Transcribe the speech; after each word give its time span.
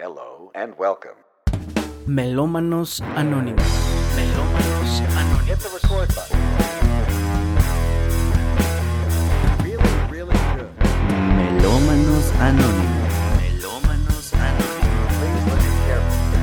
Hello 0.00 0.52
and 0.54 0.78
welcome. 0.78 1.16
Melómanos 2.06 3.00
Anónimos. 3.16 3.60
Melómanos 4.14 5.00
Anónimos. 5.16 5.48
Hit 5.48 5.58
the 5.58 5.70
record 5.70 6.08
button. 6.14 6.38
Really, 9.64 9.82
really 10.08 10.38
good. 10.54 10.70
Melómanos 11.34 12.30
Anónimos. 12.38 13.10
Melómanos 13.42 14.34
Anónimos. 14.34 15.10
Please 15.18 15.44
listen 15.50 15.74
carefully. 15.88 16.38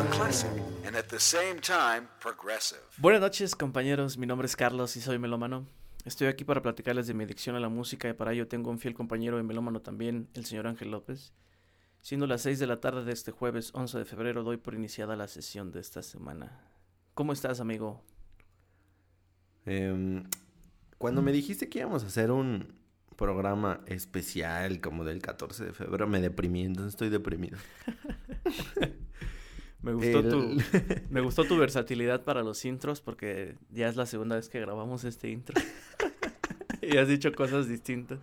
A 0.00 0.10
classic, 0.10 0.50
and 0.88 0.96
at 0.96 1.08
the 1.10 1.20
same 1.20 1.60
time, 1.60 2.08
progressive. 2.18 2.80
Buenas 2.96 3.20
noches, 3.20 3.54
compañeros. 3.54 4.18
Mi 4.18 4.26
nombre 4.26 4.46
es 4.46 4.56
Carlos 4.56 4.96
y 4.96 5.00
soy 5.00 5.20
melómano. 5.20 5.68
Estoy 6.04 6.26
aquí 6.26 6.42
para 6.42 6.62
platicarles 6.62 7.06
de 7.06 7.14
mi 7.14 7.22
adicción 7.22 7.54
a 7.54 7.60
la 7.60 7.68
música 7.68 8.08
y 8.08 8.12
para 8.14 8.32
ello 8.32 8.48
tengo 8.48 8.72
un 8.72 8.80
fiel 8.80 8.94
compañero 8.94 9.36
de 9.36 9.44
melómano 9.44 9.82
también, 9.82 10.28
el 10.34 10.46
señor 10.46 10.66
Ángel 10.66 10.90
López. 10.90 11.32
Siendo 12.00 12.26
las 12.26 12.42
6 12.42 12.58
de 12.58 12.66
la 12.66 12.80
tarde 12.80 13.04
de 13.04 13.12
este 13.12 13.32
jueves 13.32 13.70
11 13.74 13.98
de 13.98 14.04
febrero, 14.04 14.42
doy 14.42 14.56
por 14.56 14.74
iniciada 14.74 15.16
la 15.16 15.28
sesión 15.28 15.72
de 15.72 15.80
esta 15.80 16.02
semana. 16.02 16.60
¿Cómo 17.14 17.32
estás, 17.32 17.60
amigo? 17.60 18.02
Em, 19.66 20.24
cuando 20.96 21.20
me 21.22 21.32
dijiste 21.32 21.68
que 21.68 21.80
íbamos 21.80 22.04
a 22.04 22.06
hacer 22.06 22.30
un 22.30 22.72
programa 23.16 23.80
especial 23.86 24.80
como 24.80 25.04
del 25.04 25.20
14 25.20 25.64
de 25.66 25.72
febrero, 25.72 26.06
me 26.06 26.20
deprimí, 26.20 26.64
entonces 26.64 26.94
estoy 26.94 27.08
deprimido. 27.10 27.58
Me 29.80 29.92
gustó, 29.92 30.18
El- 30.18 30.28
tu, 30.28 30.56
me 31.10 31.20
gustó 31.20 31.44
tu 31.44 31.56
versatilidad 31.56 32.24
para 32.24 32.42
los 32.42 32.64
intros 32.64 33.00
porque 33.00 33.56
ya 33.70 33.88
es 33.88 33.94
la 33.94 34.06
segunda 34.06 34.34
vez 34.34 34.48
que 34.48 34.58
grabamos 34.58 35.04
este 35.04 35.30
intro. 35.30 35.54
y 36.82 36.96
has 36.96 37.06
dicho 37.06 37.32
cosas 37.32 37.68
distintas. 37.68 38.18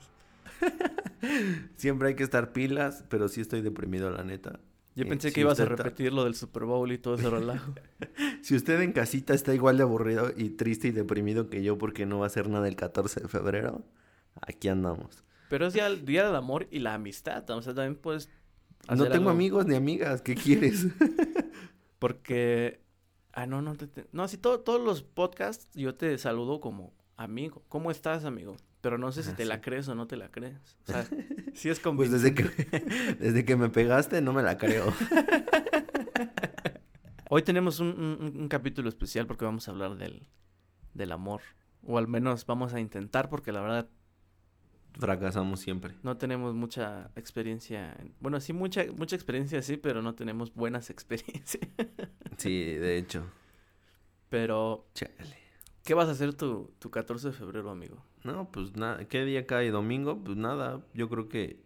Siempre 1.76 2.10
hay 2.10 2.16
que 2.16 2.24
estar 2.24 2.54
pilas, 2.54 3.04
pero 3.10 3.28
sí 3.28 3.42
estoy 3.42 3.62
deprimido, 3.62 4.10
la 4.10 4.24
neta. 4.24 4.60
Yo 4.96 5.04
Eh, 5.04 5.08
pensé 5.08 5.28
si 5.30 5.34
que 5.36 5.42
ibas 5.42 5.60
a 5.60 5.66
repetir 5.66 6.14
lo 6.14 6.24
del 6.24 6.36
Super 6.36 6.64
Bowl 6.64 6.90
y 6.92 6.98
todo 6.98 7.16
ese 7.16 7.30
relajo. 7.30 7.74
Si 8.42 8.56
usted 8.56 8.80
en 8.82 8.92
casita 8.94 9.34
está 9.34 9.54
igual 9.54 9.78
de 9.78 9.84
aburrido 9.84 10.32
y 10.38 10.52
triste 10.52 10.88
y 10.90 10.92
deprimido 10.92 11.50
que 11.50 11.64
yo 11.64 11.78
porque 11.78 12.06
no 12.06 12.20
va 12.20 12.26
a 12.26 12.28
hacer 12.28 12.48
nada 12.48 12.68
el 12.68 12.76
14 12.76 13.22
de 13.22 13.28
febrero, 13.28 13.84
aquí 14.40 14.68
andamos. 14.68 15.24
Pero 15.50 15.66
es 15.68 15.74
ya 15.74 15.88
el 15.88 16.06
día 16.06 16.26
del 16.26 16.36
amor 16.36 16.68
y 16.72 16.80
la 16.80 16.94
amistad. 16.94 17.50
O 17.50 17.62
sea, 17.62 17.74
también 17.74 17.96
puedes. 17.96 18.30
No 18.88 19.04
tengo 19.06 19.16
algo- 19.16 19.30
amigos 19.32 19.66
ni 19.66 19.76
amigas, 19.76 20.22
¿qué 20.22 20.36
quieres? 20.36 20.86
Porque. 22.00 22.82
Ah, 23.34 23.46
no, 23.46 23.62
no 23.62 23.76
te. 23.76 24.06
No, 24.12 24.28
sí, 24.28 24.38
todo- 24.38 24.62
todos 24.62 24.82
los 24.82 25.02
podcasts 25.04 25.68
yo 25.74 25.96
te 25.96 26.18
saludo 26.18 26.62
como 26.62 26.94
amigo. 27.18 27.64
¿Cómo 27.68 27.92
estás, 27.92 28.26
amigo? 28.26 28.56
Pero 28.86 29.00
no 29.00 29.12
sé 29.12 29.24
si 29.24 29.32
Ah, 29.32 29.36
te 29.36 29.46
la 29.46 29.62
crees 29.62 29.88
o 29.88 29.96
no 29.96 30.06
te 30.06 30.16
la 30.16 30.30
crees. 30.30 30.78
O 30.84 30.92
sea, 30.92 31.08
sí 31.56 31.70
es 31.70 31.80
Pues 31.80 32.12
desde 32.12 32.36
que, 32.36 32.44
desde 33.20 33.44
que 33.44 33.56
me 33.56 33.70
pegaste 33.70 34.22
no 34.22 34.32
me 34.32 34.44
la 34.44 34.60
creo. 34.60 34.94
Hoy 37.32 37.42
tenemos 37.42 37.80
un, 37.80 37.88
un- 38.22 38.42
un 38.42 38.48
capítulo 38.48 38.88
especial 38.88 39.26
porque 39.26 39.44
vamos 39.44 39.68
a 39.68 39.72
hablar 39.72 39.96
del, 39.98 40.28
del 40.94 41.12
amor. 41.14 41.42
O 41.82 41.98
al 41.98 42.08
menos 42.08 42.46
vamos 42.46 42.76
a 42.76 42.80
intentar 42.80 43.28
porque 43.28 43.52
la 43.52 43.62
verdad 43.62 43.90
Fracasamos 45.00 45.62
siempre. 45.62 45.96
no 46.04 46.18
tenemos 46.18 46.54
mucha 46.54 47.10
experiencia. 47.16 47.92
en- 48.00 48.14
Bueno, 48.20 48.40
sí, 48.40 48.54
mucha, 48.54 48.84
mucha 48.96 49.16
experiencia 49.16 49.64
sí, 49.64 49.78
pero 49.78 50.04
no 50.04 50.14
tenemos 50.14 50.54
buenas 50.54 50.92
experiencias. 50.92 51.68
Sí, 52.38 52.66
de 52.76 52.98
hecho. 53.00 53.24
pero, 54.30 54.86
Chale. 54.94 55.44
¿Qué 55.86 55.94
vas 55.94 56.10
a 56.10 56.12
hacer 56.12 56.34
tu, 56.34 56.74
tu 56.80 56.92
14 56.92 57.28
de 57.28 57.34
febrero, 57.34 57.70
amigo? 57.70 58.04
No, 58.24 58.52
pues 58.52 58.76
nada. 58.76 59.06
¿Qué 59.06 59.24
día 59.24 59.46
cae 59.46 59.72
domingo? 59.72 60.22
Pues 60.22 60.36
nada. 60.36 60.82
Yo 60.94 61.08
creo 61.08 61.30
que 61.30 61.64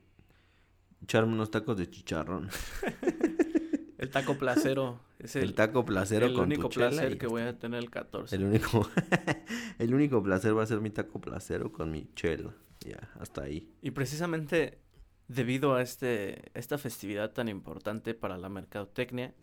echarme 1.01 1.33
unos 1.33 1.49
tacos 1.49 1.77
de 1.77 1.89
chicharrón. 1.89 2.49
El 3.97 4.09
taco 4.11 4.37
placero. 4.37 4.99
Es 5.19 5.35
el, 5.35 5.43
El, 5.43 5.53
taco 5.53 5.83
placero 5.83 6.27
el 6.27 6.33
con 6.33 6.45
único 6.45 6.69
tu 6.69 6.75
chela 6.75 6.89
placer 6.89 7.17
que 7.17 7.27
voy 7.27 7.41
a 7.41 7.59
tener 7.59 7.79
el 7.79 7.89
14. 7.89 8.33
El 8.33 8.45
único, 8.45 8.89
el 9.77 9.93
único 9.93 10.23
placer 10.23 10.57
va 10.57 10.63
a 10.63 10.65
ser 10.65 10.79
mi 10.79 10.89
taco 10.89 11.19
placero 11.19 11.73
con 11.73 11.91
mi 11.91 12.07
chela. 12.15 12.55
Ya, 12.79 13.11
hasta 13.19 13.43
ahí. 13.43 13.69
Y 13.81 13.91
precisamente 13.91 14.79
debido 15.27 15.75
a 15.75 15.81
este, 15.81 16.57
esta 16.57 16.77
festividad 16.77 17.33
tan 17.33 17.49
importante 17.49 18.13
para 18.13 18.37
la 18.37 18.47
mercadotecnia, 18.47 19.33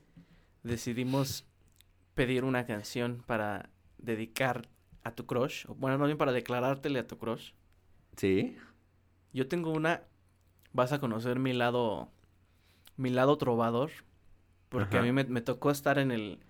decidimos 0.62 1.44
pedir 2.14 2.44
una 2.44 2.64
canción 2.64 3.22
para 3.26 3.68
dedicar 3.98 4.68
a 5.02 5.12
tu 5.12 5.26
crush, 5.26 5.66
o 5.68 5.74
bueno, 5.74 5.98
no 5.98 6.06
bien 6.06 6.18
para 6.18 6.32
declarártele 6.32 6.98
a 6.98 7.06
tu 7.06 7.18
crush. 7.18 7.52
¿Sí? 8.16 8.56
Yo 9.32 9.48
tengo 9.48 9.70
una, 9.70 10.02
vas 10.72 10.92
a 10.92 10.98
conocer 10.98 11.38
mi 11.38 11.52
lado, 11.52 12.10
mi 12.96 13.10
lado 13.10 13.38
trovador, 13.38 13.90
porque 14.68 14.98
a 14.98 15.02
mí 15.02 15.12
me, 15.12 15.24
me 15.24 15.40
tocó 15.40 15.70
estar 15.70 15.98
en 15.98 16.10
el, 16.10 16.40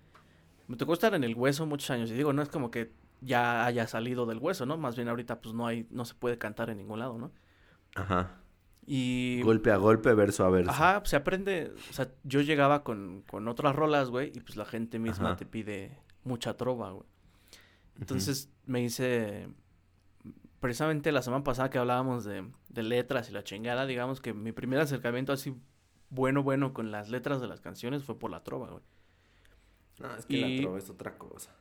me 0.68 0.76
tocó 0.76 0.94
estar 0.94 1.14
en 1.14 1.24
el 1.24 1.34
hueso 1.34 1.66
muchos 1.66 1.90
años, 1.90 2.10
y 2.10 2.14
digo, 2.14 2.32
no 2.32 2.42
es 2.42 2.48
como 2.48 2.70
que 2.70 2.92
ya 3.20 3.66
haya 3.66 3.86
salido 3.86 4.26
del 4.26 4.38
hueso, 4.38 4.66
¿no? 4.66 4.76
Más 4.76 4.96
bien 4.96 5.08
ahorita 5.08 5.40
pues 5.40 5.54
no 5.54 5.66
hay, 5.66 5.86
no 5.90 6.04
se 6.04 6.14
puede 6.14 6.38
cantar 6.38 6.70
en 6.70 6.78
ningún 6.78 6.98
lado, 6.98 7.18
¿no? 7.18 7.32
Ajá. 7.94 8.40
Y... 8.86 9.42
Golpe 9.42 9.72
a 9.72 9.76
golpe, 9.76 10.14
verso 10.14 10.44
a 10.44 10.50
verso. 10.50 10.70
Ajá, 10.70 11.02
se 11.04 11.16
aprende, 11.16 11.72
o 11.90 11.92
sea, 11.92 12.12
yo 12.22 12.40
llegaba 12.40 12.84
con, 12.84 13.22
con 13.22 13.48
otras 13.48 13.74
rolas, 13.74 14.10
güey, 14.10 14.32
y 14.34 14.40
pues 14.40 14.56
la 14.56 14.64
gente 14.64 14.98
misma 14.98 15.30
Ajá. 15.30 15.36
te 15.36 15.46
pide 15.46 15.98
mucha 16.24 16.56
trova, 16.56 16.92
güey. 16.92 17.06
Entonces 18.00 18.50
me 18.66 18.82
hice, 18.82 19.48
precisamente 20.60 21.12
la 21.12 21.22
semana 21.22 21.44
pasada 21.44 21.70
que 21.70 21.78
hablábamos 21.78 22.24
de, 22.24 22.50
de 22.68 22.82
letras 22.82 23.28
y 23.30 23.32
la 23.32 23.44
chingada, 23.44 23.86
digamos 23.86 24.20
que 24.20 24.34
mi 24.34 24.52
primer 24.52 24.80
acercamiento 24.80 25.32
así 25.32 25.54
bueno, 26.10 26.42
bueno 26.42 26.72
con 26.72 26.90
las 26.90 27.08
letras 27.08 27.40
de 27.40 27.48
las 27.48 27.60
canciones 27.60 28.04
fue 28.04 28.18
por 28.18 28.30
la 28.30 28.42
trova, 28.44 28.70
güey. 28.70 28.82
No, 29.98 30.14
es 30.14 30.26
que 30.26 30.36
Y- 30.36 30.56
la 30.58 30.62
trova 30.62 30.78
es 30.78 30.90
otra 30.90 31.16
cosa. 31.18 31.54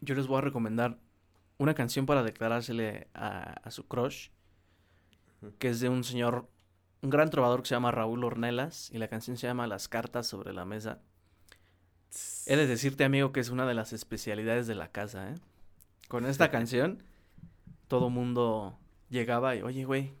Yo 0.00 0.14
les 0.14 0.26
voy 0.26 0.38
a 0.38 0.42
recomendar 0.42 0.98
una 1.56 1.74
canción 1.74 2.04
para 2.04 2.22
declarársele 2.22 3.08
a, 3.14 3.52
a 3.62 3.70
su 3.70 3.86
crush, 3.86 4.28
que 5.58 5.68
es 5.68 5.80
de 5.80 5.88
un 5.88 6.04
señor, 6.04 6.48
un 7.00 7.10
gran 7.10 7.30
trovador 7.30 7.62
que 7.62 7.68
se 7.68 7.74
llama 7.74 7.90
Raúl 7.90 8.24
Ornelas, 8.24 8.90
y 8.90 8.98
la 8.98 9.08
canción 9.08 9.36
se 9.36 9.46
llama 9.46 9.66
Las 9.66 9.88
cartas 9.88 10.26
sobre 10.26 10.52
la 10.52 10.64
mesa. 10.64 11.00
He 12.46 12.56
de 12.56 12.66
decirte, 12.66 13.04
amigo, 13.04 13.32
que 13.32 13.40
es 13.40 13.50
una 13.50 13.66
de 13.66 13.74
las 13.74 13.92
especialidades 13.92 14.66
de 14.66 14.74
la 14.74 14.88
casa, 14.88 15.30
¿eh? 15.30 15.34
Con 16.08 16.26
esta 16.26 16.50
canción, 16.50 17.02
todo 17.88 18.10
mundo 18.10 18.78
llegaba 19.10 19.56
y, 19.56 19.62
oye, 19.62 19.84
güey, 19.84 20.12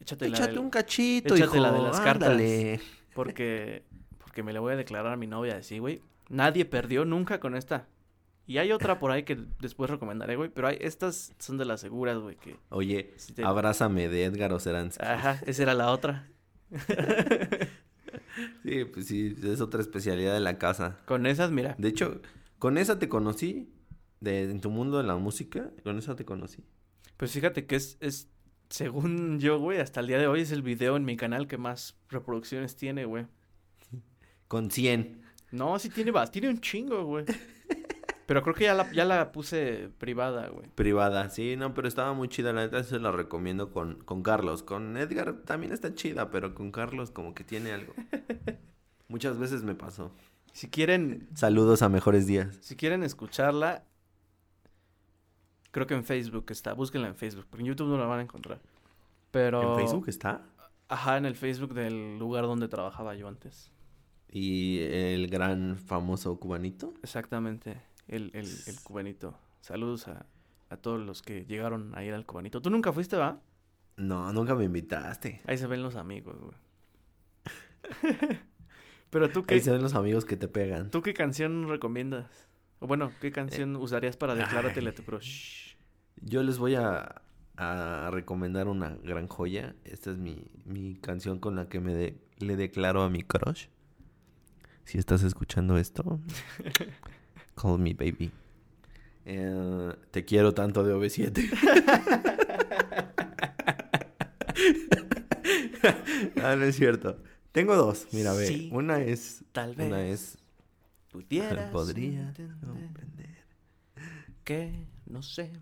échate 0.00 0.28
la 0.28 0.36
Échate 0.36 0.50
del- 0.52 0.58
un 0.60 0.70
cachito, 0.70 1.34
échate 1.34 1.56
hijo. 1.56 1.62
la 1.62 1.72
de 1.72 1.82
las 1.82 2.00
cartas. 2.00 2.38
porque, 3.14 3.84
porque 4.18 4.42
me 4.42 4.52
le 4.52 4.58
voy 4.58 4.74
a 4.74 4.76
declarar 4.76 5.12
a 5.12 5.16
mi 5.16 5.26
novia 5.26 5.56
así, 5.56 5.78
güey. 5.78 6.02
Nadie 6.28 6.64
perdió 6.64 7.04
nunca 7.04 7.40
con 7.40 7.54
esta. 7.56 7.86
Y 8.46 8.58
hay 8.58 8.72
otra 8.72 8.98
por 8.98 9.10
ahí 9.10 9.22
que 9.22 9.38
después 9.60 9.88
recomendaré, 9.90 10.36
güey. 10.36 10.50
Pero 10.50 10.68
hay, 10.68 10.76
estas 10.80 11.32
son 11.38 11.56
de 11.56 11.64
las 11.64 11.80
seguras, 11.80 12.18
güey. 12.18 12.36
Que... 12.36 12.56
Oye, 12.68 13.14
te- 13.34 13.42
abrázame 13.44 14.08
de 14.08 14.24
Edgar 14.24 14.52
Oceransky. 14.52 15.02
Ajá, 15.04 15.40
esa 15.46 15.62
era 15.62 15.72
la 15.72 15.90
otra. 15.90 16.28
Sí, 18.62 18.84
pues 18.84 19.06
sí, 19.06 19.36
es 19.42 19.60
otra 19.60 19.80
especialidad 19.80 20.34
de 20.34 20.40
la 20.40 20.58
casa. 20.58 20.98
Con 21.06 21.26
esas, 21.26 21.50
mira. 21.50 21.74
De 21.78 21.88
hecho, 21.88 22.20
con 22.58 22.78
esa 22.78 22.98
te 22.98 23.08
conocí. 23.08 23.70
De, 24.20 24.50
en 24.50 24.60
tu 24.62 24.70
mundo 24.70 24.96
de 24.96 25.04
la 25.04 25.16
música, 25.16 25.70
con 25.82 25.98
esa 25.98 26.16
te 26.16 26.24
conocí. 26.24 26.64
Pues 27.18 27.32
fíjate 27.32 27.66
que 27.66 27.76
es, 27.76 27.98
es, 28.00 28.30
según 28.70 29.38
yo, 29.38 29.58
güey, 29.58 29.80
hasta 29.80 30.00
el 30.00 30.06
día 30.06 30.18
de 30.18 30.26
hoy 30.26 30.40
es 30.40 30.50
el 30.50 30.62
video 30.62 30.96
en 30.96 31.04
mi 31.04 31.16
canal 31.16 31.46
que 31.46 31.58
más 31.58 31.96
reproducciones 32.08 32.74
tiene, 32.74 33.04
güey. 33.04 33.26
Con 34.48 34.70
100. 34.70 35.22
No, 35.52 35.78
sí 35.78 35.90
tiene, 35.90 36.12
tiene 36.32 36.48
un 36.48 36.60
chingo, 36.60 37.04
güey. 37.04 37.26
Pero 38.26 38.42
creo 38.42 38.54
que 38.54 38.64
ya 38.64 38.74
la, 38.74 38.90
ya 38.92 39.04
la 39.04 39.32
puse 39.32 39.90
privada, 39.98 40.48
güey. 40.48 40.68
Privada, 40.74 41.28
sí, 41.28 41.56
no, 41.56 41.74
pero 41.74 41.88
estaba 41.88 42.14
muy 42.14 42.28
chida, 42.28 42.52
la 42.52 42.62
neta 42.62 42.82
se 42.82 42.98
la 42.98 43.12
recomiendo 43.12 43.70
con, 43.70 43.96
con 44.04 44.22
Carlos. 44.22 44.62
Con 44.62 44.96
Edgar 44.96 45.34
también 45.44 45.72
está 45.72 45.94
chida, 45.94 46.30
pero 46.30 46.54
con 46.54 46.70
Carlos 46.70 47.10
como 47.10 47.34
que 47.34 47.44
tiene 47.44 47.72
algo. 47.72 47.92
Muchas 49.08 49.38
veces 49.38 49.62
me 49.62 49.74
pasó. 49.74 50.10
Si 50.52 50.68
quieren, 50.68 51.28
Saludos 51.34 51.82
a 51.82 51.88
mejores 51.88 52.26
días. 52.26 52.56
Si 52.60 52.76
quieren 52.76 53.02
escucharla, 53.02 53.84
creo 55.70 55.86
que 55.86 55.94
en 55.94 56.04
Facebook 56.04 56.46
está. 56.48 56.72
Búsquenla 56.72 57.08
en 57.08 57.16
Facebook, 57.16 57.46
porque 57.50 57.62
en 57.62 57.68
YouTube 57.68 57.88
no 57.88 57.98
la 57.98 58.06
van 58.06 58.20
a 58.20 58.22
encontrar. 58.22 58.60
Pero. 59.30 59.72
¿En 59.72 59.86
Facebook 59.86 60.08
está? 60.08 60.42
Ajá, 60.88 61.16
en 61.18 61.26
el 61.26 61.34
Facebook 61.34 61.74
del 61.74 62.18
lugar 62.18 62.44
donde 62.44 62.68
trabajaba 62.68 63.14
yo 63.14 63.28
antes. 63.28 63.70
Y 64.28 64.78
el 64.80 65.28
gran 65.28 65.76
famoso 65.76 66.38
cubanito. 66.38 66.94
Exactamente, 67.02 67.76
el, 68.08 68.30
el, 68.34 68.46
el 68.66 68.80
cubanito. 68.82 69.38
Saludos 69.60 70.08
a, 70.08 70.26
a 70.70 70.76
todos 70.76 71.00
los 71.04 71.22
que 71.22 71.44
llegaron 71.46 71.96
a 71.96 72.04
ir 72.04 72.12
al 72.14 72.26
cubanito. 72.26 72.60
¿Tú 72.62 72.70
nunca 72.70 72.92
fuiste, 72.92 73.16
va? 73.16 73.40
No, 73.96 74.32
nunca 74.32 74.54
me 74.54 74.64
invitaste. 74.64 75.40
Ahí 75.46 75.56
se 75.58 75.66
ven 75.66 75.82
los 75.82 75.96
amigos, 75.96 76.36
güey. 76.40 76.56
Pero 79.10 79.30
tú 79.30 79.40
Ahí 79.40 79.44
qué, 79.46 79.60
se 79.60 79.70
ven 79.70 79.82
los 79.82 79.94
amigos 79.94 80.24
que 80.24 80.36
te 80.36 80.48
pegan. 80.48 80.90
¿tú 80.90 81.02
qué 81.02 81.14
canción 81.14 81.68
recomiendas? 81.68 82.26
O 82.80 82.86
bueno, 82.86 83.12
¿qué 83.20 83.30
canción 83.30 83.76
usarías 83.76 84.16
para 84.16 84.34
decláratele 84.34 84.90
a 84.90 84.94
tu 84.94 85.04
crush? 85.04 85.74
Yo 86.20 86.42
les 86.42 86.58
voy 86.58 86.74
a, 86.74 87.22
a 87.56 88.10
recomendar 88.12 88.66
una 88.68 88.96
gran 89.02 89.28
joya. 89.28 89.74
Esta 89.84 90.10
es 90.10 90.18
mi, 90.18 90.50
mi 90.64 90.96
canción 90.96 91.38
con 91.38 91.54
la 91.56 91.68
que 91.68 91.80
me, 91.80 91.94
de- 91.94 92.18
le 92.38 92.56
declaro 92.56 93.02
a 93.02 93.10
mi 93.10 93.22
crush. 93.22 93.66
Si 94.84 94.98
estás 94.98 95.22
escuchando 95.22 95.78
esto, 95.78 96.20
call 97.54 97.78
me 97.78 97.94
baby. 97.94 98.30
Eh, 99.26 99.92
te 100.10 100.24
quiero 100.24 100.52
tanto 100.52 100.84
de 100.84 100.94
OV7. 100.94 101.50
ah, 106.42 106.56
no 106.56 106.64
es 106.64 106.76
cierto. 106.76 107.18
Tengo 107.52 107.76
dos, 107.76 108.08
mira, 108.12 108.32
ve. 108.34 108.46
Sí, 108.46 108.68
una 108.72 109.00
es. 109.00 109.44
Tal 109.52 109.74
vez 109.74 109.86
Una 109.86 110.06
es. 110.06 110.38
pudieras 111.10 111.70
Podría 111.70 112.32
comprender 112.60 113.44
que 114.42 114.86
no 115.06 115.22
sé. 115.22 115.52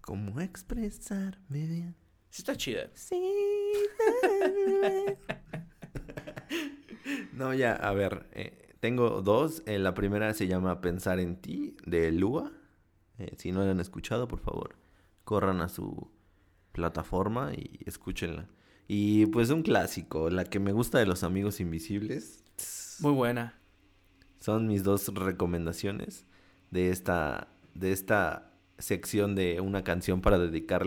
cómo 0.00 0.40
expresarme 0.40 1.66
bien. 1.66 1.94
Sí 2.30 2.42
está 2.42 2.56
chida. 2.56 2.90
Sí. 2.94 3.16
no, 7.32 7.54
ya, 7.54 7.74
a 7.74 7.92
ver. 7.92 8.26
eh, 8.32 8.67
tengo 8.80 9.22
dos. 9.22 9.62
Eh, 9.66 9.78
la 9.78 9.94
primera 9.94 10.32
se 10.34 10.46
llama 10.46 10.80
Pensar 10.80 11.18
en 11.20 11.36
ti, 11.36 11.76
de 11.86 12.12
Lua. 12.12 12.52
Eh, 13.18 13.32
si 13.36 13.52
no 13.52 13.64
la 13.64 13.72
han 13.72 13.80
escuchado, 13.80 14.28
por 14.28 14.38
favor, 14.40 14.76
corran 15.24 15.60
a 15.60 15.68
su 15.68 16.10
plataforma 16.72 17.52
y 17.54 17.80
escúchenla. 17.86 18.48
Y 18.86 19.26
pues 19.26 19.50
un 19.50 19.62
clásico, 19.62 20.30
la 20.30 20.44
que 20.44 20.60
me 20.60 20.72
gusta 20.72 20.98
de 20.98 21.06
los 21.06 21.22
amigos 21.22 21.60
invisibles. 21.60 22.44
Muy 23.00 23.12
buena. 23.12 23.58
Son 24.40 24.66
mis 24.66 24.84
dos 24.84 25.08
recomendaciones 25.14 26.24
de 26.70 26.90
esta, 26.90 27.48
de 27.74 27.92
esta 27.92 28.52
sección 28.78 29.34
de 29.34 29.60
una 29.60 29.82
canción 29.82 30.20
para 30.20 30.38
dedicar, 30.38 30.86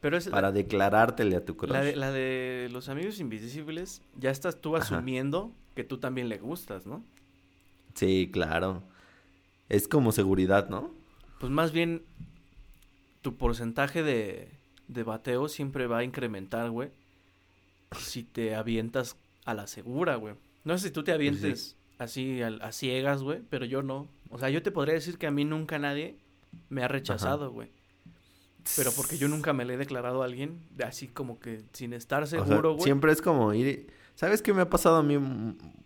Pero 0.00 0.16
es 0.16 0.28
para 0.28 0.52
declarártele 0.52 1.36
a 1.36 1.44
tu 1.44 1.56
crush. 1.56 1.72
la, 1.72 1.82
de, 1.82 1.96
la 1.96 2.10
de 2.12 2.68
los 2.70 2.88
amigos 2.88 3.18
invisibles. 3.20 4.02
Ya 4.16 4.30
estás 4.30 4.60
tú 4.60 4.76
Ajá. 4.76 4.84
asumiendo 4.84 5.52
que 5.74 5.84
tú 5.84 5.98
también 5.98 6.28
le 6.28 6.38
gustas, 6.38 6.86
¿no? 6.86 7.04
Sí, 7.94 8.30
claro. 8.32 8.82
Es 9.68 9.88
como 9.88 10.12
seguridad, 10.12 10.68
¿no? 10.68 10.90
Pues 11.40 11.50
más 11.50 11.72
bien 11.72 12.02
tu 13.22 13.36
porcentaje 13.36 14.02
de, 14.02 14.48
de 14.88 15.02
bateo 15.02 15.48
siempre 15.48 15.86
va 15.86 15.98
a 15.98 16.04
incrementar, 16.04 16.70
güey. 16.70 16.90
Si 17.98 18.22
te 18.22 18.54
avientas 18.54 19.16
a 19.44 19.54
la 19.54 19.66
segura, 19.66 20.16
güey. 20.16 20.34
No 20.64 20.76
sé 20.78 20.88
si 20.88 20.92
tú 20.92 21.02
te 21.04 21.12
avientes 21.12 21.76
así 21.98 22.40
a, 22.42 22.72
ciegas, 22.72 23.22
güey, 23.22 23.42
pero 23.48 23.64
yo 23.64 23.82
no. 23.82 24.08
O 24.30 24.38
sea, 24.38 24.50
yo 24.50 24.62
te 24.62 24.70
podría 24.70 24.94
decir 24.94 25.18
que 25.18 25.26
a 25.26 25.30
mí 25.30 25.44
nunca 25.44 25.78
nadie 25.78 26.16
me 26.68 26.82
ha 26.82 26.88
rechazado, 26.88 27.50
güey. 27.50 27.70
Pero 28.76 28.92
porque 28.92 29.18
yo 29.18 29.28
nunca 29.28 29.52
me 29.52 29.64
le 29.64 29.74
he 29.74 29.76
declarado 29.76 30.22
a 30.22 30.24
alguien 30.24 30.60
así 30.84 31.08
como 31.08 31.40
que 31.40 31.64
sin 31.72 31.92
estar 31.92 32.22
O 32.22 32.26
sea, 32.26 32.44
seguro, 32.44 32.74
güey. 32.74 32.84
siempre 32.84 33.10
es 33.12 33.20
como 33.20 33.52
ir... 33.54 33.92
¿Sabes 34.14 34.40
qué 34.40 34.52
me 34.52 34.62
ha 34.62 34.70
pasado 34.70 34.96
a 34.96 35.02
mí 35.02 35.18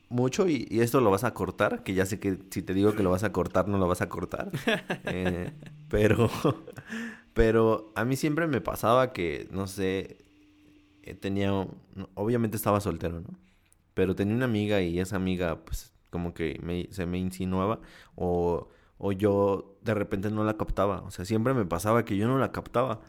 mucho? 0.09 0.49
Y, 0.49 0.67
y 0.71 0.81
esto 0.81 1.01
lo 1.01 1.11
vas 1.11 1.25
a 1.25 1.35
cortar, 1.35 1.83
que 1.83 1.95
ya 1.95 2.07
sé 2.07 2.21
que 2.21 2.39
si 2.51 2.63
te 2.63 2.75
digo 2.75 2.95
que 2.95 3.03
lo 3.03 3.11
vas 3.11 3.25
a 3.25 3.33
cortar, 3.33 3.69
no 3.69 3.79
lo 3.79 3.89
vas 3.89 4.01
a 4.03 4.09
cortar. 4.09 4.51
Eh, 5.05 5.53
pero... 5.89 6.31
Pero 7.35 7.93
a 7.95 8.05
mí 8.05 8.17
siempre 8.17 8.47
me 8.47 8.61
pasaba 8.61 9.13
que, 9.13 9.49
no 9.51 9.67
sé, 9.67 10.25
eh, 11.03 11.15
tenía... 11.15 11.53
Obviamente 12.15 12.57
estaba 12.57 12.81
soltero, 12.81 13.21
¿no? 13.21 13.39
Pero 13.95 14.15
tenía 14.15 14.35
una 14.35 14.47
amiga 14.47 14.81
y 14.83 14.99
esa 15.01 15.17
amiga, 15.17 15.65
pues, 15.65 15.93
como 16.11 16.35
que 16.35 16.59
me- 16.63 16.89
se 16.93 17.07
me 17.07 17.19
insinuaba 17.19 17.81
o, 18.15 18.69
o 18.99 19.13
yo 19.13 19.77
de 19.83 19.95
repente 19.95 20.31
no 20.31 20.45
la 20.45 20.57
captaba. 20.57 21.03
O 21.03 21.11
sea, 21.11 21.25
siempre 21.25 21.55
me 21.55 21.67
pasaba 21.67 22.05
que 22.05 22.17
yo 22.17 22.27
no 22.29 22.39
la 22.39 22.53
captaba. 22.53 23.01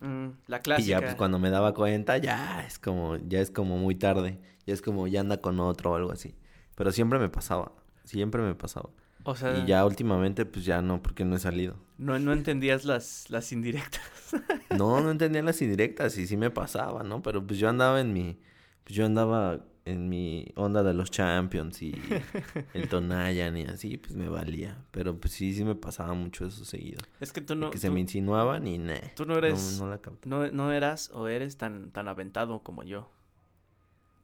Mm, 0.00 0.28
la 0.48 0.58
Y 0.58 0.62
clásica. 0.62 0.88
ya 0.88 1.00
pues 1.00 1.14
cuando 1.14 1.38
me 1.38 1.50
daba 1.50 1.74
cuenta, 1.74 2.18
ya 2.18 2.64
es 2.66 2.78
como, 2.78 3.16
ya 3.16 3.40
es 3.40 3.50
como 3.50 3.78
muy 3.78 3.94
tarde. 3.94 4.40
Es 4.72 4.82
como 4.82 5.06
ya 5.06 5.20
anda 5.20 5.40
con 5.40 5.60
otro 5.60 5.92
o 5.92 5.94
algo 5.96 6.12
así. 6.12 6.34
Pero 6.74 6.92
siempre 6.92 7.18
me 7.18 7.28
pasaba. 7.28 7.72
Siempre 8.04 8.42
me 8.42 8.54
pasaba. 8.54 8.90
O 9.24 9.34
sea, 9.36 9.58
Y 9.58 9.66
ya 9.66 9.84
últimamente, 9.84 10.46
pues 10.46 10.64
ya 10.64 10.80
no, 10.80 11.02
porque 11.02 11.24
no 11.24 11.36
he 11.36 11.38
salido. 11.38 11.76
no, 11.98 12.18
no 12.18 12.32
entendías 12.32 12.84
las, 12.84 13.28
las 13.30 13.52
indirectas. 13.52 14.00
No, 14.70 15.00
no 15.00 15.10
entendía 15.10 15.42
las 15.42 15.60
indirectas 15.62 16.16
y 16.16 16.28
sí 16.28 16.36
me 16.36 16.50
pasaba, 16.50 17.02
¿no? 17.02 17.22
Pero 17.22 17.44
pues 17.44 17.58
yo 17.58 17.68
andaba 17.68 18.00
en 18.00 18.12
mi, 18.12 18.38
pues 18.84 18.94
yo 18.94 19.04
andaba 19.04 19.64
en 19.84 20.08
mi 20.08 20.46
onda 20.54 20.84
de 20.84 20.94
los 20.94 21.10
Champions 21.10 21.82
y 21.82 21.92
el 22.74 22.88
Tonayan 22.88 23.56
y 23.56 23.64
así, 23.64 23.96
pues 23.96 24.14
me 24.14 24.28
valía. 24.28 24.78
Pero 24.92 25.18
pues 25.18 25.34
sí, 25.34 25.52
sí 25.54 25.64
me 25.64 25.74
pasaba 25.74 26.14
mucho 26.14 26.46
eso 26.46 26.64
seguido. 26.64 27.00
Es 27.18 27.32
que 27.32 27.40
tú 27.40 27.56
no, 27.56 27.70
que 27.70 27.78
se 27.78 27.90
me 27.90 27.98
insinuaban 27.98 28.64
y 28.68 28.78
nah, 28.78 28.94
tú 29.16 29.26
no 29.26 29.36
eres- 29.38 29.78
No, 29.80 29.86
no 29.86 29.90
la 29.90 29.98
capté. 29.98 30.28
no, 30.28 30.48
no 30.52 30.70
eras 30.72 31.10
o 31.12 31.26
eres 31.26 31.56
tan, 31.56 31.90
tan 31.90 32.06
aventado 32.06 32.62
como 32.62 32.84
yo. 32.84 33.10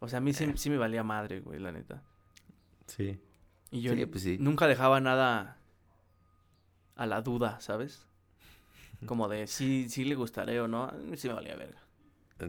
O 0.01 0.09
sea, 0.09 0.19
a 0.19 0.21
mí 0.21 0.33
sí, 0.33 0.45
Eh. 0.45 0.53
sí 0.57 0.71
me 0.71 0.77
valía 0.79 1.03
madre, 1.03 1.41
güey, 1.41 1.59
la 1.59 1.73
neta. 1.73 2.03
Sí. 2.87 3.19
Y 3.71 3.81
yo 3.81 3.95
Sí, 3.95 4.07
pues 4.07 4.23
sí. 4.23 4.37
nunca 4.41 4.67
dejaba 4.67 5.01
nada 5.01 5.59
a 6.97 7.07
la 7.07 7.23
duda, 7.23 7.61
¿sabes? 7.61 8.07
Como 9.07 9.29
de 9.29 9.47
si 9.47 9.89
sí 9.89 10.05
le 10.05 10.15
gustaré 10.15 10.61
o 10.61 10.69
no, 10.69 10.93
sí 11.17 11.29
me 11.29 11.35
valía 11.35 11.57
verga. 11.57 11.81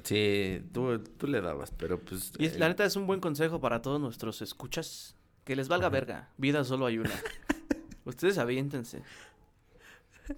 Sí, 0.04 0.62
tú, 0.74 1.00
tú 1.00 1.28
le 1.28 1.40
dabas, 1.40 1.72
pero 1.72 2.00
pues... 2.00 2.34
Y 2.38 2.46
es- 2.46 2.56
eh, 2.56 2.60
la 2.60 2.68
neta 2.68 2.84
es 2.84 2.96
un 2.98 3.08
buen 3.08 3.22
consejo 3.22 3.62
para 3.62 3.82
todos 3.82 4.02
nuestros 4.02 4.42
escuchas. 4.42 5.16
Que 5.46 5.56
les 5.56 5.70
valga 5.70 5.88
verga. 5.88 6.28
Vida 6.38 6.66
solo 6.66 6.86
hay 6.88 6.98
una. 6.98 7.10
Ustedes 8.04 8.38
aviéntense. 8.38 9.02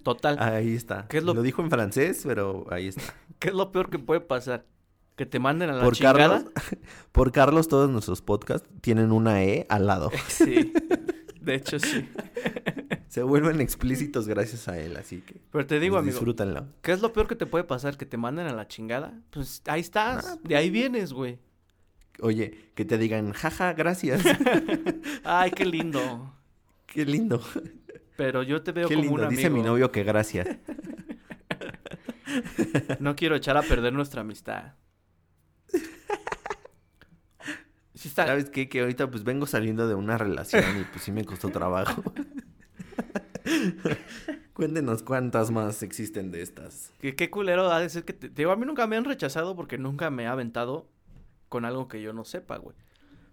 Total. 0.04 0.38
Ahí 0.38 0.74
está. 0.76 1.08
¿Qué 1.08 1.18
es 1.18 1.24
lo- 1.24 1.34
lo... 1.34 1.42
dijo 1.42 1.62
en 1.62 1.70
francés, 1.70 2.22
pero 2.24 2.64
ahí 2.70 2.86
está. 2.88 3.02
¿Qué 3.40 3.48
es 3.48 3.54
lo 3.54 3.72
peor 3.72 3.90
que 3.90 3.98
puede 3.98 4.20
pasar? 4.20 4.64
Que 5.20 5.26
te 5.26 5.38
manden 5.38 5.68
a 5.68 5.74
la 5.74 5.84
Por 5.84 5.94
chingada. 5.96 6.16
Carlos, 6.16 6.52
por 7.12 7.30
Carlos, 7.30 7.68
todos 7.68 7.90
nuestros 7.90 8.22
podcasts 8.22 8.66
tienen 8.80 9.12
una 9.12 9.44
E 9.44 9.66
al 9.68 9.86
lado. 9.86 10.10
Sí. 10.28 10.72
De 11.42 11.56
hecho, 11.56 11.78
sí. 11.78 12.08
Se 13.08 13.22
vuelven 13.22 13.60
explícitos 13.60 14.26
gracias 14.26 14.66
a 14.68 14.78
él, 14.78 14.96
así 14.96 15.20
que 15.20 15.38
Pero 15.52 15.66
te 15.66 15.78
digo, 15.78 15.96
pues, 15.96 16.04
amigo, 16.04 16.14
disfrútenlo. 16.14 16.68
¿qué 16.80 16.92
es 16.92 17.02
lo 17.02 17.12
peor 17.12 17.28
que 17.28 17.36
te 17.36 17.44
puede 17.44 17.64
pasar? 17.64 17.98
Que 17.98 18.06
te 18.06 18.16
manden 18.16 18.46
a 18.46 18.54
la 18.54 18.66
chingada. 18.66 19.12
Pues 19.28 19.60
ahí 19.66 19.82
estás. 19.82 20.24
Ah, 20.26 20.38
De 20.42 20.56
ahí 20.56 20.70
vienes, 20.70 21.12
güey. 21.12 21.38
Oye, 22.22 22.70
que 22.74 22.86
te 22.86 22.96
digan, 22.96 23.32
jaja, 23.34 23.74
gracias. 23.74 24.22
Ay, 25.22 25.50
qué 25.50 25.66
lindo. 25.66 26.32
Qué 26.86 27.04
lindo. 27.04 27.42
Pero 28.16 28.42
yo 28.42 28.62
te 28.62 28.72
veo 28.72 28.88
Qué 28.88 28.94
como 28.94 29.02
lindo. 29.04 29.20
un 29.20 29.24
amigo. 29.26 29.36
Dice 29.36 29.50
mi 29.50 29.60
novio 29.62 29.92
que 29.92 30.02
gracias. 30.02 30.48
No 33.00 33.14
quiero 33.16 33.36
echar 33.36 33.58
a 33.58 33.62
perder 33.62 33.92
nuestra 33.92 34.22
amistad. 34.22 34.72
Sí 37.94 38.08
está... 38.08 38.26
¿Sabes 38.26 38.48
qué? 38.48 38.68
Que 38.68 38.80
ahorita 38.80 39.10
pues 39.10 39.24
vengo 39.24 39.46
saliendo 39.46 39.86
de 39.86 39.94
una 39.94 40.16
relación 40.16 40.64
y 40.80 40.84
pues 40.84 41.04
sí 41.04 41.12
me 41.12 41.24
costó 41.26 41.50
trabajo. 41.50 42.02
Cuéntenos 44.54 45.02
cuántas 45.02 45.50
más 45.50 45.82
existen 45.82 46.30
de 46.30 46.40
estas. 46.40 46.92
¿Qué, 47.00 47.14
qué 47.14 47.28
culero 47.28 47.70
ha 47.70 47.80
de 47.80 47.90
ser 47.90 48.04
que 48.06 48.14
te... 48.14 48.30
te 48.30 48.42
digo, 48.42 48.52
a 48.52 48.56
mí 48.56 48.64
nunca 48.64 48.86
me 48.86 48.96
han 48.96 49.04
rechazado 49.04 49.54
porque 49.54 49.76
nunca 49.76 50.08
me 50.10 50.26
ha 50.26 50.32
aventado 50.32 50.88
con 51.50 51.66
algo 51.66 51.88
que 51.88 52.00
yo 52.00 52.14
no 52.14 52.24
sepa, 52.24 52.56
güey. 52.56 52.76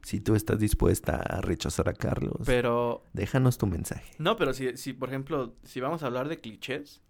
Si 0.03 0.19
tú 0.19 0.35
estás 0.35 0.59
dispuesta 0.59 1.15
a 1.15 1.39
rechazar 1.41 1.87
a 1.87 1.93
Carlos, 1.93 2.41
Pero... 2.45 3.03
déjanos 3.13 3.57
tu 3.57 3.67
mensaje. 3.67 4.11
No, 4.19 4.35
pero 4.35 4.53
si, 4.53 4.75
si, 4.75 4.93
por 4.93 5.09
ejemplo, 5.09 5.55
si 5.63 5.79
vamos 5.79 6.03
a 6.03 6.07
hablar 6.07 6.27
de 6.27 6.39
clichés, 6.39 7.01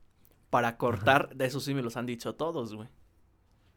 para 0.50 0.78
cortar, 0.78 1.36
de 1.36 1.46
eso 1.46 1.60
sí 1.60 1.74
me 1.74 1.82
los 1.82 1.98
han 1.98 2.06
dicho 2.06 2.36
todos, 2.36 2.76
güey. 2.76 2.90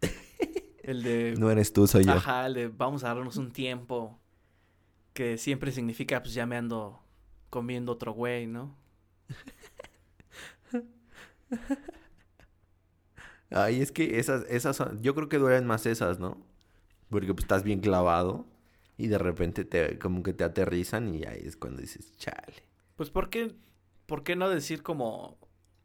El 0.82 1.02
de... 1.02 1.34
No 1.38 1.50
eres 1.50 1.72
tú, 1.72 1.86
soy 1.86 2.04
yo. 2.04 2.12
Ajá, 2.12 2.46
el 2.46 2.54
de 2.54 2.68
vamos 2.68 3.04
a 3.04 3.08
darnos 3.08 3.36
un 3.36 3.52
tiempo. 3.52 4.18
Que 5.12 5.38
siempre 5.38 5.72
significa, 5.72 6.22
pues 6.22 6.34
ya 6.34 6.46
me 6.46 6.56
ando 6.56 7.00
comiendo 7.50 7.92
otro 7.92 8.12
güey, 8.12 8.46
¿no? 8.46 8.76
Ay, 13.50 13.80
es 13.80 13.90
que 13.90 14.18
esas, 14.20 14.44
esas 14.48 14.76
son, 14.76 15.02
yo 15.02 15.14
creo 15.14 15.28
que 15.28 15.38
duelen 15.38 15.66
más 15.66 15.84
esas, 15.86 16.20
¿no? 16.20 16.40
Porque 17.08 17.34
pues 17.34 17.44
estás 17.44 17.64
bien 17.64 17.80
clavado 17.80 18.46
y 18.96 19.08
de 19.08 19.18
repente 19.18 19.64
te, 19.64 19.98
como 19.98 20.22
que 20.22 20.32
te 20.32 20.44
aterrizan 20.44 21.12
y 21.14 21.24
ahí 21.24 21.42
es 21.44 21.56
cuando 21.56 21.80
dices, 21.80 22.16
chale. 22.16 22.62
Pues, 22.94 23.10
¿por 23.10 23.28
qué, 23.28 23.56
¿por 24.06 24.22
qué 24.22 24.36
no 24.36 24.48
decir 24.48 24.84
como, 24.84 25.36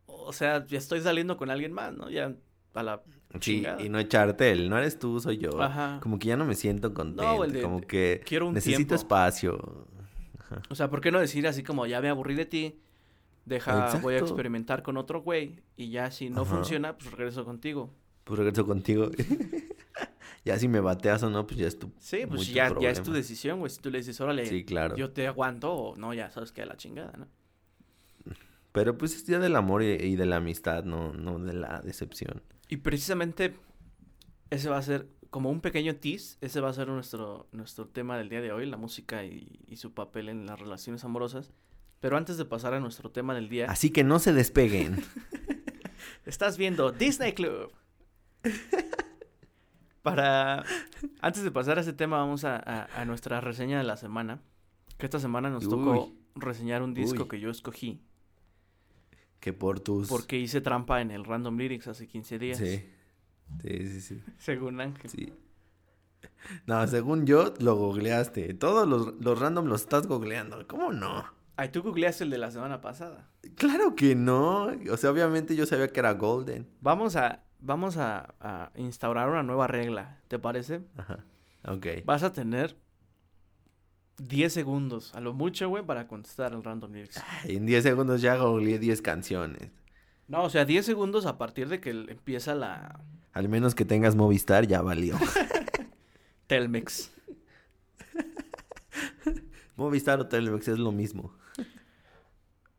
o 0.06 0.32
sea, 0.34 0.64
ya 0.68 0.78
estoy 0.78 1.02
saliendo 1.02 1.38
con 1.38 1.50
alguien 1.50 1.74
más, 1.74 1.94
¿no? 1.94 2.10
Ya 2.12 2.36
a 2.76 2.84
la 2.84 3.02
Sí, 3.42 3.58
chingada. 3.58 3.82
y 3.82 3.90
no 3.90 4.00
echarte 4.00 4.52
el, 4.52 4.70
no 4.70 4.78
eres 4.78 4.98
tú, 5.00 5.20
soy 5.20 5.38
yo. 5.38 5.62
Ajá. 5.62 6.00
Como 6.02 6.20
que 6.20 6.28
ya 6.30 6.38
no 6.38 6.46
me 6.46 6.56
siento 6.56 6.94
contento, 6.94 7.44
el 7.44 7.54
de- 7.54 7.62
como 7.62 7.82
que 7.82 8.22
quiero 8.26 8.48
un 8.48 8.54
necesito 8.54 8.78
tiempo. 8.78 8.96
espacio. 8.96 9.88
O 10.70 10.76
sea, 10.76 10.90
¿por 10.90 11.02
qué 11.02 11.12
no 11.12 11.20
decir 11.20 11.48
así 11.48 11.64
como, 11.64 11.86
ya 11.86 12.02
me 12.02 12.10
aburrí 12.10 12.36
de 12.36 12.46
ti, 12.46 12.80
deja, 13.46 13.98
voy 14.02 14.16
a 14.16 14.20
experimentar 14.20 14.84
con 14.84 14.98
otro 14.98 15.22
güey, 15.22 15.60
y 15.76 15.90
ya 15.90 16.12
si 16.12 16.30
no 16.30 16.42
Ajá. 16.42 16.56
funciona, 16.56 16.98
pues 16.98 17.12
regreso 17.12 17.44
contigo. 17.46 17.94
Pues 18.24 18.40
regreso 18.40 18.66
contigo. 18.66 19.10
ya 20.46 20.58
si 20.60 20.68
me 20.68 20.80
bateas 20.80 21.24
o 21.24 21.30
no, 21.30 21.46
pues 21.46 21.60
ya 21.60 21.68
es 21.68 21.78
tu 21.78 21.92
Sí, 22.00 22.26
pues 22.28 22.48
ya, 22.54 22.74
ya 22.80 22.90
es 22.90 23.02
tu 23.04 23.12
decisión, 23.12 23.60
güey. 23.60 23.70
Si 23.72 23.80
tú 23.80 23.90
le 23.90 23.98
dices, 24.00 24.20
órale, 24.22 24.46
Sí, 24.46 24.64
claro. 24.64 24.96
yo 24.96 25.12
te 25.12 25.28
aguanto, 25.28 25.74
o 25.74 25.96
no, 25.96 26.14
ya 26.14 26.30
sabes 26.32 26.52
que 26.52 26.62
a 26.62 26.66
la 26.66 26.78
chingada, 26.78 27.14
¿no? 27.18 27.28
Pero 28.72 28.98
pues 28.98 29.16
es 29.16 29.26
día 29.26 29.40
del 29.40 29.56
amor 29.56 29.84
y, 29.84 29.92
y 29.92 30.16
de 30.16 30.26
la 30.26 30.38
amistad, 30.38 30.84
no, 30.84 31.14
no 31.14 31.40
de 31.40 31.54
la 31.54 31.82
decepción. 31.82 32.42
Y 32.70 32.78
precisamente 32.78 33.56
ese 34.50 34.70
va 34.70 34.78
a 34.78 34.82
ser 34.82 35.08
como 35.30 35.50
un 35.50 35.60
pequeño 35.62 35.96
tease, 35.96 36.38
ese 36.42 36.62
va 36.62 36.70
a 36.70 36.74
ser 36.74 36.88
nuestro, 36.88 37.48
nuestro 37.52 37.88
tema 37.88 38.18
del 38.18 38.30
día 38.30 38.42
de 38.42 38.52
hoy, 38.52 38.66
la 38.66 38.78
música 38.78 39.26
y, 39.26 39.60
y 39.68 39.76
su 39.78 39.94
papel 39.94 40.30
en 40.30 40.46
las 40.46 40.60
relaciones 40.60 41.04
amorosas. 41.04 41.52
Pero 42.00 42.18
antes 42.18 42.38
de 42.38 42.46
pasar 42.46 42.74
a 42.74 42.80
nuestro 42.80 43.12
tema 43.12 43.34
del 43.34 43.50
día, 43.50 43.66
Así 43.70 43.90
que 43.90 44.04
no 44.04 44.20
se 44.20 44.32
despeguen. 44.34 45.04
estás 46.26 46.58
viendo 46.58 46.92
Disney 46.92 47.34
Club. 47.34 47.72
Para 50.04 50.64
antes 51.22 51.44
de 51.44 51.52
pasar 51.52 51.78
a 51.80 51.82
ese 51.82 51.94
tema, 51.94 52.18
vamos 52.18 52.44
a, 52.44 52.58
a- 52.58 53.02
a 53.02 53.06
nuestra 53.06 53.42
reseña 53.42 53.78
de 53.80 53.84
la 53.84 53.98
semana. 53.98 54.40
Que 54.98 55.08
esta 55.08 55.20
semana 55.20 55.50
nos 55.50 55.68
tocó 55.68 56.14
reseñar 56.36 56.82
un 56.84 56.94
disco 56.94 57.24
Uy. 57.24 57.28
que 57.30 57.40
yo 57.40 57.50
escogí. 57.50 58.02
Que 59.40 59.54
por 59.54 59.80
tus... 59.80 60.08
Porque 60.08 60.38
hice 60.38 60.62
trampa 60.62 61.02
en 61.02 61.12
el 61.12 61.26
Random 61.26 61.58
Lyrics 61.58 61.88
hace 61.88 62.08
15 62.08 62.40
días. 62.40 62.58
Sí. 62.58 62.90
Sí, 63.62 63.88
sí, 63.88 64.02
sí. 64.02 64.24
Según 64.38 64.82
Ángel. 64.82 65.10
Sí. 65.10 65.34
No, 66.66 66.86
según 66.88 67.26
yo, 67.26 67.54
lo 67.60 67.76
googleaste. 67.76 68.54
Todos 68.56 68.88
los, 68.88 69.16
los 69.20 69.40
random 69.40 69.66
los 69.66 69.82
estás 69.82 70.08
googleando. 70.08 70.68
¿Cómo 70.68 70.92
no? 70.92 71.24
Ay, 71.56 71.70
tú 71.70 71.82
googleaste 71.82 72.24
el 72.24 72.30
de 72.30 72.38
la 72.38 72.52
semana 72.52 72.82
pasada. 72.82 73.30
Claro 73.56 73.96
que 73.96 74.16
no. 74.16 74.72
O 74.92 74.98
sea, 74.98 75.12
obviamente 75.12 75.56
yo 75.56 75.66
sabía 75.66 75.88
que 75.88 76.00
era 76.00 76.14
Golden. 76.14 76.68
Vamos 76.82 77.16
a, 77.16 77.44
vamos 77.60 77.98
a, 77.98 78.36
a 78.40 78.72
instaurar 78.76 79.30
una 79.30 79.44
nueva 79.44 79.68
regla, 79.68 80.20
¿te 80.28 80.38
parece? 80.40 80.82
Ajá. 80.98 81.26
Ok. 81.68 81.88
Vas 82.06 82.24
a 82.24 82.34
tener 82.34 82.76
10 84.18 84.54
segundos, 84.54 85.14
a 85.14 85.20
lo 85.20 85.34
mucho, 85.34 85.68
güey, 85.68 85.86
para 85.86 86.08
contestar 86.08 86.54
el 86.54 86.64
Random 86.64 86.92
Lyrics. 86.92 87.22
En 87.44 87.66
10 87.66 87.84
segundos 87.84 88.22
ya 88.22 88.38
googleé 88.38 88.80
10 88.80 89.02
canciones. 89.02 89.72
No, 90.28 90.44
o 90.44 90.50
sea, 90.50 90.66
10 90.66 90.86
segundos 90.86 91.26
a 91.26 91.38
partir 91.38 91.68
de 91.70 91.80
que 91.80 91.90
empieza 91.92 92.56
la 92.56 93.02
Al 93.34 93.50
menos 93.50 93.76
que 93.76 93.86
tengas 93.86 94.16
Movistar, 94.16 94.68
ya 94.68 94.82
valió. 94.82 95.18
Telmex. 96.48 97.12
Movistar 99.76 100.20
o 100.20 100.28
Telmex 100.28 100.68
es 100.70 100.80
lo 100.80 100.92
mismo. 100.92 101.34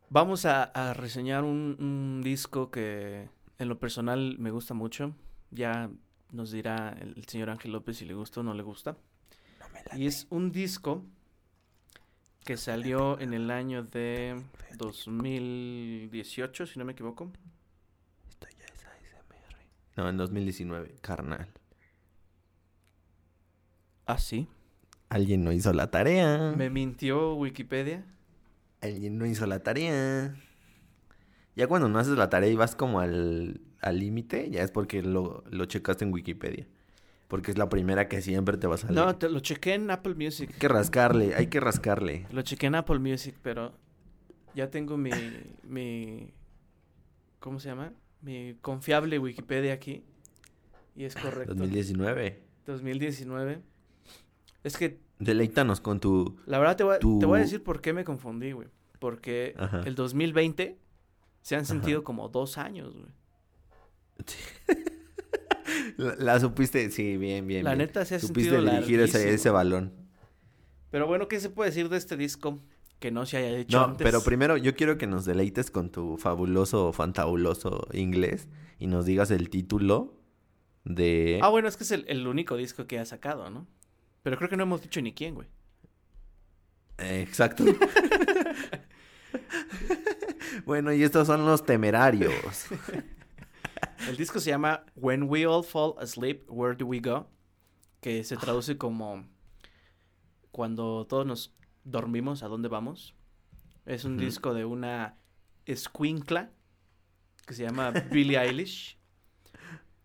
Vamos 0.09 0.47
a, 0.47 0.65
a 0.65 0.95
reseñar 0.95 1.45
un, 1.45 1.77
un 1.79 2.23
disco 2.23 2.71
que 2.71 3.29
en 3.59 3.69
lo 3.69 3.79
personal 3.79 4.37
me 4.39 4.51
gusta 4.51 4.73
mucho. 4.73 5.15
Ya 5.51 5.91
nos 6.33 6.51
dirá 6.51 6.97
el, 7.01 7.15
el 7.17 7.27
señor 7.27 7.51
Ángel 7.51 7.73
López 7.73 7.99
si 7.99 8.05
le 8.05 8.15
gusta 8.15 8.41
o 8.41 8.43
no 8.43 8.55
le 8.55 8.63
gusta. 8.63 8.97
Y 9.95 10.07
es 10.07 10.27
un 10.31 10.51
disco 10.51 11.05
que 12.47 12.57
salió 12.57 13.21
en 13.21 13.35
el 13.35 13.51
año 13.51 13.83
de 13.83 14.41
2018, 14.79 16.67
si 16.67 16.79
no 16.79 16.85
me 16.85 16.93
equivoco. 16.93 17.31
Esto 18.31 18.47
ya 18.57 18.65
es 18.65 18.85
ASMR. 18.87 19.59
No, 19.97 20.09
en 20.09 20.17
2019, 20.17 20.95
carnal. 21.03 21.49
Ah, 24.07 24.19
sí. 24.19 24.49
Alguien 25.09 25.45
no 25.45 25.53
hizo 25.53 25.73
la 25.73 25.91
tarea. 25.91 26.55
Me 26.57 26.71
mintió 26.71 27.35
Wikipedia. 27.35 28.07
Alguien 28.81 29.19
no 29.19 29.27
hizo 29.27 29.45
la 29.47 29.59
tarea. 29.65 30.37
Ya 31.57 31.67
cuando 31.67 31.89
no 31.89 31.99
haces 31.99 32.17
la 32.17 32.31
tarea 32.31 32.49
y 32.49 32.57
vas 32.57 32.77
como 32.77 33.01
al 33.01 33.61
al 33.81 33.99
límite, 33.99 34.51
ya 34.51 34.63
es 34.63 34.71
porque 34.71 35.03
lo, 35.03 35.45
lo 35.51 35.65
checaste 35.67 36.05
en 36.05 36.13
Wikipedia. 36.13 36.67
Porque 37.29 37.51
es 37.51 37.59
la 37.59 37.69
primera 37.69 38.09
que 38.09 38.23
siempre 38.23 38.57
te 38.57 38.67
va 38.69 38.77
a 38.77 38.79
salir. 38.79 38.95
No, 38.97 39.17
te, 39.17 39.29
lo 39.29 39.41
chequé 39.41 39.75
en 39.75 39.91
Apple 39.91 40.15
Music. 40.15 40.51
Hay 40.53 40.59
que 40.59 40.69
rascarle, 40.69 41.35
hay 41.35 41.49
que 41.49 41.59
rascarle. 41.61 42.27
Lo 42.31 42.43
chequé 42.43 42.67
en 42.67 42.77
Apple 42.77 43.01
Music, 43.01 43.35
pero 43.43 43.73
ya 44.55 44.71
tengo 44.71 44.97
mi, 44.97 45.11
mi, 45.65 46.33
¿cómo 47.41 47.59
se 47.59 47.69
llama? 47.69 47.93
Mi 48.23 48.55
confiable 48.61 49.19
Wikipedia 49.19 49.73
aquí. 49.73 50.05
Y 50.95 51.05
es 51.05 51.15
correcto. 51.17 51.55
2019. 51.55 52.43
2019. 52.67 53.61
Es 54.65 54.77
que, 54.77 55.01
Deleítanos 55.19 55.81
con 55.81 55.99
tu... 55.99 56.37
la 56.47 56.59
verdad, 56.59 56.77
te 56.77 56.85
voy, 56.85 56.95
a- 56.97 56.99
Tu- 56.99 57.19
te 57.19 57.27
voy 57.27 57.39
a 57.39 57.43
decir 57.43 57.63
por 57.63 57.81
qué 57.81 57.93
me 57.93 58.05
confundí, 58.05 58.53
güey. 58.53 58.69
Porque 58.99 59.55
Ajá. 59.59 59.81
el 59.85 59.95
2020 59.95 60.79
se 61.43 61.55
han 61.55 61.63
Ajá. 61.63 61.69
sentido 61.69 62.05
como 62.05 62.29
dos 62.29 62.57
años, 62.59 62.95
güey. 62.95 63.11
La, 65.97 66.15
la 66.17 66.41
supiste, 66.41 66.91
sí, 66.91 67.17
bien, 67.17 67.47
bien. 67.47 67.65
La 67.65 67.71
bien. 67.75 67.87
neta 67.87 68.05
se 68.05 68.17
ha 68.17 68.19
Supiste 68.21 68.51
sentido 68.51 68.71
dirigir 68.75 69.01
ese, 69.01 69.33
ese 69.35 69.51
balón. 69.51 69.93
Pero 70.91 71.07
bueno, 71.07 71.29
¿qué 71.29 71.41
se 71.41 71.51
puede 71.51 71.71
decir 71.71 71.89
de 71.89 71.97
este 71.97 72.17
disco 72.17 72.61
que 72.99 73.11
no 73.11 73.27
se 73.27 73.37
haya 73.39 73.51
hecho 73.59 73.79
No, 73.79 73.85
antes? 73.87 74.05
pero 74.05 74.23
primero 74.23 74.57
yo 74.57 74.75
quiero 74.75 74.97
que 74.99 75.07
nos 75.07 75.25
deleites 75.25 75.71
con 75.71 75.91
tu 75.91 76.17
fabuloso, 76.17 76.93
fantabuloso 76.93 77.87
inglés 77.93 78.49
y 78.79 78.87
nos 78.87 79.05
digas 79.07 79.31
el 79.31 79.51
título 79.51 80.15
de... 80.85 81.41
Ah, 81.43 81.49
bueno, 81.49 81.69
es 81.69 81.77
que 81.77 81.85
es 81.85 81.91
el, 81.91 82.05
el 82.09 82.27
único 82.27 82.57
disco 82.57 82.87
que 82.87 82.99
ha 82.99 83.05
sacado, 83.05 83.51
¿no? 83.51 83.67
Pero 84.23 84.37
creo 84.39 84.49
que 84.49 84.57
no 84.57 84.63
hemos 84.65 84.83
dicho 84.83 85.01
ni 85.03 85.13
quién, 85.13 85.35
güey. 85.35 85.49
Eh, 86.99 87.23
Exacto. 87.27 87.65
bueno, 90.65 90.93
y 90.93 91.03
estos 91.03 91.27
son 91.27 91.45
los 91.47 91.65
temerarios. 91.65 92.33
El 94.09 94.17
disco 94.17 94.39
se 94.39 94.51
llama 94.51 94.85
When 94.95 95.25
We 95.25 95.47
All 95.47 95.65
Fall 95.65 95.95
Asleep, 95.99 96.45
Where 96.49 96.77
Do 96.77 96.87
We 96.87 97.01
Go? 97.01 97.29
Que 98.01 98.23
se 98.25 98.37
traduce 98.37 98.79
como 98.79 99.27
Cuando 100.53 101.07
todos 101.07 101.27
nos 101.27 101.55
dormimos, 101.85 102.43
¿a 102.43 102.49
dónde 102.49 102.69
vamos? 102.69 103.15
Es 103.85 104.05
un 104.05 104.17
disco 104.17 104.55
de 104.55 104.65
una 104.65 105.19
escuincla 105.65 106.53
que 107.47 107.55
se 107.55 107.63
llama 107.63 107.91
Billie 107.91 108.39
Eilish. 108.41 108.99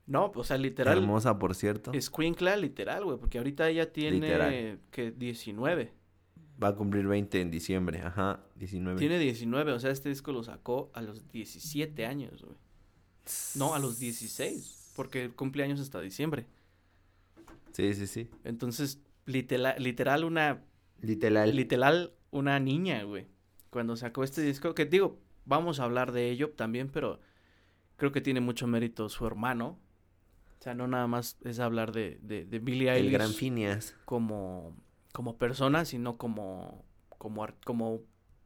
No, 0.05 0.31
o 0.35 0.43
sea, 0.43 0.57
literal. 0.57 0.97
Hermosa, 0.97 1.39
por 1.39 1.55
cierto. 1.55 1.91
Escuincla, 1.93 2.57
literal, 2.57 3.05
güey, 3.05 3.17
porque 3.17 3.37
ahorita 3.37 3.69
ella 3.69 3.91
tiene 3.91 4.79
que 4.91 5.11
19. 5.11 5.93
Va 6.61 6.69
a 6.69 6.75
cumplir 6.75 7.07
20 7.07 7.41
en 7.41 7.49
diciembre. 7.49 8.01
Ajá, 8.01 8.43
19. 8.55 8.99
Tiene 8.99 9.17
19, 9.17 9.71
o 9.71 9.79
sea, 9.79 9.91
este 9.91 10.09
disco 10.09 10.31
lo 10.31 10.43
sacó 10.43 10.91
a 10.93 11.01
los 11.01 11.31
17 11.31 12.05
años, 12.05 12.43
güey. 12.43 12.57
No, 13.55 13.73
a 13.75 13.79
los 13.79 13.99
16, 13.99 14.91
porque 14.95 15.29
cumple 15.31 15.63
años 15.63 15.79
hasta 15.79 16.01
diciembre. 16.01 16.45
Sí, 17.71 17.93
sí, 17.93 18.07
sí. 18.07 18.29
Entonces, 18.43 18.99
literal, 19.25 19.75
literal 19.81 20.23
una, 20.23 20.63
Literal. 21.01 21.55
literal 21.55 22.13
una 22.31 22.59
niña, 22.59 23.03
güey. 23.03 23.27
Cuando 23.69 23.95
sacó 23.95 24.23
este 24.23 24.41
disco, 24.41 24.73
que 24.75 24.85
digo, 24.85 25.19
vamos 25.45 25.79
a 25.79 25.83
hablar 25.85 26.11
de 26.11 26.29
ello 26.29 26.51
también, 26.51 26.89
pero 26.89 27.19
creo 27.95 28.11
que 28.11 28.21
tiene 28.21 28.41
mucho 28.41 28.67
mérito 28.67 29.07
su 29.09 29.25
hermano. 29.25 29.79
O 30.59 30.63
sea, 30.63 30.73
no 30.75 30.87
nada 30.87 31.07
más 31.07 31.37
es 31.43 31.59
hablar 31.59 31.91
de, 31.91 32.19
de, 32.21 32.45
de 32.45 32.59
Billie 32.59 32.89
el 32.89 32.97
Eilish 33.07 33.11
gran 33.13 33.33
Phineas. 33.33 33.95
como, 34.05 34.75
como 35.13 35.37
persona, 35.37 35.85
sino 35.85 36.17
como, 36.17 36.85
como, 37.17 37.47
como 37.65 38.01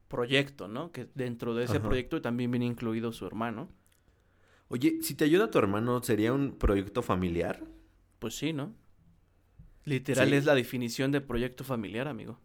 proyecto, 0.08 0.68
¿no? 0.68 0.92
Que 0.92 1.10
dentro 1.16 1.56
de 1.56 1.66
ese 1.66 1.78
Ajá. 1.78 1.88
proyecto 1.88 2.22
también 2.22 2.52
viene 2.52 2.68
incluido 2.68 3.12
su 3.12 3.26
hermano. 3.26 3.70
Oye, 4.68 5.00
si 5.02 5.14
te 5.16 5.26
ayuda 5.26 5.52
tu 5.52 5.60
hermano, 5.60 6.02
¿sería 6.04 6.34
un 6.34 6.58
proyecto 6.58 7.02
familiar? 7.02 7.64
Pues 8.20 8.36
sí, 8.36 8.52
¿no? 8.54 8.74
Literal 9.84 10.30
Sí. 10.30 10.36
es 10.36 10.46
la 10.46 10.56
definición 10.56 11.12
de 11.12 11.22
proyecto 11.22 11.64
familiar, 11.64 12.08
amigo. 12.08 12.40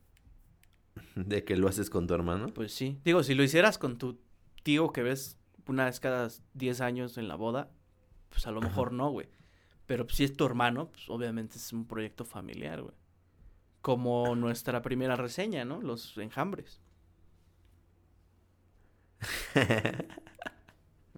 De 1.14 1.44
que 1.44 1.56
lo 1.56 1.68
haces 1.68 1.88
con 1.88 2.06
tu 2.06 2.14
hermano. 2.14 2.48
Pues 2.48 2.72
sí. 2.72 2.98
Digo, 3.04 3.22
si 3.22 3.34
lo 3.34 3.42
hicieras 3.42 3.78
con 3.78 3.96
tu 3.98 4.20
tío 4.62 4.92
que 4.92 5.02
ves 5.02 5.38
una 5.66 5.86
vez 5.86 6.00
cada 6.00 6.28
10 6.54 6.80
años 6.80 7.16
en 7.16 7.28
la 7.28 7.36
boda, 7.36 7.70
pues 8.28 8.46
a 8.46 8.50
lo 8.50 8.58
Ajá. 8.58 8.68
mejor 8.68 8.92
no, 8.92 9.10
güey. 9.10 9.28
Pero 9.86 10.06
si 10.08 10.24
es 10.24 10.36
tu 10.36 10.44
hermano, 10.44 10.90
pues 10.90 11.08
obviamente 11.08 11.56
es 11.56 11.72
un 11.72 11.86
proyecto 11.86 12.24
familiar, 12.24 12.82
güey. 12.82 12.94
Como 13.80 14.36
nuestra 14.36 14.82
primera 14.82 15.16
reseña, 15.16 15.64
¿no? 15.64 15.80
Los 15.80 16.16
enjambres. 16.18 16.80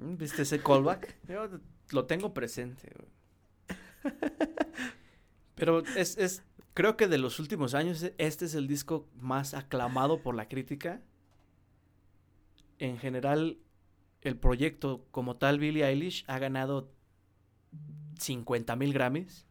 Mm, 0.02 0.16
¿Viste 0.16 0.42
ese 0.42 0.61
callback? 0.62 1.16
Yo 1.28 1.49
lo 1.92 2.04
tengo 2.06 2.35
presente, 2.35 2.90
güey. 2.97 3.09
Pero 5.54 5.80
es, 5.97 6.16
es, 6.18 6.42
creo 6.75 6.97
que 6.97 7.06
de 7.09 7.18
los 7.18 7.38
últimos 7.38 7.75
años, 7.75 8.02
e- 8.02 8.14
este 8.18 8.47
es 8.47 8.54
el 8.54 8.66
disco 8.66 9.09
más 9.14 9.54
aclamado 9.54 10.23
por 10.23 10.35
la 10.35 10.49
crítica. 10.49 11.00
En 12.78 12.99
general, 12.99 13.59
el 14.23 14.37
proyecto 14.37 15.06
como 15.11 15.37
tal, 15.37 15.59
Billie 15.59 15.85
Eilish, 15.87 16.25
ha 16.26 16.38
ganado 16.38 16.90
50 18.18 18.75
mil 18.76 18.92
Grammys. 18.92 19.47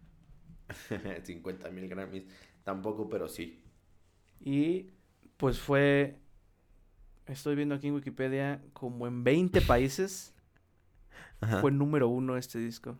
50 1.24 1.70
mil 1.72 1.88
Grammys. 1.88 2.26
Tampoco, 2.64 3.08
pero 3.10 3.28
sí. 3.28 3.64
Y 4.40 4.88
pues 5.38 5.60
fue, 5.60 6.20
estoy 7.26 7.56
viendo 7.56 7.76
aquí 7.76 7.88
en 7.88 7.96
Wikipedia, 7.96 8.62
como 8.74 9.08
en 9.08 9.24
20 9.24 9.62
países 9.62 10.34
Ajá. 11.42 11.60
fue 11.60 11.72
número 11.72 12.08
uno 12.08 12.38
este 12.38 12.60
disco. 12.60 12.98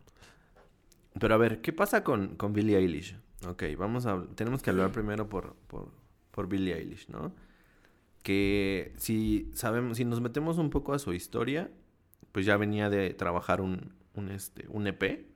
Pero 1.18 1.34
a 1.34 1.38
ver, 1.38 1.60
¿qué 1.60 1.72
pasa 1.72 2.04
con, 2.04 2.36
con 2.36 2.52
Billie 2.52 2.76
Eilish? 2.76 3.16
Ok, 3.46 3.64
vamos 3.76 4.06
a... 4.06 4.24
Tenemos 4.34 4.62
que 4.62 4.70
hablar 4.70 4.92
primero 4.92 5.28
por, 5.28 5.54
por, 5.66 5.88
por 6.30 6.48
Billie 6.48 6.74
Eilish, 6.76 7.08
¿no? 7.08 7.32
Que 8.22 8.92
si 8.96 9.50
sabemos, 9.54 9.96
si 9.96 10.04
nos 10.04 10.20
metemos 10.20 10.58
un 10.58 10.70
poco 10.70 10.94
a 10.94 10.98
su 10.98 11.12
historia, 11.12 11.70
pues 12.30 12.46
ya 12.46 12.56
venía 12.56 12.88
de 12.88 13.14
trabajar 13.14 13.60
un, 13.60 13.92
un, 14.14 14.30
este, 14.30 14.66
un 14.68 14.86
EP. 14.86 15.26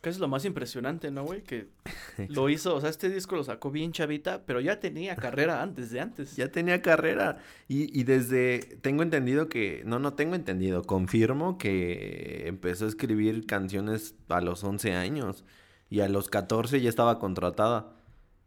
Que 0.00 0.08
es 0.08 0.18
lo 0.18 0.28
más 0.28 0.44
impresionante, 0.44 1.10
¿no, 1.10 1.24
güey? 1.24 1.42
Que 1.42 1.68
lo 2.28 2.48
hizo, 2.48 2.74
o 2.74 2.80
sea, 2.80 2.88
este 2.88 3.10
disco 3.10 3.36
lo 3.36 3.44
sacó 3.44 3.70
bien 3.70 3.92
chavita, 3.92 4.44
pero 4.46 4.60
ya 4.60 4.80
tenía 4.80 5.14
carrera 5.14 5.62
antes 5.62 5.90
de 5.90 6.00
antes. 6.00 6.36
Ya 6.36 6.50
tenía 6.50 6.80
carrera. 6.80 7.38
Y, 7.68 7.98
y 7.98 8.04
desde, 8.04 8.78
tengo 8.80 9.02
entendido 9.02 9.48
que, 9.48 9.82
no, 9.84 9.98
no 9.98 10.14
tengo 10.14 10.34
entendido, 10.34 10.84
confirmo 10.84 11.58
que 11.58 12.44
empezó 12.46 12.86
a 12.86 12.88
escribir 12.88 13.46
canciones 13.46 14.14
a 14.28 14.40
los 14.40 14.64
11 14.64 14.94
años. 14.94 15.44
Y 15.90 16.00
a 16.00 16.08
los 16.08 16.28
14 16.28 16.80
ya 16.80 16.88
estaba 16.88 17.18
contratada 17.18 17.92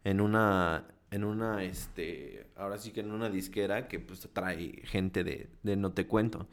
en 0.04 0.22
una, 0.22 0.88
en 1.12 1.24
una, 1.24 1.64
este, 1.64 2.48
ahora 2.56 2.78
sí 2.78 2.92
que 2.92 3.02
en 3.02 3.12
una 3.12 3.30
disquera 3.30 3.88
que 3.88 4.00
pues 4.00 4.28
trae 4.34 4.82
gente 4.86 5.24
de, 5.24 5.50
de 5.62 5.76
No 5.76 5.92
Te 5.92 6.08
Cuento. 6.08 6.48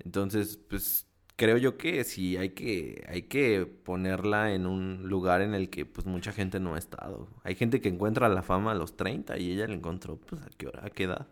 Entonces, 0.00 0.56
pues 0.56 1.06
creo 1.40 1.56
yo 1.56 1.78
que 1.78 2.04
sí 2.04 2.36
hay 2.36 2.50
que, 2.50 3.02
hay 3.08 3.22
que 3.22 3.64
ponerla 3.64 4.52
en 4.52 4.66
un 4.66 5.08
lugar 5.08 5.40
en 5.40 5.54
el 5.54 5.70
que 5.70 5.86
pues 5.86 6.06
mucha 6.06 6.32
gente 6.32 6.60
no 6.60 6.74
ha 6.74 6.78
estado. 6.78 7.28
Hay 7.44 7.54
gente 7.54 7.80
que 7.80 7.88
encuentra 7.88 8.28
la 8.28 8.42
fama 8.42 8.72
a 8.72 8.74
los 8.74 8.94
30 8.94 9.38
y 9.38 9.52
ella 9.52 9.66
la 9.66 9.72
encontró 9.72 10.16
pues 10.16 10.42
a 10.42 10.50
qué 10.58 10.66
hora, 10.66 10.84
a 10.84 10.90
qué 10.90 11.04
edad. 11.04 11.28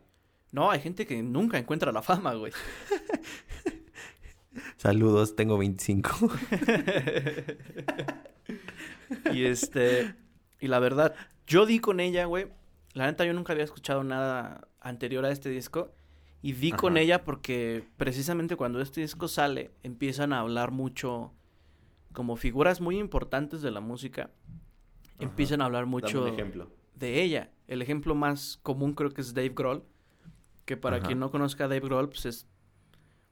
No, 0.50 0.70
hay 0.70 0.80
gente 0.80 1.06
que 1.06 1.22
nunca 1.22 1.58
encuentra 1.58 1.92
la 1.92 2.00
fama, 2.00 2.32
güey. 2.32 2.54
Saludos, 4.78 5.36
tengo 5.36 5.58
25. 5.58 6.10
y 9.34 9.44
este, 9.44 10.14
y 10.58 10.68
la 10.68 10.78
verdad, 10.78 11.14
yo 11.46 11.66
di 11.66 11.80
con 11.80 12.00
ella, 12.00 12.24
güey. 12.24 12.46
La 12.94 13.04
neta 13.04 13.26
yo 13.26 13.34
nunca 13.34 13.52
había 13.52 13.66
escuchado 13.66 14.02
nada 14.04 14.68
anterior 14.80 15.26
a 15.26 15.30
este 15.30 15.50
disco. 15.50 15.92
Y 16.40 16.52
di 16.52 16.70
con 16.72 16.96
ella 16.96 17.24
porque 17.24 17.84
precisamente 17.96 18.54
cuando 18.56 18.80
este 18.80 19.00
disco 19.00 19.26
sale, 19.28 19.72
empiezan 19.82 20.32
a 20.32 20.40
hablar 20.40 20.70
mucho 20.70 21.32
como 22.12 22.36
figuras 22.36 22.80
muy 22.80 22.98
importantes 22.98 23.60
de 23.62 23.70
la 23.70 23.80
música. 23.80 24.30
Empiezan 25.18 25.60
a 25.60 25.64
hablar 25.64 25.86
mucho 25.86 26.26
ejemplo. 26.28 26.70
de 26.94 27.22
ella. 27.22 27.50
El 27.66 27.82
ejemplo 27.82 28.14
más 28.14 28.58
común 28.62 28.94
creo 28.94 29.10
que 29.10 29.20
es 29.20 29.34
Dave 29.34 29.52
Grohl, 29.54 29.82
que 30.64 30.76
para 30.76 30.98
Ajá. 30.98 31.06
quien 31.06 31.18
no 31.18 31.30
conozca 31.30 31.64
a 31.64 31.68
Dave 31.68 31.80
Grohl, 31.80 32.08
pues 32.08 32.24
es- 32.26 32.48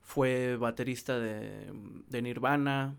fue 0.01 0.57
baterista 0.57 1.17
de, 1.19 1.71
de 2.07 2.21
Nirvana, 2.21 2.95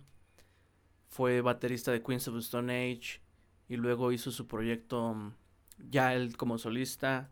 fue 1.08 1.40
baterista 1.42 1.90
de 1.92 2.02
Queens 2.02 2.28
of 2.28 2.34
the 2.34 2.40
Stone 2.40 2.72
Age 2.72 3.20
y 3.68 3.76
luego 3.76 4.12
hizo 4.12 4.30
su 4.30 4.46
proyecto 4.46 5.32
ya 5.90 6.14
él 6.14 6.36
como 6.36 6.58
solista. 6.58 7.30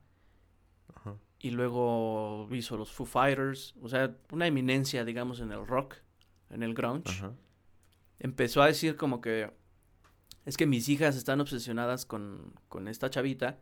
Y 1.38 1.50
luego 1.50 2.48
hizo 2.52 2.76
los 2.76 2.92
Foo 2.92 3.06
Fighters, 3.06 3.74
o 3.82 3.88
sea, 3.88 4.16
una 4.32 4.46
eminencia 4.46 5.04
digamos 5.04 5.40
en 5.40 5.52
el 5.52 5.66
rock, 5.66 5.96
en 6.50 6.62
el 6.62 6.74
grunge 6.74 7.24
empezó 8.18 8.62
a 8.62 8.66
decir 8.66 8.96
como 8.96 9.20
que 9.20 9.52
es 10.44 10.56
que 10.56 10.66
mis 10.66 10.88
hijas 10.88 11.16
están 11.16 11.40
obsesionadas 11.40 12.06
con, 12.06 12.54
con 12.68 12.88
esta 12.88 13.10
chavita 13.10 13.58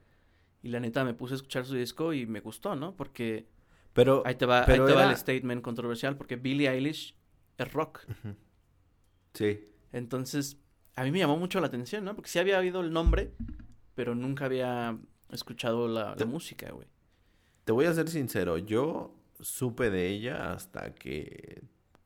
y 0.62 0.68
la 0.68 0.80
neta 0.80 1.04
me 1.04 1.14
puse 1.14 1.34
a 1.34 1.36
escuchar 1.36 1.64
su 1.64 1.74
disco 1.74 2.12
y 2.12 2.26
me 2.26 2.40
gustó, 2.40 2.76
¿no? 2.76 2.94
Porque 2.94 3.48
Pero, 3.92 4.22
ahí 4.26 4.34
te 4.34 4.46
va, 4.46 4.64
pero 4.66 4.84
ahí 4.84 4.92
te 4.92 4.96
va 4.96 5.10
el 5.10 5.16
statement 5.16 5.62
controversial 5.62 6.16
porque 6.16 6.36
Billie 6.36 6.68
Eilish 6.68 7.16
es 7.58 7.72
rock. 7.72 8.06
sí. 9.34 9.60
Entonces, 9.92 10.58
a 10.96 11.04
mí 11.04 11.10
me 11.10 11.18
llamó 11.18 11.36
mucho 11.36 11.60
la 11.60 11.68
atención, 11.68 12.04
¿no? 12.04 12.14
Porque 12.16 12.28
sí 12.28 12.38
había 12.38 12.58
oído 12.58 12.80
el 12.80 12.92
nombre, 12.92 13.32
pero 13.94 14.14
nunca 14.14 14.46
había 14.46 14.98
escuchado 15.30 15.86
la, 15.86 16.16
música, 16.26 16.70
güey. 16.72 16.88
Te 17.64 17.72
voy 17.72 17.86
a 17.86 17.94
ser 17.94 18.08
sincero, 18.08 18.58
yo 18.58 19.14
supe 19.40 19.90
de 19.90 20.08
ella 20.08 20.52
hasta 20.52 20.94
que 20.94 21.62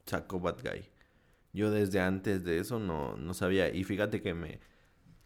sacó 0.07 0.41
Bad 0.41 0.62
Guy. 0.62 0.85
Yo 1.53 1.71
desde 1.71 2.00
antes 2.00 2.45
de 2.45 2.59
eso 2.59 2.79
no, 2.79 3.17
no 3.17 3.35
sabía. 3.35 3.75
Y 3.75 3.85
fíjate 3.85 4.23
que 4.23 4.35
me 4.35 4.61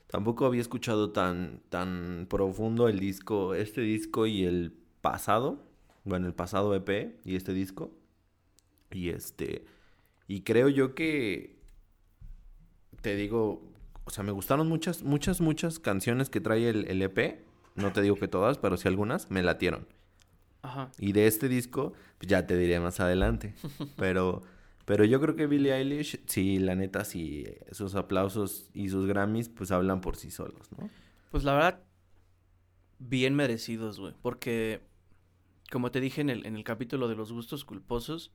tampoco 0.07 0.47
había 0.47 0.61
escuchado 0.61 1.11
tan, 1.11 1.62
tan 1.69 2.27
profundo 2.29 2.89
el 2.89 3.01
disco, 3.01 3.55
este 3.55 3.81
disco 3.81 4.27
y 4.27 4.45
el 4.45 4.73
pasado. 5.01 5.67
Bueno, 6.05 6.27
el 6.27 6.35
pasado 6.35 6.75
EP 6.75 7.21
y 7.25 7.37
este 7.37 7.52
disco. 7.52 7.91
Y 8.91 9.11
este. 9.11 9.65
Y 10.28 10.43
creo 10.43 10.69
yo 10.69 10.95
que. 10.95 11.61
Te 13.00 13.17
digo. 13.17 13.63
O 14.04 14.11
sea, 14.11 14.25
me 14.25 14.33
gustaron 14.33 14.69
muchas, 14.69 15.02
muchas, 15.02 15.41
muchas 15.41 15.78
canciones 15.78 16.28
que 16.28 16.41
trae 16.41 16.69
el, 16.69 16.87
el 16.89 17.02
EP. 17.02 17.45
No 17.76 17.93
te 17.93 18.02
digo 18.02 18.17
que 18.17 18.28
todas, 18.28 18.59
pero 18.59 18.76
sí 18.76 18.89
algunas 18.89 19.30
me 19.30 19.43
latieron. 19.43 19.87
Ajá. 20.63 20.91
Y 20.99 21.13
de 21.13 21.27
este 21.27 21.49
disco, 21.49 21.93
pues 22.19 22.29
ya 22.29 22.47
te 22.47 22.57
diré 22.57 22.79
más 22.81 23.01
adelante. 23.01 23.55
Pero, 23.97 24.43
pero 24.85 25.05
yo 25.05 25.21
creo 25.21 25.37
que 25.37 25.47
Billie 25.47 25.73
Eilish, 25.75 26.21
sí, 26.27 26.59
la 26.59 26.75
neta, 26.75 27.05
sí, 27.05 27.47
sus 27.71 27.95
aplausos 27.95 28.69
y 28.75 28.89
sus 28.89 29.07
Grammys, 29.07 29.49
pues 29.49 29.71
hablan 29.71 30.01
por 30.01 30.17
sí 30.17 30.31
solos, 30.31 30.71
¿no? 30.77 30.91
Pues 31.31 31.45
la 31.45 31.55
verdad, 31.55 31.85
bien 32.99 33.35
merecidos, 33.35 34.01
güey. 34.01 34.13
Porque, 34.23 34.83
como 35.71 35.93
te 35.93 36.01
dije 36.01 36.21
en 36.21 36.31
el, 36.31 36.47
en 36.47 36.57
el 36.57 36.65
capítulo 36.65 37.07
de 37.09 37.15
los 37.15 37.33
gustos 37.33 37.65
culposos, 37.65 38.33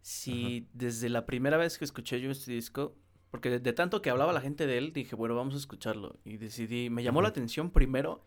si 0.00 0.66
desde 0.72 1.10
la 1.10 1.26
primera 1.26 1.58
vez 1.58 1.76
que 1.76 1.84
escuché 1.84 2.20
yo 2.20 2.30
este 2.30 2.52
disco, 2.52 2.96
porque 3.30 3.50
de, 3.50 3.60
de 3.60 3.72
tanto 3.74 4.00
que 4.00 4.08
hablaba 4.08 4.32
la 4.32 4.40
gente 4.40 4.66
de 4.66 4.78
él, 4.78 4.94
dije, 4.94 5.14
bueno, 5.14 5.36
vamos 5.36 5.54
a 5.54 5.58
escucharlo. 5.58 6.18
Y 6.24 6.38
decidí, 6.38 6.88
me 6.88 7.02
llamó 7.02 7.20
la 7.20 7.28
atención 7.28 7.70
primero 7.70 8.24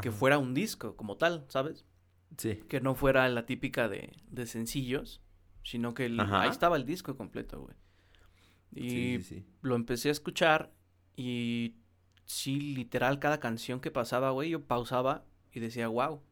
que 0.00 0.10
fuera 0.12 0.38
un 0.38 0.54
disco 0.54 0.96
como 0.96 1.16
tal, 1.16 1.44
¿sabes? 1.48 1.84
Sí. 2.36 2.56
Que 2.68 2.80
no 2.80 2.94
fuera 2.94 3.28
la 3.28 3.44
típica 3.46 3.88
de, 3.88 4.12
de 4.28 4.46
sencillos, 4.46 5.20
sino 5.64 5.94
que 5.94 6.06
el- 6.06 6.20
ahí 6.20 6.48
estaba 6.48 6.76
el 6.76 6.84
disco 6.86 7.16
completo, 7.16 7.60
güey. 7.62 7.74
Y 8.72 8.90
Sí, 8.90 9.22
sí, 9.22 9.22
sí. 9.40 9.46
lo 9.62 9.74
empecé 9.74 10.08
a 10.10 10.12
escuchar 10.12 10.72
y 11.16 11.74
sí, 12.24 12.60
literal, 12.74 13.18
cada 13.18 13.40
canción 13.40 13.80
que 13.80 13.90
pasaba, 13.90 14.30
güey, 14.30 14.50
yo 14.50 14.64
pausaba 14.64 15.24
y 15.52 15.58
decía, 15.60 15.88
wow, 15.88 16.22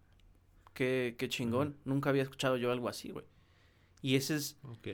qué, 0.72 1.16
qué 1.18 1.28
chingón. 1.28 1.76
Nunca 1.84 2.10
había 2.10 2.22
escuchado 2.22 2.56
yo 2.56 2.70
algo 2.70 2.88
así, 2.88 3.10
güey. 3.10 3.26
Y 4.02 4.14
ese 4.14 4.36
es 4.36 4.56
Ok. 4.62 4.88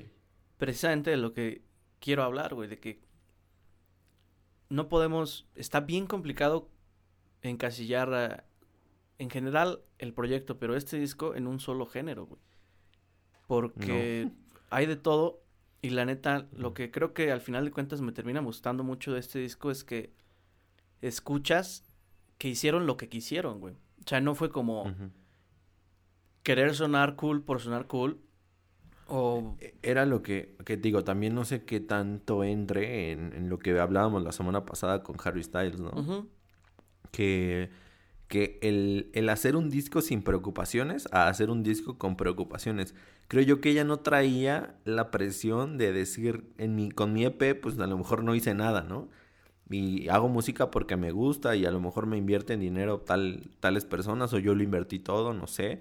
precisamente 0.57 1.11
de 1.11 1.19
lo 1.19 1.35
que 1.35 1.63
quiero 2.01 2.23
hablar, 2.23 2.55
güey, 2.55 2.69
de 2.71 2.79
que 2.81 3.03
no 4.71 4.89
podemos, 4.89 5.47
está 5.55 5.81
bien 5.81 6.07
complicado 6.07 6.71
encasillar 7.43 8.15
a- 8.15 8.45
en 9.19 9.31
general 9.31 9.81
el 9.99 10.13
proyecto, 10.15 10.59
pero 10.59 10.77
este 10.77 10.99
disco 10.99 11.35
en 11.35 11.47
un 11.47 11.61
solo 11.61 11.87
género, 11.87 12.27
güey. 12.27 12.41
Porque 13.47 14.31
hay 14.71 14.87
de 14.87 14.97
todo 14.97 15.43
y 15.83 15.91
la 15.91 16.05
neta, 16.07 16.49
lo 16.57 16.73
que 16.73 16.91
creo 16.91 17.13
que 17.13 17.31
al 17.31 17.41
final 17.43 17.65
de 17.65 17.71
cuentas 17.71 18.01
me 18.01 18.13
termina 18.13 18.41
gustando 18.41 18.85
mucho 18.85 19.13
de 19.13 19.21
este 19.21 19.39
disco 19.39 19.71
es 19.71 19.85
que 19.85 20.13
escuchas 21.03 21.85
que 22.39 22.49
hicieron 22.49 22.87
lo 22.87 22.97
que 22.97 23.09
quisieron, 23.09 23.61
güey. 23.61 23.75
O 23.75 24.09
sea, 24.09 24.21
no 24.21 24.35
fue 24.35 24.51
como 24.51 24.85
querer 26.43 26.75
sonar 26.75 27.17
cool 27.17 27.43
por 27.43 27.61
sonar 27.61 27.87
cool 27.87 28.21
o 29.09 29.57
E- 29.61 29.75
Era 29.83 30.07
lo 30.07 30.23
que, 30.23 30.57
que 30.65 30.77
te 30.77 30.83
digo, 30.83 31.05
también 31.05 31.35
no 31.35 31.45
sé 31.45 31.65
qué 31.65 31.81
tanto 31.81 32.45
entre 32.45 33.13
en, 33.13 33.33
en 33.35 33.49
lo 33.49 33.59
que 33.59 33.79
hablábamos 33.79 34.23
la 34.23 34.33
semana 34.33 34.65
pasada 34.65 35.03
con 35.03 35.17
Harry 35.25 35.43
Styles, 35.43 35.81
¿no? 35.81 35.91
Ujú. 35.91 36.29
que, 37.13 37.71
que 38.29 38.59
el, 38.63 39.11
el 39.13 39.29
hacer 39.29 39.57
un 39.57 39.71
disco 39.71 40.01
sin 40.01 40.23
preocupaciones 40.23 41.09
a 41.13 41.29
hacer 41.29 41.51
un 41.51 41.63
disco 41.63 41.99
con 41.99 42.17
preocupaciones. 42.17 42.95
Creo 43.29 43.43
yo 43.43 43.61
que 43.61 43.71
ella 43.71 43.85
no 43.85 44.01
traía 44.01 44.77
la 44.85 45.11
presión 45.11 45.79
de 45.79 45.93
decir, 45.93 46.53
en 46.59 46.75
mi, 46.75 46.91
con 46.91 47.13
mi 47.13 47.25
EP, 47.25 47.61
pues 47.61 47.79
a 47.79 47.87
lo 47.87 47.99
mejor 47.99 48.23
no 48.25 48.35
hice 48.35 48.55
nada, 48.55 48.83
¿no? 48.83 49.09
Y 49.71 50.09
hago 50.09 50.29
música 50.29 50.71
porque 50.71 50.97
me 50.97 51.11
gusta 51.11 51.57
y 51.57 51.65
a 51.65 51.71
lo 51.71 51.81
mejor 51.81 52.07
me 52.07 52.19
invierten 52.19 52.61
dinero 52.61 53.01
tal, 53.01 53.51
tales 53.61 53.85
personas 53.85 54.33
o 54.35 54.39
yo 54.39 54.55
lo 54.55 54.63
invertí 54.63 54.99
todo, 54.99 55.33
no 55.35 55.47
sé. 55.47 55.81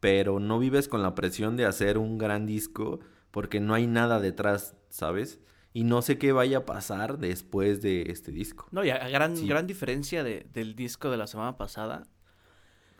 Pero 0.00 0.40
no 0.40 0.58
vives 0.58 0.88
con 0.88 1.02
la 1.02 1.14
presión 1.14 1.56
de 1.56 1.66
hacer 1.66 1.98
un 1.98 2.18
gran 2.18 2.46
disco 2.46 3.00
porque 3.30 3.60
no 3.60 3.74
hay 3.74 3.86
nada 3.86 4.20
detrás, 4.20 4.76
¿sabes? 4.90 5.40
Y 5.72 5.84
no 5.84 6.02
sé 6.02 6.18
qué 6.18 6.32
vaya 6.32 6.58
a 6.58 6.64
pasar 6.64 7.18
después 7.18 7.82
de 7.82 8.02
este 8.10 8.32
disco. 8.32 8.66
No, 8.72 8.84
y 8.84 8.90
a, 8.90 9.08
gran, 9.08 9.36
Sí. 9.36 9.46
gran 9.46 9.66
diferencia 9.66 10.24
de- 10.24 10.46
del 10.52 10.74
disco 10.74 11.10
de 11.10 11.16
la 11.18 11.26
semana 11.26 11.56
pasada, 11.56 12.04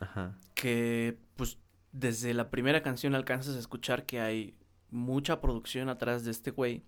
Ajá. 0.01 0.39
que 0.55 1.19
pues 1.37 1.59
desde 1.93 2.35
la 2.35 2.51
primera 2.51 2.83
canción 2.83 3.15
alcanzas 3.15 3.57
a 3.57 3.59
escuchar 3.59 4.05
que 4.07 4.21
hay 4.21 4.55
mucha 4.91 5.41
producción 5.41 5.89
atrás 5.89 6.25
de 6.25 6.31
este 6.31 6.51
güey. 6.51 6.85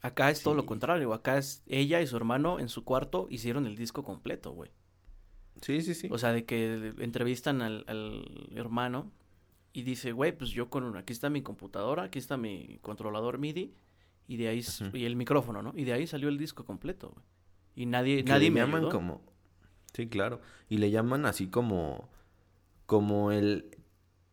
Acá 0.00 0.30
es 0.30 0.42
todo 0.42 0.54
lo 0.54 0.66
contrario, 0.66 1.12
acá 1.14 1.38
es 1.38 1.62
ella 1.66 2.00
y 2.02 2.06
su 2.06 2.16
hermano 2.16 2.58
en 2.58 2.68
su 2.68 2.84
cuarto 2.84 3.26
hicieron 3.30 3.66
el 3.66 3.76
disco 3.76 4.02
completo, 4.04 4.52
güey. 4.52 4.70
Sí, 5.60 5.80
sí, 5.80 5.94
sí. 5.94 6.08
O 6.10 6.18
sea, 6.18 6.32
de 6.32 6.44
que 6.44 6.92
entrevistan 6.98 7.62
al, 7.62 7.84
al 7.86 8.48
hermano 8.54 9.12
y 9.72 9.82
dice, 9.82 10.12
güey, 10.12 10.36
pues 10.36 10.50
yo 10.50 10.68
con 10.70 10.96
aquí 10.96 11.12
está 11.12 11.30
mi 11.30 11.42
computadora, 11.42 12.04
aquí 12.04 12.18
está 12.18 12.36
mi 12.36 12.78
controlador 12.82 13.38
MIDI 13.38 13.72
y 14.28 14.36
de 14.36 14.48
ahí 14.48 14.64
y 14.92 15.04
el 15.04 15.16
micrófono, 15.16 15.62
¿no? 15.62 15.72
Y 15.76 15.84
de 15.84 15.92
ahí 15.92 16.06
salió 16.06 16.28
el 16.28 16.38
disco 16.38 16.64
completo, 16.64 17.10
güey. 17.10 17.24
Y 17.74 17.86
nadie 17.86 18.24
que 18.24 18.30
nadie 18.30 18.48
le 18.48 18.54
me 18.54 18.60
llaman 18.60 18.76
ayudó. 18.82 18.90
como 18.90 19.22
sí 19.94 20.06
claro 20.08 20.40
y 20.68 20.78
le 20.78 20.90
llaman 20.90 21.24
así 21.26 21.46
como 21.46 22.10
como 22.86 23.32
el 23.32 23.76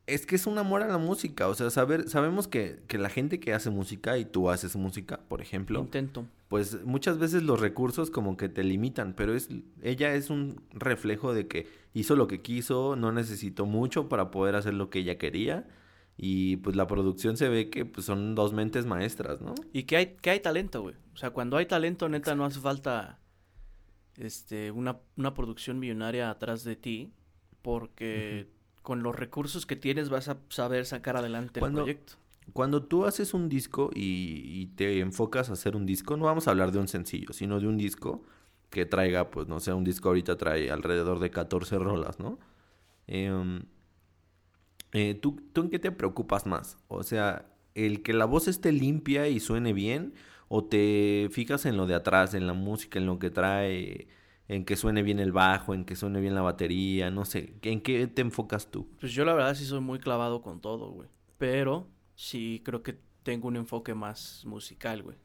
es 0.07 0.25
que 0.25 0.35
es 0.35 0.45
un 0.47 0.57
amor 0.57 0.81
a 0.83 0.87
la 0.87 0.97
música 0.97 1.47
o 1.47 1.53
sea 1.53 1.69
saber 1.69 2.09
sabemos 2.09 2.47
que, 2.47 2.81
que 2.87 2.97
la 2.97 3.09
gente 3.09 3.39
que 3.39 3.53
hace 3.53 3.69
música 3.69 4.17
y 4.17 4.25
tú 4.25 4.49
haces 4.49 4.75
música 4.75 5.21
por 5.29 5.41
ejemplo 5.41 5.79
Intento. 5.79 6.25
pues 6.49 6.83
muchas 6.83 7.17
veces 7.17 7.43
los 7.43 7.59
recursos 7.61 8.09
como 8.11 8.35
que 8.35 8.49
te 8.49 8.63
limitan, 8.63 9.13
pero 9.13 9.33
es 9.33 9.49
ella 9.81 10.13
es 10.15 10.29
un 10.29 10.61
reflejo 10.71 11.33
de 11.33 11.47
que 11.47 11.67
hizo 11.93 12.15
lo 12.15 12.27
que 12.27 12.41
quiso, 12.41 12.95
no 12.97 13.11
necesitó 13.11 13.65
mucho 13.65 14.09
para 14.09 14.31
poder 14.31 14.55
hacer 14.55 14.73
lo 14.73 14.89
que 14.89 14.99
ella 14.99 15.17
quería 15.17 15.65
y 16.21 16.57
pues 16.57 16.75
la 16.75 16.85
producción 16.85 17.37
se 17.37 17.47
ve 17.47 17.69
que 17.69 17.85
pues, 17.85 18.05
son 18.05 18.35
dos 18.35 18.51
mentes 18.51 18.85
maestras, 18.85 19.39
¿no? 19.39 19.55
Y 19.71 19.83
que 19.83 19.95
hay 19.95 20.07
que 20.21 20.31
hay 20.31 20.41
talento, 20.41 20.81
güey. 20.81 20.95
O 21.13 21.17
sea, 21.17 21.29
cuando 21.29 21.55
hay 21.55 21.65
talento, 21.65 22.09
neta 22.09 22.35
no 22.35 22.43
hace 22.43 22.59
falta 22.59 23.19
este 24.17 24.69
una, 24.71 24.97
una 25.15 25.33
producción 25.33 25.79
millonaria 25.79 26.29
atrás 26.29 26.65
de 26.65 26.75
ti 26.75 27.13
porque 27.61 28.49
con 28.81 29.01
los 29.01 29.15
recursos 29.15 29.65
que 29.65 29.77
tienes 29.77 30.09
vas 30.09 30.27
a 30.27 30.39
saber 30.49 30.85
sacar 30.85 31.15
adelante 31.15 31.61
el 31.63 31.71
proyecto. 31.71 32.15
Cuando 32.51 32.83
tú 32.83 33.05
haces 33.05 33.33
un 33.33 33.47
disco 33.47 33.89
y, 33.93 34.65
te 34.75 34.99
enfocas 34.99 35.49
a 35.49 35.53
hacer 35.53 35.77
un 35.77 35.85
disco, 35.85 36.17
no 36.17 36.25
vamos 36.25 36.47
a 36.47 36.51
hablar 36.51 36.73
de 36.73 36.79
un 36.79 36.89
sencillo, 36.89 37.31
sino 37.31 37.61
de 37.61 37.67
un 37.67 37.77
disco 37.77 38.23
que 38.69 38.85
traiga, 38.85 39.29
pues 39.29 39.47
no 39.47 39.61
sé, 39.61 39.71
un 39.71 39.85
disco 39.85 40.09
ahorita 40.09 40.35
trae 40.35 40.69
alrededor 40.69 41.19
de 41.19 41.29
14 41.29 41.77
rolas, 41.77 42.19
¿no? 42.19 42.39
Em, 43.07 43.61
eh, 44.93 45.15
¿tú, 45.15 45.41
¿Tú 45.53 45.61
en 45.61 45.69
qué 45.69 45.79
te 45.79 45.91
preocupas 45.91 46.45
más? 46.45 46.77
O 46.87 47.03
sea, 47.03 47.45
el 47.75 48.01
que 48.01 48.13
la 48.13 48.25
voz 48.25 48.47
esté 48.47 48.71
limpia 48.71 49.27
y 49.27 49.39
suene 49.39 49.73
bien, 49.73 50.13
o 50.47 50.63
te 50.63 51.29
fijas 51.31 51.65
en 51.65 51.77
lo 51.77 51.85
de 51.85 51.95
atrás, 51.95 52.33
en 52.33 52.47
la 52.47 52.53
música, 52.53 52.99
en 52.99 53.05
lo 53.05 53.19
que 53.19 53.29
trae, 53.29 54.07
en 54.47 54.65
que 54.65 54.75
suene 54.75 55.03
bien 55.03 55.19
el 55.19 55.31
bajo, 55.31 55.73
en 55.73 55.85
que 55.85 55.95
suene 55.95 56.19
bien 56.19 56.33
la 56.33 56.41
batería, 56.41 57.11
no 57.11 57.23
sé, 57.23 57.53
¿en 57.61 57.81
qué 57.81 58.07
te 58.07 58.21
enfocas 58.21 58.71
tú? 58.71 58.87
Pues 58.99 59.13
yo 59.13 59.23
la 59.23 59.33
verdad 59.33 59.55
sí 59.55 59.63
soy 59.65 59.79
muy 59.79 59.99
clavado 59.99 60.41
con 60.41 60.59
todo, 60.59 60.89
güey. 60.91 61.07
Pero 61.37 61.87
sí 62.15 62.61
creo 62.65 62.81
que 62.81 62.97
tengo 63.23 63.47
un 63.47 63.57
enfoque 63.57 63.93
más 63.93 64.43
musical, 64.45 65.03
güey. 65.03 65.17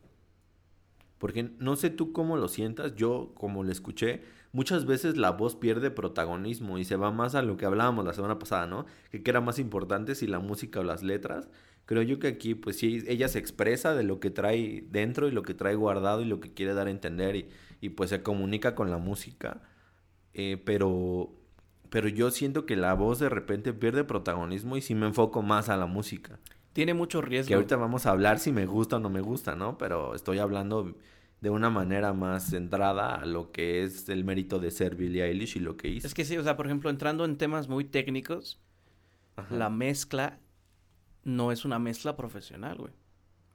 Porque 1.18 1.50
no 1.58 1.74
sé 1.76 1.88
tú 1.88 2.12
cómo 2.12 2.36
lo 2.36 2.48
sientas, 2.48 2.94
yo 2.96 3.32
como 3.34 3.64
lo 3.64 3.72
escuché, 3.72 4.22
muchas 4.54 4.86
veces 4.86 5.16
la 5.16 5.32
voz 5.32 5.56
pierde 5.56 5.90
protagonismo 5.90 6.78
y 6.78 6.84
se 6.84 6.96
va 6.96 7.10
más 7.10 7.34
a 7.34 7.42
lo 7.42 7.56
que 7.56 7.66
hablábamos 7.66 8.04
la 8.06 8.14
semana 8.14 8.38
pasada, 8.38 8.66
¿no? 8.66 8.86
Que, 9.10 9.22
que 9.22 9.30
era 9.30 9.40
más 9.40 9.58
importante 9.58 10.14
si 10.14 10.26
la 10.26 10.38
música 10.38 10.80
o 10.80 10.84
las 10.84 11.02
letras. 11.02 11.50
Creo 11.86 12.02
yo 12.02 12.18
que 12.18 12.28
aquí, 12.28 12.54
pues 12.54 12.78
sí, 12.78 13.04
ella 13.08 13.28
se 13.28 13.40
expresa 13.40 13.94
de 13.94 14.04
lo 14.04 14.20
que 14.20 14.30
trae 14.30 14.86
dentro 14.90 15.28
y 15.28 15.32
lo 15.32 15.42
que 15.42 15.54
trae 15.54 15.74
guardado 15.74 16.22
y 16.22 16.24
lo 16.24 16.40
que 16.40 16.54
quiere 16.54 16.72
dar 16.72 16.86
a 16.86 16.90
entender 16.90 17.36
y, 17.36 17.48
y 17.80 17.90
pues 17.90 18.10
se 18.10 18.22
comunica 18.22 18.76
con 18.76 18.90
la 18.90 18.96
música. 18.96 19.60
Eh, 20.32 20.62
pero, 20.64 21.34
pero 21.90 22.08
yo 22.08 22.30
siento 22.30 22.64
que 22.64 22.76
la 22.76 22.94
voz 22.94 23.18
de 23.18 23.28
repente 23.28 23.72
pierde 23.72 24.04
protagonismo 24.04 24.76
y 24.76 24.82
sí 24.82 24.94
me 24.94 25.06
enfoco 25.06 25.42
más 25.42 25.68
a 25.68 25.76
la 25.76 25.86
música. 25.86 26.38
Tiene 26.72 26.94
mucho 26.94 27.20
riesgo. 27.20 27.48
Que 27.48 27.54
ahorita 27.54 27.76
vamos 27.76 28.06
a 28.06 28.10
hablar 28.10 28.38
si 28.38 28.52
me 28.52 28.66
gusta 28.66 28.96
o 28.96 29.00
no 29.00 29.10
me 29.10 29.20
gusta, 29.20 29.56
¿no? 29.56 29.78
Pero 29.78 30.14
estoy 30.14 30.38
hablando 30.38 30.94
de 31.44 31.50
una 31.50 31.68
manera 31.68 32.14
más 32.14 32.48
centrada 32.48 33.16
a 33.16 33.26
lo 33.26 33.52
que 33.52 33.84
es 33.84 34.08
el 34.08 34.24
mérito 34.24 34.58
de 34.58 34.70
ser 34.70 34.96
Billie 34.96 35.22
Eilish 35.26 35.58
y 35.58 35.60
lo 35.60 35.76
que 35.76 35.88
hizo. 35.88 36.06
Es 36.06 36.14
que 36.14 36.24
sí, 36.24 36.38
o 36.38 36.42
sea, 36.42 36.56
por 36.56 36.64
ejemplo, 36.64 36.88
entrando 36.88 37.26
en 37.26 37.36
temas 37.36 37.68
muy 37.68 37.84
técnicos, 37.84 38.58
la 39.50 39.68
mezcla 39.68 40.38
no 41.22 41.52
es 41.52 41.66
una 41.66 41.78
mezcla 41.78 42.16
profesional, 42.16 42.78
güey. 42.78 42.94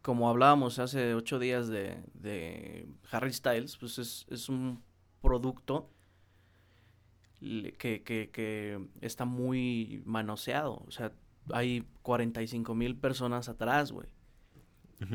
Como 0.03 0.29
hablábamos 0.29 0.77
hace 0.77 1.15
ocho 1.15 1.39
días 1.39 1.67
de, 1.67 2.03
de 2.13 2.87
Harry 3.09 3.33
Styles, 3.33 3.75
pues 3.77 3.97
es, 3.97 4.27
es 4.29 4.49
un 4.49 4.83
producto 5.23 5.89
que, 7.39 8.03
que, 8.05 8.29
que 8.31 8.87
está 9.01 9.25
muy 9.25 10.03
manoseado. 10.05 10.83
O 10.85 10.91
sea, 10.91 11.11
hay 11.51 11.87
45 12.03 12.75
mil 12.75 12.95
personas 12.95 13.49
atrás, 13.49 13.91
güey. 13.91 14.09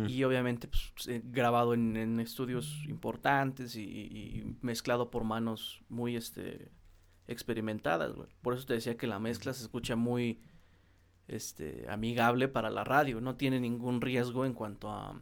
Y 0.09 0.25
obviamente 0.25 0.67
pues, 0.67 1.09
eh, 1.09 1.21
grabado 1.23 1.75
en, 1.75 2.19
estudios 2.19 2.83
importantes 2.89 3.77
y, 3.77 4.57
mezclado 4.63 5.11
por 5.11 5.25
manos 5.25 5.83
muy 5.91 6.17
este, 6.17 6.71
experimentadas, 7.27 8.15
güey. 8.15 8.29
Por 8.41 8.55
eso 8.55 8.65
te 8.65 8.75
decía 8.75 8.97
que 8.97 9.07
la 9.07 9.19
mezcla 9.19 9.53
se 9.53 9.63
escucha 9.63 9.95
muy 9.95 10.41
este, 11.29 11.85
amigable 11.91 12.49
para 12.49 12.71
la 12.71 12.83
radio. 12.83 13.21
No 13.21 13.37
tiene 13.37 13.61
ningún 13.61 14.01
riesgo 14.01 14.47
en 14.47 14.55
cuanto 14.55 14.91
a, 14.91 15.21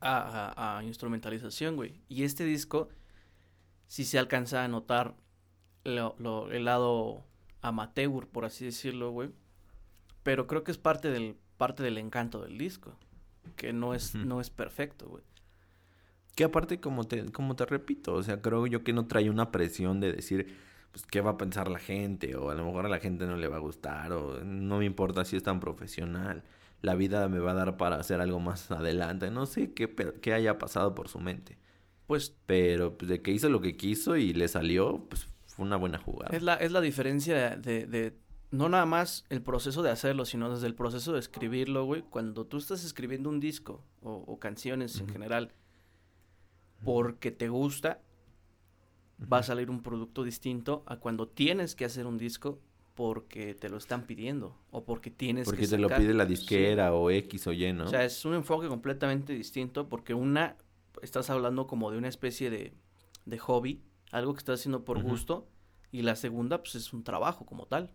a, 0.00 0.78
a 0.78 0.84
instrumentalización, 0.84 1.76
güey. 1.76 2.00
Y 2.08 2.22
este 2.22 2.44
disco 2.44 2.88
sí 3.86 4.04
se 4.04 4.18
alcanza 4.18 4.64
a 4.64 4.68
notar 4.68 5.14
lo, 5.84 6.16
lo, 6.18 6.50
el 6.50 6.64
lado 6.64 7.26
amateur, 7.60 8.26
por 8.28 8.46
así 8.46 8.64
decirlo, 8.64 9.10
güey 9.10 9.30
pero 10.28 10.46
creo 10.46 10.62
que 10.62 10.70
es 10.70 10.76
parte 10.76 11.10
del, 11.10 11.38
parte 11.56 11.82
del 11.82 11.96
encanto 11.96 12.42
del 12.42 12.58
disco. 12.58 12.94
Que 13.56 13.72
no 13.72 13.94
es, 13.94 14.14
no 14.14 14.40
es 14.40 14.50
perfecto, 14.50 15.08
güey. 15.08 15.24
Que 16.34 16.44
aparte, 16.44 16.80
como 16.80 17.04
te, 17.04 17.32
como 17.32 17.56
te 17.56 17.66
repito, 17.66 18.14
o 18.14 18.22
sea, 18.22 18.40
creo 18.40 18.66
yo 18.66 18.84
que 18.84 18.92
no 18.92 19.06
trae 19.06 19.28
una 19.28 19.50
presión 19.50 20.00
de 20.00 20.12
decir, 20.12 20.56
pues, 20.92 21.04
qué 21.04 21.20
va 21.20 21.32
a 21.32 21.36
pensar 21.36 21.68
la 21.68 21.78
gente, 21.78 22.36
o 22.36 22.50
a 22.50 22.54
lo 22.54 22.64
mejor 22.64 22.86
a 22.86 22.88
la 22.88 23.00
gente 23.00 23.26
no 23.26 23.36
le 23.36 23.48
va 23.48 23.56
a 23.56 23.60
gustar, 23.60 24.12
o 24.12 24.44
no 24.44 24.78
me 24.78 24.84
importa 24.84 25.24
si 25.24 25.36
es 25.36 25.42
tan 25.42 25.60
profesional, 25.60 26.44
la 26.80 26.94
vida 26.94 27.28
me 27.28 27.40
va 27.40 27.52
a 27.52 27.54
dar 27.54 27.76
para 27.76 27.96
hacer 27.96 28.20
algo 28.20 28.38
más 28.40 28.70
adelante, 28.70 29.30
no 29.30 29.46
sé 29.46 29.72
qué, 29.72 29.92
qué 30.20 30.32
haya 30.32 30.58
pasado 30.58 30.94
por 30.94 31.08
su 31.08 31.18
mente. 31.18 31.58
Pues, 32.06 32.34
pero 32.46 32.96
pues, 32.96 33.08
de 33.08 33.20
que 33.20 33.32
hizo 33.32 33.48
lo 33.48 33.60
que 33.60 33.76
quiso 33.76 34.16
y 34.16 34.32
le 34.32 34.48
salió, 34.48 35.06
pues 35.08 35.28
fue 35.46 35.66
una 35.66 35.76
buena 35.76 35.98
jugada. 35.98 36.34
Es 36.36 36.42
la, 36.42 36.54
es 36.54 36.72
la 36.72 36.80
diferencia 36.80 37.56
de, 37.56 37.86
de 37.86 38.16
no 38.50 38.68
nada 38.68 38.86
más 38.86 39.24
el 39.28 39.42
proceso 39.42 39.82
de 39.82 39.90
hacerlo, 39.90 40.24
sino 40.24 40.50
desde 40.50 40.66
el 40.66 40.74
proceso 40.74 41.12
de 41.12 41.18
escribirlo, 41.18 41.84
güey. 41.84 42.02
Cuando 42.02 42.46
tú 42.46 42.56
estás 42.56 42.84
escribiendo 42.84 43.28
un 43.28 43.40
disco 43.40 43.82
o, 44.02 44.38
canciones 44.38 44.98
en 45.00 45.08
general 45.08 45.52
porque 46.84 47.30
te 47.30 47.48
gusta, 47.48 48.00
va 49.20 49.38
a 49.38 49.42
salir 49.42 49.70
un 49.70 49.82
producto 49.82 50.22
distinto 50.22 50.84
a 50.86 50.96
cuando 50.96 51.28
tienes 51.28 51.74
que 51.74 51.84
hacer 51.84 52.06
un 52.06 52.18
disco 52.18 52.60
porque 52.94 53.54
te 53.54 53.68
lo 53.68 53.76
están 53.76 54.06
pidiendo 54.06 54.56
o 54.70 54.84
porque 54.84 55.10
tienes 55.10 55.46
porque 55.46 55.68
te 55.68 55.78
lo 55.78 55.88
pide 55.88 56.14
la 56.14 56.26
disquera 56.26 56.92
o 56.94 57.10
X 57.10 57.46
o 57.46 57.52
Y, 57.52 57.72
¿no? 57.72 57.84
O 57.84 57.88
sea, 57.88 58.04
es 58.04 58.24
un 58.24 58.34
enfoque 58.34 58.68
completamente 58.68 59.34
distinto 59.34 59.88
porque 59.88 60.14
una, 60.14 60.56
estás 61.02 61.30
hablando 61.30 61.66
como 61.66 61.90
de 61.90 61.98
una 61.98 62.08
especie 62.08 62.50
de, 62.50 62.72
de 63.26 63.38
hobby, 63.38 63.82
algo 64.10 64.32
que 64.34 64.38
estás 64.38 64.60
haciendo 64.60 64.84
por 64.84 65.02
gusto, 65.02 65.48
y 65.92 66.02
la 66.02 66.16
segunda, 66.16 66.58
pues 66.58 66.74
es 66.74 66.92
un 66.92 67.04
trabajo 67.04 67.46
como 67.46 67.66
tal. 67.66 67.92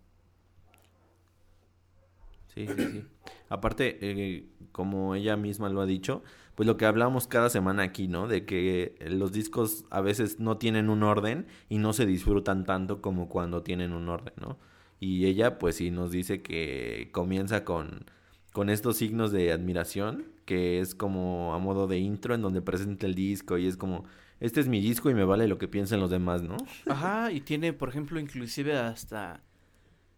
Sí, 2.53 2.67
sí, 2.67 2.87
sí. 2.91 3.03
Aparte, 3.49 3.97
eh, 4.01 4.45
como 4.71 5.15
ella 5.15 5.37
misma 5.37 5.69
lo 5.69 5.81
ha 5.81 5.85
dicho, 5.85 6.23
pues 6.55 6.67
lo 6.67 6.77
que 6.77 6.85
hablamos 6.85 7.27
cada 7.27 7.49
semana 7.49 7.83
aquí, 7.83 8.07
¿no? 8.07 8.27
De 8.27 8.45
que 8.45 8.95
los 9.09 9.31
discos 9.31 9.85
a 9.89 10.01
veces 10.01 10.39
no 10.39 10.57
tienen 10.57 10.89
un 10.89 11.03
orden 11.03 11.47
y 11.69 11.77
no 11.77 11.93
se 11.93 12.05
disfrutan 12.05 12.63
tanto 12.65 13.01
como 13.01 13.29
cuando 13.29 13.63
tienen 13.63 13.93
un 13.93 14.09
orden, 14.09 14.33
¿no? 14.39 14.57
Y 14.99 15.25
ella, 15.25 15.59
pues 15.59 15.75
sí, 15.75 15.91
nos 15.91 16.11
dice 16.11 16.41
que 16.41 17.09
comienza 17.11 17.65
con, 17.65 18.05
con 18.53 18.69
estos 18.69 18.97
signos 18.97 19.31
de 19.31 19.51
admiración, 19.51 20.25
que 20.45 20.79
es 20.79 20.95
como 20.95 21.53
a 21.53 21.59
modo 21.59 21.87
de 21.87 21.97
intro 21.97 22.35
en 22.35 22.41
donde 22.41 22.61
presenta 22.61 23.05
el 23.05 23.15
disco 23.15 23.57
y 23.57 23.67
es 23.67 23.75
como, 23.77 24.05
este 24.39 24.59
es 24.59 24.67
mi 24.67 24.79
disco 24.79 25.09
y 25.09 25.13
me 25.13 25.25
vale 25.25 25.47
lo 25.47 25.57
que 25.57 25.67
piensen 25.67 25.99
los 25.99 26.09
demás, 26.09 26.41
¿no? 26.43 26.57
Ajá, 26.87 27.31
y 27.31 27.41
tiene, 27.41 27.73
por 27.73 27.89
ejemplo, 27.89 28.19
inclusive 28.19 28.77
hasta 28.77 29.41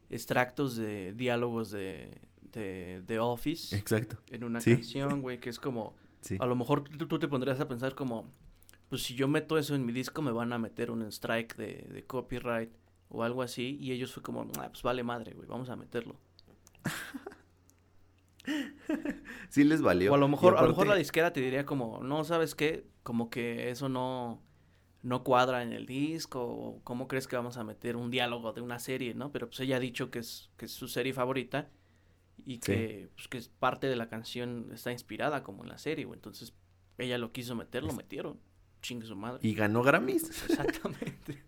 extractos 0.10 0.76
de 0.76 1.14
diálogos 1.14 1.72
de, 1.72 2.22
de, 2.52 3.20
Office. 3.20 3.76
Exacto. 3.76 4.18
En 4.30 4.44
una 4.44 4.62
canción, 4.62 5.22
güey, 5.22 5.40
que 5.40 5.50
es 5.50 5.60
como... 5.60 5.96
A 6.40 6.46
lo 6.46 6.56
mejor 6.56 6.90
tú, 6.90 7.20
te 7.20 7.28
pondrías 7.28 7.60
a 7.60 7.68
pensar 7.68 7.94
como, 7.94 8.32
pues 8.90 9.04
si 9.04 9.14
yo 9.14 9.28
meto 9.28 9.60
eso 9.60 9.76
en 9.76 9.86
mi 9.86 9.92
disco 9.92 10.24
me 10.24 10.32
van 10.32 10.54
a 10.54 10.58
meter 10.58 10.90
un 10.90 11.04
strike 11.04 11.56
de, 11.56 11.88
de 11.92 12.04
copyright 12.04 12.72
o 13.10 13.24
algo 13.24 13.44
así. 13.44 13.78
Y 13.80 13.92
ellos 13.92 14.12
fue 14.12 14.24
como, 14.24 14.50
ah, 14.58 14.70
pues 14.70 14.82
vale 14.82 15.04
madre, 15.04 15.34
güey, 15.34 15.48
vamos 15.48 15.70
a 15.70 15.76
meterlo. 15.76 16.16
sí 19.50 19.64
les 19.64 19.82
valió. 19.82 20.12
O 20.12 20.16
a 20.16 20.18
lo 20.18 20.28
mejor, 20.28 20.58
a 20.58 20.64
lo 20.64 20.70
mejor 20.70 20.88
la 20.88 20.96
disquera 20.96 21.32
te 21.32 21.42
diría 21.42 21.66
como, 21.66 22.02
no, 22.04 22.24
¿sabes 22.24 22.56
qué? 22.56 22.88
Como 23.04 23.30
que 23.30 23.70
eso 23.70 23.90
no 23.90 24.42
no 25.06 25.24
cuadra 25.24 25.62
en 25.62 25.72
el 25.72 25.86
disco 25.86 26.44
o 26.44 26.82
cómo 26.84 27.08
crees 27.08 27.28
que 27.28 27.36
vamos 27.36 27.58
a 27.58 27.64
meter 27.64 27.96
un 27.96 28.10
diálogo 28.10 28.54
de 28.54 28.62
una 28.62 28.80
serie, 28.80 29.14
¿no? 29.14 29.32
Pero 29.32 29.48
pues 29.48 29.60
ella 29.60 29.76
ha 29.76 29.80
dicho 29.80 30.10
que 30.10 30.18
es, 30.18 30.50
que 30.58 30.66
es 30.66 30.72
su 30.72 30.88
serie 30.88 31.14
favorita 31.14 31.70
y 32.44 32.58
que, 32.58 33.10
pues, 33.14 33.28
que 33.28 33.40
parte 33.60 33.86
de 33.86 33.96
la 33.96 34.10
canción 34.10 34.72
está 34.74 34.92
inspirada 34.92 35.44
como 35.44 35.64
en 35.64 35.70
la 35.70 35.78
serie, 35.78 36.06
güey. 36.06 36.18
Entonces 36.18 36.56
ella 36.98 37.20
lo 37.20 37.32
quiso 37.32 37.56
meter, 37.56 37.84
lo 37.84 37.94
metieron. 37.94 38.40
Chingue 38.82 39.06
su 39.06 39.16
madre. 39.16 39.48
Y 39.48 39.54
ganó 39.54 39.84
Grammys. 39.84 40.24
Exactamente. 40.50 41.44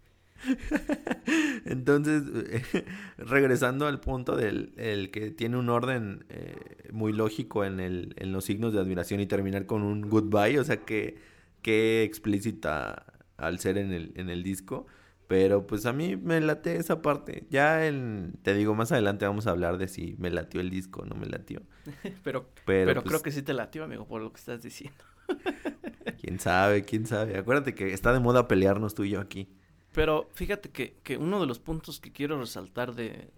Entonces, 1.66 2.24
regresando 3.18 3.88
al 3.88 4.00
punto 4.00 4.36
del 4.36 4.74
el 4.78 5.10
que 5.10 5.32
tiene 5.32 5.58
un 5.58 5.70
orden 5.70 6.28
eh, 6.30 6.92
muy 6.92 7.12
lógico 7.12 7.66
en, 7.66 7.80
el, 7.80 8.14
en 8.18 8.32
los 8.32 8.46
signos 8.46 8.72
de 8.72 8.82
admiración 8.82 9.20
y 9.20 9.26
terminar 9.26 9.66
con 9.66 9.82
un 9.82 10.02
goodbye, 10.02 10.60
o 10.60 10.64
sea 10.64 10.78
que, 10.78 11.18
que 11.64 12.04
explícita 12.04 13.07
al 13.38 13.60
ser 13.60 13.78
en 13.78 13.92
el, 13.94 14.12
en 14.16 14.30
el 14.30 14.44
disco. 14.44 14.88
Pero 15.28 15.68
pues 15.68 15.86
a 15.86 15.92
mí 15.94 16.16
me 16.16 16.40
late 16.40 16.78
esa 16.78 17.02
parte. 17.02 17.46
Ya 17.50 17.86
en, 17.86 18.40
te 18.44 18.54
digo, 18.54 18.76
más 18.76 18.92
adelante 18.92 19.26
vamos 19.26 19.46
a 19.46 19.52
hablar 19.52 19.78
de 19.78 19.90
si 19.90 20.16
me 20.20 20.30
latió 20.30 20.62
el 20.62 20.70
disco 20.70 21.02
o 21.02 21.06
no 21.06 21.16
me 21.16 21.26
latió. 21.26 21.62
pero 22.24 22.50
pero, 22.66 22.92
creo 22.92 23.04
pues 23.04 23.22
que 23.22 23.32
sí 23.32 23.42
te 23.42 23.54
latió, 23.54 23.84
amigo, 23.84 24.08
por 24.08 24.22
lo 24.22 24.32
que 24.32 24.40
estás 24.40 24.62
diciendo. 24.62 25.04
quién 26.22 26.40
sabe, 26.40 26.84
quién 26.84 27.06
sabe. 27.06 27.38
Acuérdate 27.38 27.76
que 27.76 27.94
está 27.94 28.14
de 28.14 28.22
moda 28.22 28.48
pelearnos 28.48 28.96
tú 28.96 29.04
y 29.04 29.12
yo 29.12 29.20
aquí. 29.20 29.50
Pero 29.92 30.30
fíjate 30.34 30.70
que, 30.70 31.00
que 31.04 31.18
uno 31.18 31.42
de 31.42 31.48
los 31.48 31.60
puntos 31.60 32.00
que 32.00 32.14
quiero 32.14 32.40
resaltar 32.40 32.96
de, 32.96 33.32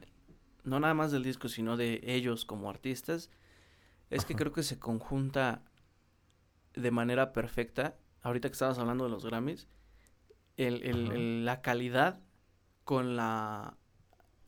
no 0.64 0.80
nada 0.80 0.94
más 0.94 1.12
del 1.12 1.24
disco, 1.24 1.50
sino 1.50 1.76
de 1.78 2.02
ellos 2.04 2.46
como 2.46 2.70
artistas, 2.70 3.32
es 4.10 4.26
que 4.26 4.36
creo 4.36 4.52
que 4.52 4.64
se 4.64 4.80
conjunta 4.80 5.64
de 6.74 6.92
manera 6.92 7.34
perfecta, 7.34 7.96
ahorita 8.22 8.50
que 8.50 8.54
estabas 8.54 8.80
hablando 8.80 9.06
de 9.06 9.12
los 9.12 9.26
Grammys, 9.26 9.68
el, 10.68 10.84
el- 10.84 11.12
el- 11.12 11.46
la 11.46 11.62
calidad 11.62 12.20
con 12.84 13.16
la 13.16 13.78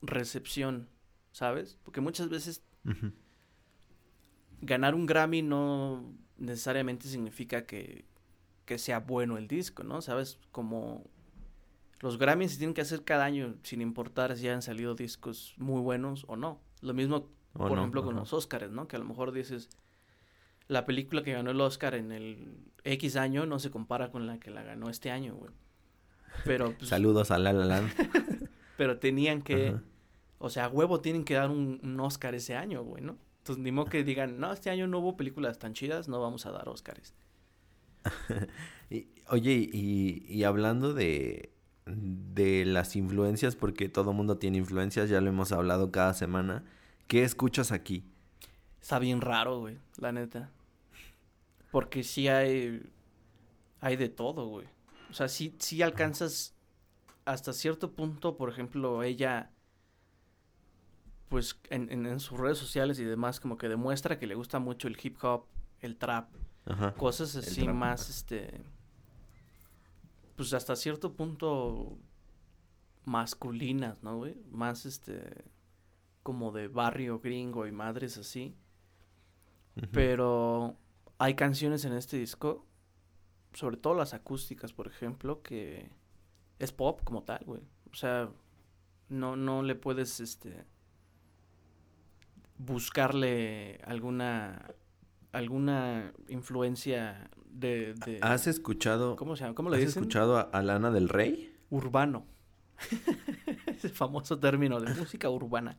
recepción, 0.02 0.90
¿sabes? 1.32 1.78
Porque 1.84 2.02
muchas 2.02 2.30
veces 2.30 2.64
ganar 4.62 4.96
un 4.96 5.06
Grammy 5.06 5.42
no 5.42 6.14
necesariamente 6.38 7.08
significa 7.08 7.66
que, 7.66 8.06
que 8.66 8.78
sea 8.78 9.00
bueno 9.00 9.38
el 9.38 9.48
disco, 9.48 9.84
¿no? 9.84 10.02
¿Sabes? 10.02 10.40
Como 10.52 11.06
los 12.00 12.18
Grammys 12.18 12.52
se 12.54 12.58
tienen 12.58 12.74
que 12.74 12.82
hacer 12.82 13.04
cada 13.04 13.26
año 13.26 13.56
sin 13.64 13.82
importar 13.82 14.36
si 14.36 14.48
han 14.48 14.62
salido 14.62 14.96
discos 14.96 15.54
muy 15.58 15.82
buenos 15.82 16.26
o 16.28 16.36
no. 16.36 16.60
Lo 16.82 16.94
mismo, 16.94 17.30
¿O 17.54 17.60
por 17.60 17.72
no? 17.74 17.78
ejemplo, 17.80 18.04
con 18.04 18.16
los 18.16 18.34
Oscars, 18.34 18.72
¿no? 18.72 18.88
Que 18.88 18.96
a 18.96 19.00
lo 19.00 19.06
mejor 19.06 19.32
dices, 19.32 19.70
la 20.68 20.86
película 20.86 21.22
que 21.24 21.34
ganó 21.34 21.52
el 21.52 21.62
Oscar 21.62 21.94
en 21.96 22.12
el 22.12 22.58
X 22.84 23.16
año 23.18 23.46
no 23.46 23.60
se 23.60 23.70
compara 23.70 24.10
con 24.12 24.26
la 24.26 24.40
que 24.40 24.50
la 24.52 24.64
ganó 24.64 24.90
este 24.90 25.12
año, 25.12 25.36
güey. 25.36 25.52
Pero, 26.46 26.74
pues, 26.78 26.90
Saludos 26.90 27.32
a 27.32 27.38
La 27.38 27.54
La 27.54 27.66
Land. 27.66 27.92
pero 28.78 28.98
tenían 29.00 29.42
que, 29.42 29.70
Ajá. 29.70 29.84
o 30.40 30.50
sea, 30.50 30.66
a 30.66 30.70
huevo 30.70 31.02
tienen 31.02 31.24
que 31.24 31.36
dar 31.36 31.50
un, 31.50 31.80
un 31.84 32.00
Oscar 32.00 32.34
ese 32.36 32.56
año, 32.56 32.84
güey, 32.84 33.04
¿no? 33.04 33.18
Entonces, 33.40 33.64
ni 33.64 33.72
modo 33.72 33.88
que 33.90 34.04
digan, 34.04 34.40
no, 34.40 34.52
este 34.54 34.70
año 34.70 34.88
no 34.88 35.00
hubo 35.00 35.18
películas 35.18 35.58
tan 35.60 35.74
chidas, 35.74 36.08
no 36.08 36.20
vamos 36.22 36.46
a 36.46 36.52
dar 36.52 36.68
Oscars. 36.70 37.14
Y- 38.90 39.08
oye, 39.30 39.54
y, 39.72 40.26
y 40.28 40.44
hablando 40.44 40.94
de, 40.94 41.52
de 41.86 42.66
las 42.66 42.96
influencias, 42.98 43.56
porque 43.56 43.88
todo 43.88 44.12
mundo 44.14 44.38
tiene 44.38 44.58
influencias, 44.58 45.10
ya 45.10 45.22
lo 45.22 45.30
hemos 45.30 45.52
hablado 45.54 45.92
cada 45.92 46.14
semana. 46.14 46.66
¿Qué 47.08 47.24
escuchas 47.24 47.72
aquí? 47.72 48.04
Está 48.82 49.00
bien 49.00 49.22
raro, 49.22 49.60
güey, 49.60 49.78
la 49.98 50.12
neta. 50.12 50.50
Porque 51.72 52.04
sí 52.04 52.28
hay, 52.28 52.84
hay 53.80 53.96
de 53.96 54.10
todo, 54.10 54.48
güey. 54.50 54.68
O 55.12 55.14
sea, 55.14 55.28
sí, 55.28 55.56
sí 55.60 55.82
alcanzas 55.82 56.56
hasta 57.26 57.54
cierto 57.54 57.94
punto, 57.94 58.38
por 58.38 58.50
ejemplo, 58.50 59.04
ella, 59.04 59.52
pues 61.30 61.60
en, 61.70 61.92
en, 61.92 62.06
en 62.06 62.20
sus 62.20 62.40
redes 62.40 62.58
sociales 62.58 63.00
y 63.00 63.04
demás, 63.04 63.40
como 63.40 63.58
que 63.58 63.70
demuestra 63.70 64.18
que 64.18 64.26
le 64.26 64.36
gusta 64.36 64.60
mucho 64.60 64.88
el 64.88 64.98
hip 65.02 65.18
hop, 65.22 65.46
el 65.82 65.98
trap, 65.98 66.34
Ajá. 66.66 66.94
cosas 66.96 67.36
así 67.36 67.62
trap, 67.62 67.76
más, 67.76 68.10
este, 68.10 68.64
pues 70.36 70.54
hasta 70.54 70.76
cierto 70.76 71.14
punto 71.14 71.98
masculinas, 73.06 74.02
¿no, 74.02 74.18
güey? 74.18 74.36
Más, 74.50 74.86
este, 74.86 75.44
como 76.24 76.52
de 76.52 76.68
barrio 76.68 77.20
gringo 77.20 77.68
y 77.68 77.72
madres 77.72 78.18
así. 78.18 78.56
Pero 79.92 80.78
hay 81.18 81.36
canciones 81.36 81.86
en 81.86 81.94
este 81.94 82.18
disco, 82.18 82.66
sobre 83.54 83.78
todo 83.78 83.94
las 83.94 84.14
acústicas, 84.14 84.74
por 84.74 84.88
ejemplo, 84.88 85.42
que 85.42 85.90
es 86.60 86.72
pop 86.72 87.02
como 87.04 87.24
tal, 87.24 87.44
güey. 87.46 87.62
O 87.92 87.96
sea, 87.96 88.30
no, 89.10 89.36
no 89.36 89.64
le 89.64 89.76
puedes, 89.76 90.20
este, 90.20 90.66
buscarle 92.58 93.82
alguna, 93.86 94.72
alguna 95.32 96.14
influencia 96.30 97.30
de, 97.50 97.94
de 98.06 98.20
¿Has 98.22 98.48
escuchado, 98.48 99.16
¿cómo 99.16 99.36
se 99.36 99.44
llama? 99.44 99.56
¿Cómo 99.56 99.70
le 99.70 99.78
¿has 99.78 99.82
dicen? 99.86 100.04
escuchado 100.04 100.38
a, 100.38 100.42
a 100.42 100.62
Lana 100.62 100.92
del 100.92 101.10
Rey? 101.10 101.56
Urbano. 101.70 102.26
Ese 103.68 103.90
famoso 103.90 104.40
término 104.40 104.80
de 104.80 104.94
música 104.94 105.30
urbana. 105.30 105.78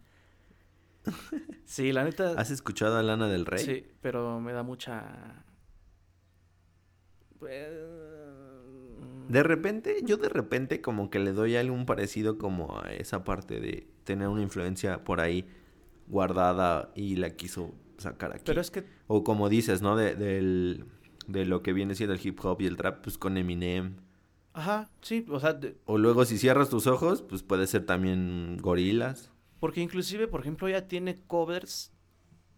Sí, 1.65 1.93
la 1.93 2.05
neta. 2.05 2.35
¿Has 2.37 2.51
escuchado 2.51 2.97
a 2.97 3.03
Lana 3.03 3.29
del 3.29 3.47
Rey? 3.47 3.65
Sí, 3.65 3.87
pero 4.01 4.41
me 4.41 4.53
da 4.53 4.63
mucha. 4.63 5.45
De 9.29 9.43
repente, 9.43 10.01
yo 10.05 10.17
de 10.17 10.29
repente 10.29 10.81
como 10.81 11.09
que 11.11 11.19
le 11.19 11.33
doy 11.33 11.57
algún 11.57 11.87
parecido 11.87 12.39
como 12.39 12.81
a 12.81 12.93
esa 12.93 13.25
parte 13.25 13.61
de 13.61 13.87
tener 14.05 14.29
una 14.29 14.43
influencia 14.43 15.05
por 15.05 15.21
ahí 15.21 15.47
guardada 16.09 16.91
y 16.95 17.17
la 17.17 17.31
quiso 17.31 17.75
sacar 17.99 18.33
aquí. 18.33 18.43
Pero 18.45 18.61
es 18.61 18.71
que 18.71 18.85
O 19.07 19.25
como 19.25 19.49
dices, 19.49 19.81
¿no? 19.81 19.97
De, 19.97 20.15
del, 20.15 20.85
de 21.29 21.45
lo 21.47 21.63
que 21.63 21.73
viene 21.73 21.95
siendo 21.95 22.15
el 22.15 22.21
hip 22.27 22.39
hop 22.45 22.61
y 22.61 22.67
el 22.67 22.77
trap, 22.77 23.03
pues 23.03 23.17
con 23.17 23.37
Eminem. 23.39 23.97
Ajá, 24.55 24.91
sí, 25.01 25.25
o 25.31 25.41
sea, 25.41 25.55
de- 25.55 25.77
O 25.87 25.97
luego 25.97 26.25
si 26.27 26.37
cierras 26.37 26.69
tus 26.69 26.87
ojos, 26.87 27.23
pues 27.23 27.43
puede 27.43 27.67
ser 27.67 27.87
también 27.87 28.59
gorilas. 28.61 29.31
porque 29.61 29.81
inclusive, 29.81 30.27
por 30.29 30.41
ejemplo, 30.41 30.67
ella 30.69 30.89
tiene 30.89 31.21
covers 31.27 31.93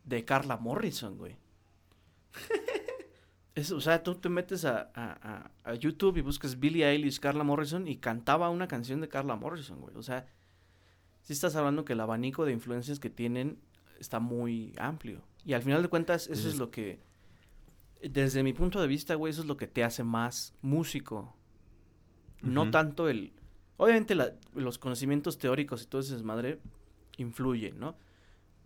de 0.04 0.24
Carla 0.24 0.56
Morrison, 0.56 1.16
güey. 1.18 1.36
Es, 3.54 3.70
o 3.70 3.80
sea, 3.80 4.02
tú 4.02 4.16
te 4.16 4.28
metes 4.28 4.64
a, 4.64 4.90
a- 4.94 5.50
a- 5.64 5.74
YouTube 5.74 6.16
y 6.16 6.20
buscas 6.22 6.58
Billie 6.58 6.84
Eilish, 6.88 7.20
Carla 7.20 7.44
Morrison 7.44 7.86
y 7.86 7.96
cantaba 7.96 8.50
una 8.50 8.66
canción 8.66 9.00
de 9.00 9.08
Carla 9.08 9.36
Morrison, 9.36 9.80
güey. 9.80 9.94
O 9.96 10.02
sea, 10.02 10.26
si 11.22 11.32
estás 11.32 11.54
hablando 11.54 11.84
que 11.84 11.92
el 11.92 12.00
abanico 12.00 12.44
de 12.44 12.52
influencias 12.52 12.98
que 12.98 13.10
tienen 13.10 13.58
está 14.00 14.18
muy 14.18 14.74
amplio. 14.78 15.22
Y 15.44 15.52
al 15.52 15.62
final 15.62 15.82
de 15.82 15.88
cuentas, 15.88 16.26
eso 16.26 16.48
es 16.48 16.56
lo 16.58 16.70
que, 16.70 16.98
desde 18.02 18.42
mi 18.42 18.52
punto 18.52 18.80
de 18.80 18.88
vista, 18.88 19.14
güey, 19.14 19.30
eso 19.30 19.42
es 19.42 19.46
lo 19.46 19.56
que 19.56 19.66
te 19.68 19.84
hace 19.84 20.02
más 20.02 20.52
músico. 20.60 21.36
No 22.42 22.70
tanto 22.70 23.08
el... 23.08 23.32
Obviamente 23.76 24.14
la- 24.14 24.32
los 24.54 24.78
conocimientos 24.78 25.38
teóricos 25.38 25.82
y 25.82 25.86
todo 25.86 26.00
ese 26.00 26.14
desmadre 26.14 26.58
influyen, 27.18 27.78
¿no? 27.78 27.96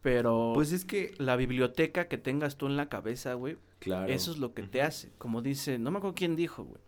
Pero 0.02 0.52
Pues 0.54 0.72
es 0.72 0.84
que... 0.84 1.14
la 1.18 1.36
biblioteca 1.36 2.08
que 2.08 2.18
tengas 2.18 2.56
tú 2.56 2.66
en 2.66 2.76
la 2.76 2.88
cabeza, 2.88 3.34
güey, 3.34 3.58
Claro. 3.80 4.12
eso 4.12 4.30
es 4.32 4.38
lo 4.38 4.54
que 4.54 4.62
te 4.62 4.82
hace. 4.82 5.12
Como 5.18 5.42
dice, 5.42 5.78
no 5.78 5.90
me 5.90 5.98
acuerdo 5.98 6.14
quién 6.14 6.36
dijo, 6.36 6.64
güey. 6.64 6.80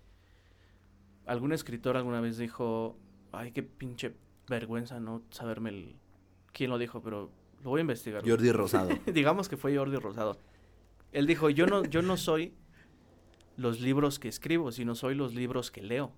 Algún 1.27 1.53
escritor 1.53 1.97
alguna 1.97 2.21
vez 2.21 2.39
dijo, 2.39 2.97
ay, 3.33 3.53
qué 3.53 3.63
pinche 3.63 4.15
vergüenza 4.49 4.99
no 5.01 5.23
saberme 5.31 5.71
el... 5.71 5.97
quién 6.53 6.71
lo 6.71 6.79
dijo, 6.79 7.03
pero 7.03 7.31
lo 7.63 7.71
voy 7.71 7.79
a 7.79 7.83
investigar. 7.83 8.23
güey". 8.23 8.31
Jordi 8.31 8.51
Rosado. 8.53 8.91
Digamos 9.07 9.49
que 9.49 9.57
fue 9.57 9.77
Jordi 9.77 9.97
Rosado. 9.97 10.37
Él 11.13 11.27
dijo, 11.27 11.51
yo 11.51 11.67
no, 11.67 11.85
yo 11.85 12.03
no 12.03 12.17
soy 12.17 12.55
los 13.57 13.81
libros 13.81 14.19
que 14.19 14.29
escribo, 14.29 14.73
sino 14.73 14.95
soy 14.95 15.15
los 15.15 15.35
libros 15.35 15.71
que 15.71 15.83
leo. 15.83 16.13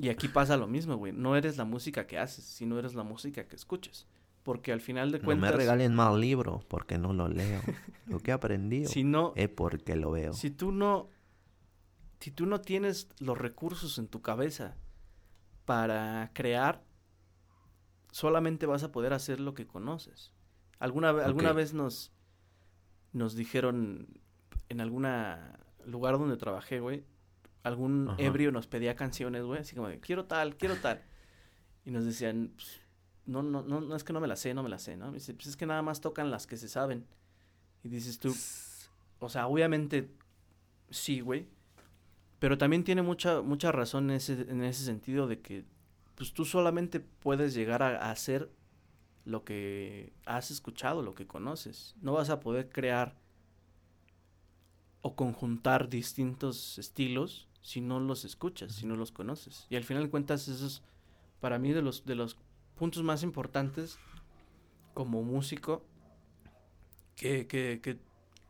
Y 0.00 0.08
aquí 0.08 0.28
pasa 0.28 0.56
lo 0.56 0.66
mismo, 0.66 0.96
güey. 0.96 1.12
No 1.12 1.36
eres 1.36 1.56
la 1.58 1.64
música 1.64 2.06
que 2.06 2.18
haces, 2.18 2.44
sino 2.44 2.78
eres 2.78 2.94
la 2.94 3.02
música 3.02 3.46
que 3.46 3.56
escuchas. 3.56 4.06
Porque 4.42 4.72
al 4.72 4.80
final 4.80 5.12
de 5.12 5.18
No 5.20 5.24
cuentas, 5.26 5.50
me 5.52 5.56
regalen 5.56 5.94
más 5.94 6.14
libros 6.16 6.64
porque 6.64 6.98
no 6.98 7.12
lo 7.12 7.28
leo. 7.28 7.60
Lo 8.06 8.18
que 8.18 8.32
he 8.32 8.34
aprendido 8.34 8.88
si 8.90 9.04
no, 9.04 9.32
es 9.36 9.48
porque 9.48 9.94
lo 9.96 10.10
veo. 10.10 10.32
si 10.32 10.50
tú 10.50 10.72
no, 10.72 11.08
si 12.20 12.30
tú 12.32 12.46
no 12.46 12.60
tienes 12.60 13.08
los 13.20 13.38
recursos 13.38 13.98
en 13.98 14.08
tu 14.08 14.20
cabeza 14.20 14.76
para 15.64 16.30
crear, 16.34 16.82
solamente 18.10 18.66
vas 18.66 18.82
a 18.82 18.92
poder 18.92 19.12
hacer 19.12 19.40
lo 19.40 19.54
que 19.54 19.66
conoces. 19.66 20.32
Alguna, 20.78 21.12
ve- 21.12 21.24
alguna 21.24 21.52
vez 21.52 21.72
nos, 21.72 22.12
nos 23.12 23.36
dijeron 23.36 24.08
en 24.68 24.80
alguna 24.80 25.58
lugar 25.86 26.18
donde 26.18 26.36
trabajé, 26.36 26.80
güey, 26.80 27.04
algún 27.62 28.08
Ajá. 28.10 28.20
ebrio 28.22 28.50
nos 28.50 28.66
pedía 28.66 28.96
canciones, 28.96 29.44
güey, 29.44 29.60
así 29.60 29.76
como 29.76 29.88
de, 29.88 30.00
quiero 30.00 30.24
tal, 30.24 30.56
quiero 30.56 30.76
tal. 30.76 31.02
Y 31.84 31.90
nos 31.90 32.04
decían, 32.04 32.52
"Pues, 32.54 32.80
no, 33.26 33.42
no, 33.42 33.62
no, 33.62 33.80
no 33.80 33.96
es 33.96 34.04
que 34.04 34.12
no 34.12 34.20
me 34.20 34.28
la 34.28 34.36
sé, 34.36 34.54
no 34.54 34.62
me 34.62 34.68
la 34.68 34.78
sé, 34.78 34.96
¿no? 34.96 35.12
Dice, 35.12 35.34
pues 35.34 35.46
es 35.48 35.56
que 35.56 35.66
nada 35.66 35.82
más 35.82 36.00
tocan 36.00 36.30
las 36.30 36.46
que 36.46 36.56
se 36.56 36.68
saben. 36.68 37.06
Y 37.84 37.88
dices 37.88 38.18
tú, 38.18 38.34
o 39.18 39.28
sea, 39.28 39.46
obviamente 39.46 40.10
sí, 40.90 41.20
güey. 41.20 41.46
Pero 42.38 42.58
también 42.58 42.84
tiene 42.84 43.02
mucha, 43.02 43.40
mucha 43.40 43.70
razón 43.70 44.10
en 44.10 44.16
ese, 44.16 44.32
en 44.32 44.64
ese 44.64 44.84
sentido 44.84 45.26
de 45.26 45.40
que 45.40 45.64
pues 46.16 46.32
tú 46.32 46.44
solamente 46.44 47.00
puedes 47.00 47.54
llegar 47.54 47.82
a, 47.82 48.08
a 48.08 48.10
hacer 48.10 48.50
lo 49.24 49.44
que 49.44 50.12
has 50.26 50.50
escuchado, 50.50 51.02
lo 51.02 51.14
que 51.14 51.26
conoces. 51.26 51.94
No 52.00 52.12
vas 52.12 52.30
a 52.30 52.40
poder 52.40 52.68
crear 52.68 53.14
o 55.02 55.14
conjuntar 55.14 55.88
distintos 55.88 56.78
estilos 56.78 57.48
si 57.60 57.80
no 57.80 58.00
los 58.00 58.24
escuchas, 58.24 58.72
si 58.72 58.86
no 58.86 58.96
los 58.96 59.12
conoces. 59.12 59.66
Y 59.70 59.76
al 59.76 59.84
final 59.84 60.04
de 60.04 60.10
cuentas, 60.10 60.48
eso 60.48 60.66
es 60.66 60.82
para 61.40 61.58
mí 61.58 61.72
de 61.72 61.82
los, 61.82 62.04
de 62.04 62.14
los 62.14 62.36
puntos 62.76 63.02
más 63.02 63.22
importantes 63.22 63.98
como 64.94 65.22
músico 65.22 65.84
que, 67.16 67.46
que, 67.46 67.80
que 67.82 67.98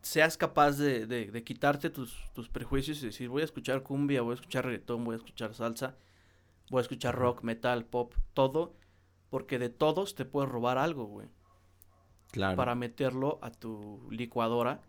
seas 0.01 0.37
capaz 0.37 0.73
de, 0.79 1.07
de, 1.07 1.31
de 1.31 1.45
quitarte 1.45 1.91
tus, 1.91 2.17
tus 2.35 2.49
prejuicios 2.49 3.03
y 3.03 3.07
decir 3.07 3.29
voy 3.29 3.43
a 3.43 3.45
escuchar 3.45 3.83
cumbia, 3.83 4.23
voy 4.23 4.33
a 4.33 4.35
escuchar 4.35 4.65
reggaetón, 4.65 5.05
voy 5.05 5.15
a 5.15 5.19
escuchar 5.19 5.55
salsa, 5.55 5.97
voy 6.71 6.79
a 6.79 6.83
escuchar 6.83 7.15
rock, 7.15 7.43
metal, 7.43 7.85
pop, 7.85 8.15
todo, 8.35 8.75
porque 9.31 9.59
de 9.59 9.69
todos 9.69 10.15
te 10.15 10.25
puedes 10.25 10.51
robar 10.51 10.79
algo, 10.79 11.05
güey, 11.07 11.29
Claro. 12.33 12.57
para 12.57 12.75
meterlo 12.75 13.39
a 13.43 13.51
tu 13.51 14.09
licuadora 14.11 14.81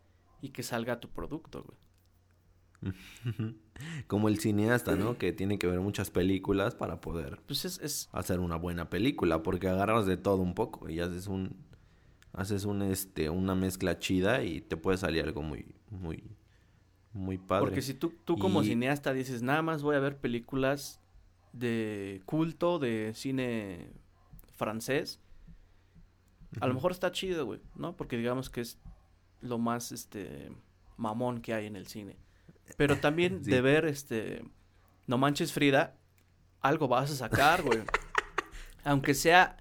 y 0.42 0.50
que 0.50 0.64
salga 0.64 1.00
tu 1.00 1.10
producto, 1.10 1.64
güey. 1.64 1.78
Como 4.08 4.28
el 4.30 4.40
cineasta, 4.40 4.96
¿no? 4.96 5.18
Que 5.18 5.34
tiene 5.34 5.58
que 5.58 5.68
ver 5.68 5.80
muchas 5.80 6.10
películas 6.12 6.76
para 6.76 7.02
poder 7.02 7.40
Pues 7.48 7.66
es, 7.66 7.80
es 7.80 8.10
hacer 8.12 8.40
una 8.40 8.56
buena 8.56 8.90
película, 8.90 9.42
porque 9.44 9.68
agarras 9.68 10.06
de 10.06 10.18
todo 10.18 10.38
un 10.38 10.54
poco 10.54 10.90
y 10.90 11.00
haces 11.00 11.28
un 11.28 11.56
haces 12.34 12.66
un 12.66 12.82
este 12.82 13.30
una 13.30 13.54
mezcla 13.56 14.00
chida 14.00 14.44
y 14.44 14.62
te 14.62 14.76
puede 14.78 14.98
salir 14.98 15.24
algo 15.24 15.42
muy 15.44 15.66
muy 15.92 16.24
muy 17.14 17.38
padre. 17.38 17.66
porque 17.66 17.82
si 17.84 17.94
tú, 17.94 18.12
tú 18.26 18.38
como 18.40 18.64
Y- 18.64 18.68
cineasta 18.68 19.14
dices, 19.14 19.44
nada 19.44 19.62
más 19.62 19.84
voy 19.84 19.96
a 19.96 20.00
ver 20.00 20.18
películas 20.18 21.00
de 21.52 22.22
culto, 22.26 22.80
de 22.80 23.12
cine 23.14 23.92
francés, 24.56 25.20
a 26.60 26.66
lo 26.68 26.74
mejor 26.74 26.92
está 26.92 27.12
chido, 27.12 27.46
güey, 27.46 27.60
¿no? 27.76 27.96
Porque 27.96 28.18
digamos 28.18 28.50
que 28.50 28.62
es 28.62 28.80
lo 29.42 29.58
más, 29.60 29.92
este, 29.92 30.52
mamón 30.98 31.42
que 31.42 31.54
hay 31.54 31.66
en 31.68 31.76
el 31.76 31.86
cine. 31.88 32.16
Pero 32.78 32.98
también 33.00 33.40
Sí. 33.44 33.52
de 33.52 33.62
ver, 33.62 33.86
este, 33.86 34.44
No 35.08 35.18
Manches 35.18 35.54
Frida, 35.54 35.98
algo 36.62 36.88
vas 36.88 37.12
a 37.12 37.16
sacar, 37.16 37.62
güey. 37.62 37.80
Aunque 38.84 39.14
sea 39.14 39.58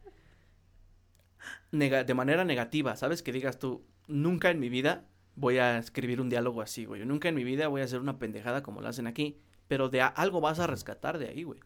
de 1.70 2.14
manera 2.14 2.44
negativa, 2.44 2.96
¿sabes? 2.96 3.22
Que 3.22 3.32
digas 3.32 3.58
tú, 3.58 3.84
nunca 4.06 4.50
en 4.50 4.60
mi 4.60 4.68
vida 4.68 5.08
voy 5.36 5.58
a 5.58 5.78
escribir 5.78 6.20
un 6.20 6.28
diálogo 6.28 6.60
así, 6.60 6.84
güey. 6.84 7.04
Nunca 7.06 7.28
en 7.28 7.34
mi 7.34 7.44
vida 7.44 7.68
voy 7.68 7.80
a 7.80 7.84
hacer 7.84 8.00
una 8.00 8.18
pendejada 8.18 8.62
como 8.62 8.80
lo 8.80 8.88
hacen 8.88 9.06
aquí. 9.06 9.40
Pero 9.68 9.88
de 9.88 10.02
algo 10.02 10.40
vas 10.40 10.58
a 10.58 10.66
rescatar 10.66 11.18
de 11.18 11.28
ahí, 11.28 11.44
güey. 11.44 11.60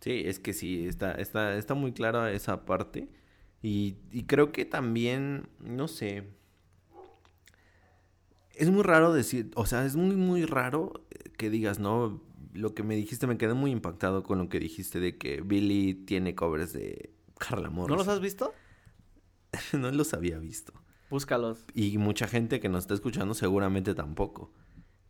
Sí, 0.00 0.22
es 0.24 0.38
que 0.40 0.52
sí, 0.52 0.86
está, 0.86 1.12
está, 1.12 1.56
está 1.56 1.74
muy 1.74 1.92
clara 1.92 2.32
esa 2.32 2.64
parte. 2.64 3.08
Y, 3.62 3.96
y 4.10 4.24
creo 4.24 4.50
que 4.52 4.64
también, 4.64 5.48
no 5.60 5.88
sé. 5.88 6.28
Es 8.58 8.70
muy 8.70 8.82
raro 8.82 9.12
decir, 9.12 9.50
o 9.54 9.66
sea, 9.66 9.84
es 9.86 9.96
muy, 9.96 10.16
muy 10.16 10.44
raro 10.44 11.04
eh, 11.10 11.30
que 11.36 11.48
digas, 11.50 11.78
¿no? 11.78 12.22
Lo 12.54 12.74
que 12.74 12.82
me 12.82 12.96
dijiste, 12.96 13.26
me 13.26 13.38
quedé 13.38 13.54
muy 13.54 13.70
impactado 13.70 14.22
con 14.24 14.38
lo 14.38 14.48
que 14.48 14.58
dijiste 14.58 14.98
de 15.00 15.16
que 15.16 15.40
Billy 15.42 15.94
tiene 15.94 16.34
covers 16.34 16.72
de 16.72 17.12
Carla 17.38 17.68
¿No 17.68 17.74
Morrison. 17.74 17.98
los 17.98 18.08
has 18.08 18.20
visto? 18.20 18.52
no 19.72 19.90
los 19.92 20.12
había 20.14 20.38
visto. 20.38 20.72
Búscalos. 21.10 21.64
Y 21.74 21.96
mucha 21.98 22.26
gente 22.26 22.60
que 22.60 22.68
nos 22.68 22.84
está 22.84 22.94
escuchando 22.94 23.34
seguramente 23.34 23.94
tampoco. 23.94 24.52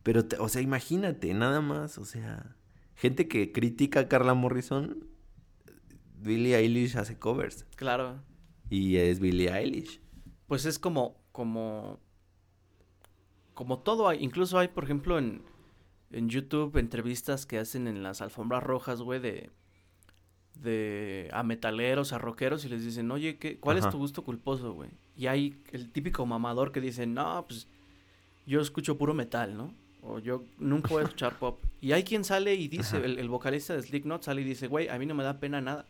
Pero, 0.03 0.25
te- 0.25 0.37
o 0.37 0.47
sea, 0.47 0.61
imagínate, 0.61 1.33
nada 1.33 1.59
más, 1.61 1.97
o 1.97 2.05
sea, 2.05 2.55
gente 2.95 3.27
que 3.27 3.51
critica 3.51 4.01
a 4.01 4.07
Carla 4.07 4.33
Morrison, 4.33 5.05
Billie 6.21 6.55
Eilish 6.55 6.95
hace 6.97 7.17
covers. 7.17 7.65
Claro. 7.75 8.21
Y 8.69 8.97
es 8.97 9.19
Billie 9.19 9.51
Eilish. 9.51 10.01
Pues 10.47 10.65
es 10.65 10.79
como, 10.79 11.21
como, 11.31 11.99
como 13.59 13.79
todo 13.79 14.07
hay, 14.07 14.23
incluso 14.23 14.57
hay, 14.57 14.69
por 14.69 14.85
ejemplo, 14.85 15.19
en, 15.19 15.41
en 16.11 16.29
YouTube 16.29 16.77
entrevistas 16.77 17.45
que 17.45 17.57
hacen 17.59 17.89
en 17.89 18.03
las 18.03 18.21
alfombras 18.21 18.63
rojas, 18.63 19.01
güey, 19.01 19.19
de, 19.19 19.49
de 20.53 21.29
a 21.33 21.43
metaleros, 21.43 22.13
a 22.13 22.19
rockeros 22.19 22.63
y 22.63 22.69
les 22.69 22.85
dicen, 22.85 23.11
oye, 23.11 23.37
¿qué, 23.37 23.59
¿cuál 23.59 23.77
es 23.77 23.89
tu 23.89 23.97
gusto 23.97 24.23
culposo, 24.23 24.71
güey? 24.71 24.91
Y 25.17 25.27
hay 25.27 25.61
el 25.73 25.91
típico 25.91 26.25
mamador 26.25 26.71
que 26.71 26.79
dice, 26.79 27.05
no, 27.05 27.43
pues 27.49 27.67
yo 28.45 28.61
escucho 28.61 28.97
puro 28.97 29.13
metal, 29.13 29.57
¿no? 29.57 29.73
O 30.03 30.19
yo 30.19 30.45
nunca 30.57 30.87
voy 30.91 31.01
a 31.01 31.03
escuchar 31.03 31.33
pop. 31.39 31.59
Y 31.81 31.91
hay 31.91 32.05
quien 32.05 32.23
sale 32.23 32.55
y 32.55 32.69
dice, 32.69 32.95
el, 32.95 33.19
el 33.19 33.27
vocalista 33.27 33.73
de 33.73 33.81
Slipknot 33.81 34.23
sale 34.23 34.39
y 34.39 34.45
dice, 34.45 34.67
güey, 34.67 34.87
a 34.87 34.97
mí 34.97 35.05
no 35.05 35.15
me 35.15 35.25
da 35.25 35.41
pena 35.41 35.59
nada. 35.59 35.85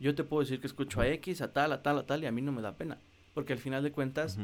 Yo 0.00 0.14
te 0.14 0.24
puedo 0.24 0.40
decir 0.40 0.62
que 0.62 0.66
escucho 0.66 1.02
a 1.02 1.08
X, 1.08 1.42
a 1.42 1.52
tal, 1.52 1.72
a 1.72 1.82
tal, 1.82 1.98
a 1.98 2.06
tal, 2.06 2.22
y 2.22 2.26
a 2.26 2.32
mí 2.32 2.40
no 2.40 2.52
me 2.52 2.62
da 2.62 2.78
pena. 2.78 2.96
Porque 3.34 3.52
al 3.52 3.58
final 3.58 3.82
de 3.82 3.92
cuentas, 3.92 4.38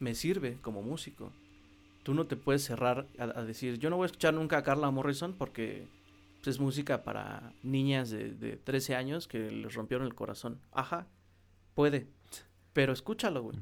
me 0.00 0.16
sirve 0.16 0.58
como 0.62 0.82
músico. 0.82 1.30
Tú 2.08 2.14
no 2.14 2.26
te 2.26 2.36
puedes 2.36 2.64
cerrar 2.64 3.06
a, 3.18 3.24
a 3.24 3.44
decir, 3.44 3.78
yo 3.78 3.90
no 3.90 3.98
voy 3.98 4.04
a 4.04 4.06
escuchar 4.06 4.32
nunca 4.32 4.56
a 4.56 4.62
Carla 4.62 4.90
Morrison 4.90 5.34
porque 5.34 5.86
pues, 6.38 6.56
es 6.56 6.58
música 6.58 7.04
para 7.04 7.52
niñas 7.62 8.08
de, 8.08 8.32
de 8.32 8.56
13 8.56 8.96
años 8.96 9.28
que 9.28 9.50
les 9.50 9.74
rompieron 9.74 10.06
el 10.06 10.14
corazón. 10.14 10.58
Ajá, 10.72 11.06
puede. 11.74 12.08
Pero 12.72 12.94
escúchalo, 12.94 13.42
güey. 13.42 13.58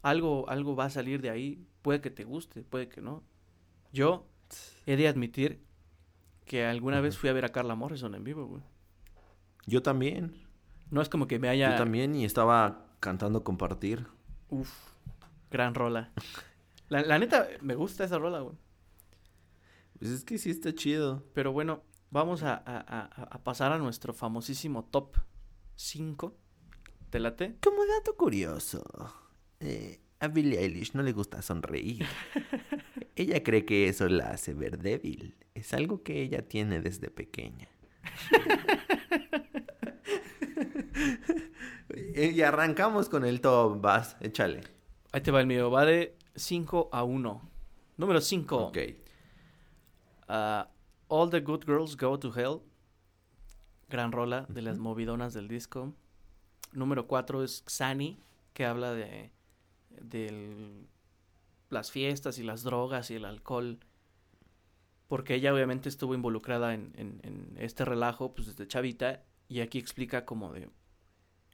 Algo, 0.00 0.48
algo 0.48 0.74
va 0.74 0.86
a 0.86 0.90
salir 0.90 1.20
de 1.20 1.28
ahí. 1.28 1.62
Puede 1.82 2.00
que 2.00 2.08
te 2.08 2.24
guste, 2.24 2.62
puede 2.62 2.88
que 2.88 3.02
no. 3.02 3.22
Yo 3.92 4.26
he 4.86 4.96
de 4.96 5.06
admitir 5.06 5.60
que 6.46 6.64
alguna 6.64 7.02
vez 7.02 7.18
fui 7.18 7.28
a 7.28 7.34
ver 7.34 7.44
a 7.44 7.50
Carla 7.50 7.74
Morrison 7.74 8.14
en 8.14 8.24
vivo, 8.24 8.46
güey. 8.46 8.62
Yo 9.66 9.82
también. 9.82 10.42
No 10.90 11.02
es 11.02 11.10
como 11.10 11.28
que 11.28 11.38
me 11.38 11.50
haya... 11.50 11.72
Yo 11.72 11.76
también 11.76 12.14
y 12.14 12.24
estaba 12.24 12.86
cantando 13.00 13.44
compartir. 13.44 14.06
Uf, 14.48 14.72
gran 15.50 15.74
rola. 15.74 16.12
La, 16.94 17.02
la 17.02 17.18
neta, 17.18 17.48
me 17.60 17.74
gusta 17.74 18.04
esa 18.04 18.18
rola, 18.18 18.38
güey. 18.38 18.54
Pues 19.98 20.12
es 20.12 20.24
que 20.24 20.38
sí 20.38 20.50
está 20.50 20.72
chido. 20.72 21.24
Pero 21.34 21.50
bueno, 21.52 21.82
vamos 22.12 22.44
a, 22.44 22.54
a- 22.54 23.04
a- 23.32 23.42
pasar 23.42 23.72
a 23.72 23.78
nuestro 23.78 24.12
famosísimo 24.12 24.84
top 24.84 25.16
5. 25.74 26.36
¿Te 27.10 27.18
late? 27.18 27.56
Como 27.60 27.84
dato 27.84 28.16
curioso, 28.16 28.84
eh, 29.58 30.00
a 30.20 30.28
Billie 30.28 30.60
Eilish 30.60 30.92
no 30.94 31.02
le 31.02 31.10
gusta 31.12 31.42
sonreír. 31.42 32.06
ella 33.16 33.42
cree 33.42 33.64
que 33.64 33.88
eso 33.88 34.08
la 34.08 34.30
hace 34.30 34.54
ver 34.54 34.78
débil. 34.78 35.34
Es 35.54 35.74
algo 35.74 36.04
que 36.04 36.22
ella 36.22 36.46
tiene 36.46 36.80
desde 36.80 37.10
pequeña. 37.10 37.68
Y 42.16 42.40
arrancamos 42.42 43.08
con 43.08 43.24
el 43.24 43.40
top, 43.40 43.80
vas, 43.80 44.16
échale. 44.20 44.62
Ahí 45.12 45.20
te 45.20 45.30
va 45.30 45.40
el 45.40 45.46
mío. 45.46 45.70
Va 45.70 45.84
de 45.84 46.16
5 46.36 46.88
a 46.92 47.04
1. 47.04 47.50
Número 47.96 48.20
5. 48.20 48.56
Ok. 48.66 48.78
All 51.08 51.30
the 51.30 51.40
Good 51.40 51.64
Girls 51.66 51.96
Go 51.96 52.18
to 52.18 52.32
Hell. 52.34 52.60
Gran 53.88 54.12
rola 54.12 54.46
de 54.48 54.62
las 54.62 54.78
movidonas 54.78 55.34
del 55.34 55.48
disco. 55.48 55.92
Número 56.72 57.06
4 57.06 57.44
es 57.44 57.62
Xani, 57.68 58.18
que 58.52 58.64
habla 58.64 58.92
de, 58.94 59.30
de 59.90 60.86
las 61.70 61.92
fiestas 61.92 62.38
y 62.38 62.42
las 62.42 62.62
drogas 62.62 63.10
y 63.10 63.14
el 63.14 63.24
alcohol. 63.24 63.78
Porque 65.06 65.34
ella 65.34 65.52
obviamente 65.54 65.88
estuvo 65.88 66.14
involucrada 66.14 66.74
en, 66.74 66.92
en- 66.96 67.20
en 67.22 67.54
este 67.58 67.84
relajo 67.84 68.34
pues 68.34 68.48
desde 68.48 68.66
chavita. 68.66 69.22
Y 69.48 69.60
aquí 69.60 69.78
explica 69.78 70.24
como 70.24 70.52
de 70.52 70.70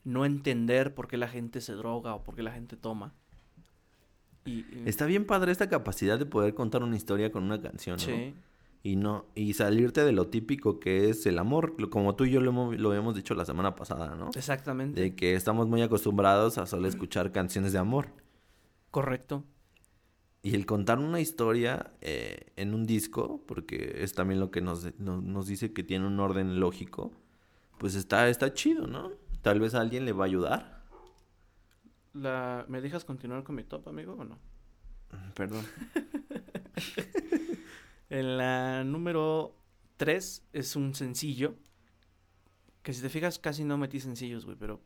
no 0.04 0.24
entender 0.24 0.94
por 0.94 1.08
qué 1.08 1.16
la 1.18 1.28
gente 1.28 1.60
se 1.60 1.74
droga 1.74 2.14
o 2.14 2.22
por 2.22 2.36
qué 2.36 2.42
la 2.42 2.52
gente 2.52 2.76
toma. 2.76 3.12
Y, 4.44 4.60
y- 4.60 4.82
Está 4.86 5.06
bien 5.06 5.26
padre 5.26 5.52
esta 5.52 5.68
capacidad 5.68 6.18
de 6.18 6.26
poder 6.26 6.54
contar 6.54 6.82
una 6.82 6.96
historia 6.96 7.30
con 7.32 7.44
una 7.44 7.60
canción, 7.60 7.96
¿no? 7.96 8.02
Sí. 8.04 8.34
Y 8.82 8.96
no, 8.96 9.26
y 9.34 9.52
salirte 9.52 10.02
de 10.04 10.12
lo 10.12 10.28
típico 10.28 10.80
que 10.80 11.10
es 11.10 11.26
el 11.26 11.38
amor, 11.38 11.76
como 11.90 12.14
tú 12.16 12.24
y 12.24 12.30
yo 12.30 12.40
lo 12.40 12.50
hemos, 12.50 12.78
lo 12.78 12.88
habíamos 12.88 13.14
dicho 13.14 13.34
la 13.34 13.44
semana 13.44 13.74
pasada, 13.76 14.14
¿no? 14.14 14.30
Exactamente. 14.34 14.98
De 15.00 15.14
que 15.14 15.34
estamos 15.34 15.68
muy 15.68 15.82
acostumbrados 15.82 16.56
a 16.56 16.64
solo 16.64 16.88
escuchar 16.88 17.30
canciones 17.30 17.72
de 17.74 17.78
amor. 17.78 18.08
Correcto. 18.90 19.44
Y 20.42 20.54
el 20.54 20.64
contar 20.64 20.98
una 20.98 21.20
historia 21.20 21.90
eh, 22.00 22.46
en 22.56 22.72
un 22.72 22.86
disco, 22.86 23.42
porque 23.46 23.98
es 23.98 24.14
también 24.14 24.40
lo 24.40 24.50
que 24.50 24.62
nos, 24.62 24.98
no- 24.98 25.20
nos 25.20 25.46
dice 25.46 25.74
que 25.74 25.82
tiene 25.82 26.06
un 26.06 26.18
orden 26.18 26.58
lógico, 26.58 27.12
pues 27.76 27.94
está, 27.94 28.30
está 28.30 28.54
chido, 28.54 28.86
¿no? 28.86 29.12
Tal 29.42 29.60
vez 29.60 29.74
a 29.74 29.80
alguien 29.82 30.06
le 30.06 30.12
va 30.12 30.24
a 30.24 30.26
ayudar. 30.28 30.79
La... 32.14 32.64
¿Me 32.68 32.80
dejas 32.80 33.04
continuar 33.04 33.44
con 33.44 33.54
mi 33.54 33.64
top, 33.64 33.88
amigo, 33.88 34.14
o 34.14 34.24
no? 34.24 34.38
Perdón. 35.34 35.64
En 38.10 38.36
la 38.36 38.82
número 38.82 39.54
3 39.96 40.48
es 40.52 40.76
un 40.76 40.94
sencillo. 40.94 41.54
Que 42.82 42.92
si 42.92 43.00
te 43.02 43.08
fijas, 43.08 43.38
casi 43.38 43.64
no 43.64 43.78
metí 43.78 44.00
sencillos, 44.00 44.44
güey, 44.44 44.56
pero. 44.58 44.80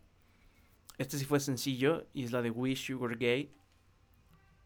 Este 0.98 1.18
sí 1.18 1.24
fue 1.24 1.40
sencillo 1.40 2.06
y 2.12 2.22
es 2.22 2.32
la 2.32 2.42
de 2.42 2.50
Wish 2.50 2.88
You 2.88 2.98
Were 2.98 3.16
Gay. 3.16 3.50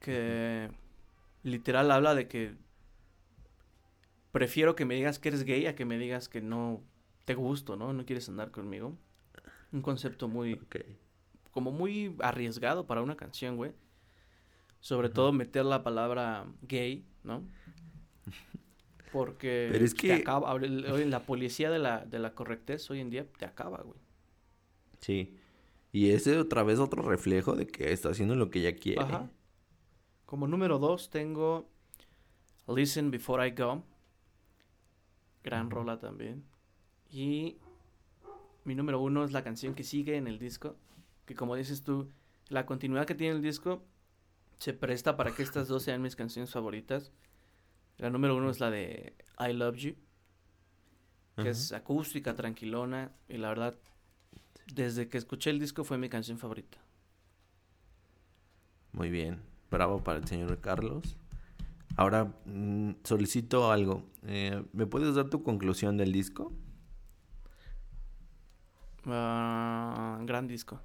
Que 0.00 0.68
literal 1.44 1.90
habla 1.92 2.16
de 2.16 2.26
que. 2.26 2.56
Prefiero 4.32 4.74
que 4.74 4.84
me 4.84 4.96
digas 4.96 5.18
que 5.20 5.28
eres 5.28 5.44
gay 5.44 5.66
a 5.66 5.74
que 5.74 5.84
me 5.84 5.96
digas 5.96 6.28
que 6.28 6.42
no 6.42 6.82
te 7.24 7.34
gusto, 7.34 7.76
¿no? 7.76 7.92
No 7.92 8.04
quieres 8.04 8.28
andar 8.28 8.50
conmigo. 8.50 8.98
Un 9.72 9.82
concepto 9.82 10.26
muy. 10.26 10.54
Ok. 10.54 10.76
Como 11.58 11.72
muy 11.72 12.14
arriesgado 12.20 12.86
para 12.86 13.02
una 13.02 13.16
canción, 13.16 13.56
güey. 13.56 13.72
Sobre 14.78 15.08
todo 15.08 15.32
meter 15.32 15.64
la 15.64 15.82
palabra 15.82 16.46
gay, 16.62 17.04
¿no? 17.24 17.42
Porque 19.10 19.68
Pero 19.72 19.84
es 19.84 19.92
te 19.96 20.00
que- 20.06 20.12
acaba, 20.12 20.56
la 20.56 21.20
policía 21.26 21.68
de 21.68 21.80
la, 21.80 22.04
de 22.04 22.20
la 22.20 22.32
correctez 22.36 22.88
hoy 22.92 23.00
en 23.00 23.10
día 23.10 23.26
te 23.32 23.44
acaba, 23.44 23.78
güey. 23.82 23.98
Sí. 25.00 25.36
Y 25.90 26.10
ese 26.10 26.38
otra 26.38 26.62
vez 26.62 26.78
otro 26.78 27.02
reflejo 27.02 27.56
de 27.56 27.66
que 27.66 27.92
está 27.92 28.10
haciendo 28.10 28.36
lo 28.36 28.50
que 28.50 28.60
ella 28.60 28.76
quiere. 28.76 29.00
Ajá. 29.00 29.28
Como 30.24 30.46
número 30.46 30.78
dos 30.78 31.10
tengo 31.10 31.68
Listen 32.68 33.10
Before 33.10 33.48
I 33.48 33.50
Go. 33.50 33.82
Gran 35.42 35.70
rola 35.72 35.98
también. 35.98 36.44
Y 37.10 37.56
mi 38.64 38.76
número 38.76 39.00
uno 39.00 39.24
es 39.24 39.32
la 39.32 39.42
canción 39.42 39.74
que 39.74 39.82
sigue 39.82 40.16
en 40.16 40.28
el 40.28 40.38
disco. 40.38 40.76
Que 41.28 41.34
como 41.34 41.56
dices 41.56 41.82
tú, 41.82 42.08
la 42.48 42.64
continuidad 42.64 43.04
que 43.04 43.14
tiene 43.14 43.36
el 43.36 43.42
disco 43.42 43.84
se 44.58 44.72
presta 44.72 45.14
para 45.18 45.30
que 45.34 45.42
estas 45.42 45.68
dos 45.68 45.82
sean 45.82 46.00
mis 46.00 46.16
canciones 46.16 46.50
favoritas. 46.50 47.12
La 47.98 48.08
número 48.08 48.34
uno 48.34 48.48
es 48.48 48.60
la 48.60 48.70
de 48.70 49.14
I 49.38 49.52
Love 49.52 49.76
You, 49.76 49.94
que 51.36 51.50
es 51.50 51.72
acústica, 51.72 52.34
tranquilona, 52.34 53.12
y 53.28 53.36
la 53.36 53.50
verdad, 53.50 53.74
desde 54.72 55.10
que 55.10 55.18
escuché 55.18 55.50
el 55.50 55.58
disco 55.58 55.84
fue 55.84 55.98
mi 55.98 56.08
canción 56.08 56.38
favorita. 56.38 56.78
Muy 58.92 59.10
bien, 59.10 59.42
bravo 59.70 60.02
para 60.02 60.20
el 60.20 60.26
señor 60.26 60.58
Carlos. 60.62 61.18
Ahora 61.94 62.32
mm, 62.46 62.92
solicito 63.04 63.70
algo. 63.70 64.02
Eh, 64.26 64.64
¿Me 64.72 64.86
puedes 64.86 65.14
dar 65.14 65.28
tu 65.28 65.42
conclusión 65.42 65.98
del 65.98 66.10
disco? 66.10 66.54
Ah, 69.04 70.18
gran 70.22 70.48
disco. 70.48 70.80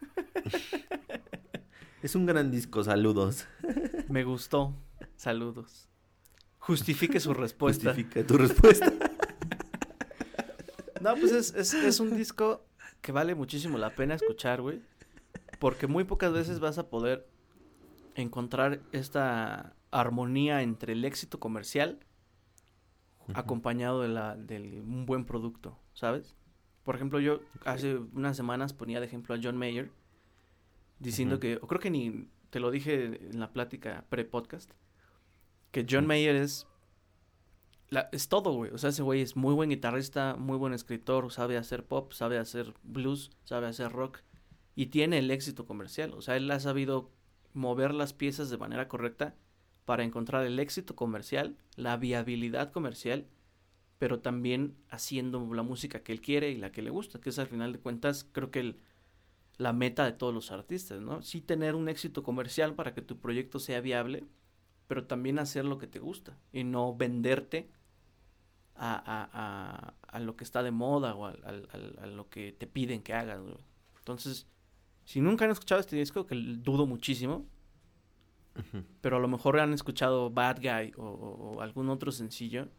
es 2.02 2.14
un 2.14 2.26
gran 2.26 2.50
disco, 2.50 2.84
saludos. 2.84 3.46
Me 4.08 4.24
gustó, 4.24 4.74
saludos. 5.16 5.88
Justifique 6.58 7.20
su 7.20 7.34
respuesta. 7.34 7.90
Justifique 7.90 8.24
tu 8.24 8.36
respuesta. 8.36 8.92
no, 11.00 11.14
pues 11.16 11.32
es, 11.32 11.54
es, 11.54 11.74
es 11.74 12.00
un 12.00 12.16
disco 12.16 12.66
que 13.00 13.12
vale 13.12 13.34
muchísimo 13.34 13.78
la 13.78 13.94
pena 13.94 14.14
escuchar, 14.14 14.60
güey. 14.60 14.80
Porque 15.58 15.86
muy 15.86 16.04
pocas 16.04 16.32
veces 16.32 16.60
vas 16.60 16.78
a 16.78 16.88
poder 16.88 17.28
encontrar 18.14 18.80
esta 18.92 19.74
armonía 19.90 20.62
entre 20.62 20.92
el 20.92 21.04
éxito 21.04 21.40
comercial 21.40 21.98
acompañado 23.34 24.02
de, 24.02 24.08
la, 24.08 24.36
de 24.36 24.80
un 24.80 25.06
buen 25.06 25.24
producto, 25.24 25.78
¿sabes? 25.94 26.36
Por 26.84 26.94
ejemplo, 26.96 27.20
yo 27.20 27.40
hace 27.64 27.96
unas 27.96 28.36
semanas 28.36 28.72
ponía 28.72 29.00
de 29.00 29.06
ejemplo 29.06 29.34
a 29.34 29.38
John 29.42 29.56
Mayer 29.56 29.90
diciendo 30.98 31.38
que, 31.40 31.56
o 31.56 31.66
creo 31.66 31.80
que 31.80 31.90
ni 31.90 32.28
te 32.50 32.60
lo 32.60 32.70
dije 32.70 33.28
en 33.30 33.40
la 33.40 33.52
plática 33.52 34.04
pre-podcast, 34.08 34.70
que 35.70 35.86
John 35.88 36.06
Mayer 36.06 36.36
es, 36.36 36.66
la, 37.88 38.08
es 38.12 38.28
todo, 38.28 38.52
güey. 38.52 38.70
O 38.72 38.78
sea, 38.78 38.90
ese 38.90 39.02
güey 39.02 39.20
es 39.20 39.36
muy 39.36 39.54
buen 39.54 39.70
guitarrista, 39.70 40.36
muy 40.36 40.56
buen 40.56 40.72
escritor, 40.72 41.30
sabe 41.32 41.56
hacer 41.56 41.84
pop, 41.84 42.12
sabe 42.12 42.38
hacer 42.38 42.74
blues, 42.82 43.30
sabe 43.44 43.66
hacer 43.66 43.92
rock 43.92 44.20
y 44.74 44.86
tiene 44.86 45.18
el 45.18 45.30
éxito 45.30 45.66
comercial. 45.66 46.14
O 46.14 46.22
sea, 46.22 46.36
él 46.36 46.50
ha 46.50 46.60
sabido 46.60 47.10
mover 47.52 47.94
las 47.94 48.12
piezas 48.12 48.50
de 48.50 48.58
manera 48.58 48.88
correcta 48.88 49.34
para 49.84 50.04
encontrar 50.04 50.46
el 50.46 50.58
éxito 50.58 50.94
comercial, 50.94 51.56
la 51.76 51.96
viabilidad 51.96 52.70
comercial, 52.72 53.26
pero 54.00 54.20
también 54.20 54.74
haciendo 54.88 55.46
la 55.52 55.62
música 55.62 56.02
que 56.02 56.12
él 56.12 56.22
quiere 56.22 56.50
y 56.50 56.56
la 56.56 56.72
que 56.72 56.80
le 56.80 56.88
gusta, 56.88 57.20
que 57.20 57.28
es 57.28 57.38
al 57.38 57.48
final 57.48 57.74
de 57.74 57.80
cuentas 57.80 58.26
creo 58.32 58.50
que 58.50 58.76
la 59.58 59.74
meta 59.74 60.06
de 60.06 60.12
todos 60.12 60.32
los 60.32 60.50
artistas, 60.52 61.02
¿no? 61.02 61.20
Sí 61.20 61.42
tener 61.42 61.74
un 61.74 61.86
éxito 61.86 62.22
comercial 62.22 62.74
para 62.74 62.94
que 62.94 63.02
tu 63.02 63.18
proyecto 63.18 63.58
sea 63.58 63.82
viable, 63.82 64.24
pero 64.86 65.06
también 65.06 65.38
hacer 65.38 65.66
lo 65.66 65.76
que 65.76 65.86
te 65.86 65.98
gusta 65.98 66.38
y 66.50 66.64
no 66.64 66.96
venderte 66.96 67.68
a, 68.74 68.94
a, 68.94 69.28
a, 69.34 69.94
a 70.16 70.20
lo 70.20 70.34
que 70.34 70.44
está 70.44 70.62
de 70.62 70.70
moda 70.70 71.14
o 71.14 71.26
a, 71.26 72.06
lo 72.06 72.30
que 72.30 72.52
te 72.52 72.66
piden 72.66 73.02
que 73.02 73.12
hagas. 73.12 73.38
Entonces, 73.98 74.46
si 75.04 75.20
nunca 75.20 75.44
han 75.44 75.50
escuchado 75.50 75.78
este 75.78 75.96
disco, 75.96 76.26
que 76.26 76.36
dudo 76.36 76.86
muchísimo, 76.86 77.44
pero 79.02 79.18
a 79.18 79.20
lo 79.20 79.28
mejor 79.28 79.60
han 79.60 79.74
escuchado 79.74 80.30
Bad 80.30 80.62
Guy 80.62 80.94
o, 80.96 81.60
algún 81.60 81.90
otro 81.90 82.12
sencillo 82.12 82.70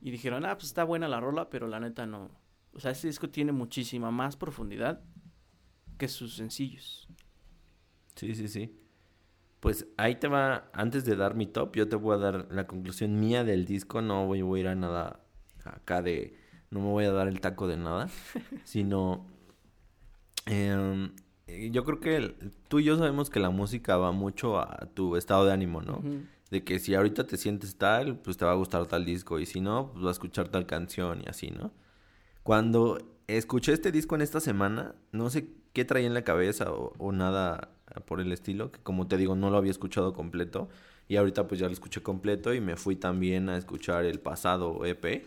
y 0.00 0.10
dijeron, 0.10 0.44
ah, 0.44 0.54
pues 0.56 0.66
está 0.66 0.84
buena 0.84 1.08
la 1.08 1.20
rola, 1.20 1.50
pero 1.50 1.66
la 1.66 1.80
neta 1.80 2.06
no. 2.06 2.30
O 2.72 2.80
sea, 2.80 2.90
este 2.90 3.06
disco 3.06 3.30
tiene 3.30 3.52
muchísima 3.52 4.10
más 4.10 4.36
profundidad 4.36 5.00
que 5.98 6.08
sus 6.08 6.36
sencillos. 6.36 7.08
Sí, 8.14 8.34
sí, 8.34 8.48
sí. 8.48 8.78
Pues 9.60 9.86
ahí 9.96 10.16
te 10.16 10.28
va, 10.28 10.70
antes 10.72 11.04
de 11.04 11.16
dar 11.16 11.34
mi 11.34 11.46
top, 11.46 11.74
yo 11.76 11.88
te 11.88 11.96
voy 11.96 12.14
a 12.14 12.18
dar 12.18 12.46
la 12.50 12.66
conclusión 12.66 13.18
mía 13.18 13.44
del 13.44 13.64
disco, 13.64 14.02
no 14.02 14.26
voy, 14.26 14.40
a 14.40 14.60
ir 14.60 14.68
a 14.68 14.74
nada 14.74 15.20
acá 15.64 16.02
de, 16.02 16.38
no 16.70 16.80
me 16.80 16.86
voy 16.86 17.04
a 17.04 17.12
dar 17.12 17.28
el 17.28 17.40
taco 17.40 17.66
de 17.66 17.76
nada, 17.76 18.08
sino 18.64 19.26
eh, 20.44 21.10
eh, 21.46 21.70
yo 21.72 21.84
creo 21.84 22.00
que 22.00 22.34
tú 22.68 22.80
y 22.80 22.84
yo 22.84 22.96
sabemos 22.96 23.30
que 23.30 23.40
la 23.40 23.50
música 23.50 23.96
va 23.96 24.12
mucho 24.12 24.58
a 24.58 24.88
tu 24.94 25.16
estado 25.16 25.46
de 25.46 25.52
ánimo, 25.52 25.80
¿no? 25.80 26.02
De 26.50 26.62
que 26.62 26.78
si 26.78 26.94
ahorita 26.94 27.26
te 27.26 27.36
sientes 27.36 27.76
tal, 27.76 28.18
pues 28.18 28.36
te 28.36 28.44
va 28.44 28.52
a 28.52 28.54
gustar 28.54 28.86
tal 28.86 29.04
disco 29.04 29.38
y 29.40 29.46
si 29.46 29.60
no, 29.60 29.90
pues 29.92 30.04
va 30.04 30.08
a 30.08 30.12
escuchar 30.12 30.48
tal 30.48 30.66
canción 30.66 31.22
y 31.24 31.28
así, 31.28 31.50
¿no? 31.50 31.72
Cuando 32.42 32.98
escuché 33.26 33.72
este 33.72 33.90
disco 33.90 34.14
en 34.14 34.22
esta 34.22 34.40
semana, 34.40 34.94
no 35.10 35.30
sé 35.30 35.48
qué 35.72 35.84
traía 35.84 36.06
en 36.06 36.14
la 36.14 36.22
cabeza 36.22 36.72
o, 36.72 37.12
nada 37.12 37.70
por 38.06 38.20
el 38.20 38.32
estilo, 38.32 38.70
que 38.70 38.80
como 38.80 39.08
te 39.08 39.16
digo, 39.16 39.34
no 39.34 39.50
lo 39.50 39.56
había 39.56 39.70
escuchado 39.70 40.12
completo 40.12 40.68
y 41.08 41.16
ahorita 41.16 41.46
pues 41.48 41.60
ya 41.60 41.66
lo 41.66 41.72
escuché 41.72 42.02
completo 42.02 42.54
y 42.54 42.60
me 42.60 42.76
fui 42.76 42.96
también 42.96 43.48
a 43.48 43.56
escuchar 43.56 44.04
el 44.04 44.20
pasado 44.20 44.84
EP. 44.84 45.26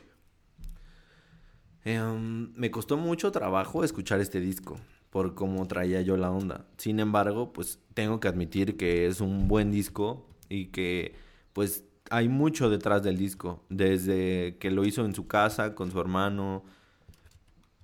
Em, 1.86 2.53
me 2.55 2.72
costó 2.72 2.97
mucho 2.97 3.32
trabajo 3.32 3.84
escuchar 3.84 4.20
este 4.20 4.39
disco 4.39 4.78
por 5.09 5.36
cómo 5.36 5.67
traía 5.67 6.01
yo 6.01 6.17
la 6.17 6.32
onda. 6.32 6.65
Sin 6.78 6.99
embargo, 6.99 7.51
pues 7.53 7.80
tengo 7.93 8.20
que 8.20 8.28
admitir 8.28 8.78
que 8.78 9.07
es 9.07 9.22
un 9.22 9.47
buen 9.47 9.72
disco 9.72 10.26
y 10.50 10.68
que 10.68 11.14
pues 11.54 11.86
hay 12.10 12.28
mucho 12.28 12.70
detrás 12.70 13.04
del 13.04 13.18
disco, 13.18 13.64
desde 13.70 14.58
que 14.60 14.72
lo 14.72 14.86
hizo 14.86 15.06
en 15.06 15.14
su 15.14 15.28
casa 15.28 15.76
con 15.76 15.91
su 15.91 16.00
hermano, 16.00 16.64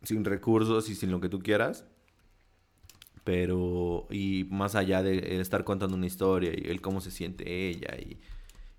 sin 0.04 0.26
recursos 0.26 0.90
y 0.90 0.96
sin 0.96 1.12
lo 1.12 1.20
que 1.22 1.30
tú 1.30 1.40
quieras. 1.40 1.86
Pero, 3.24 4.08
y 4.12 4.46
más 4.52 4.76
allá 4.76 5.02
de 5.02 5.40
estar 5.42 5.64
contando 5.64 5.96
una 5.96 6.06
historia 6.06 6.52
y 6.56 6.70
el 6.70 6.82
cómo 6.82 7.02
se 7.02 7.10
siente 7.10 7.70
ella 7.70 7.98
y, 7.98 8.20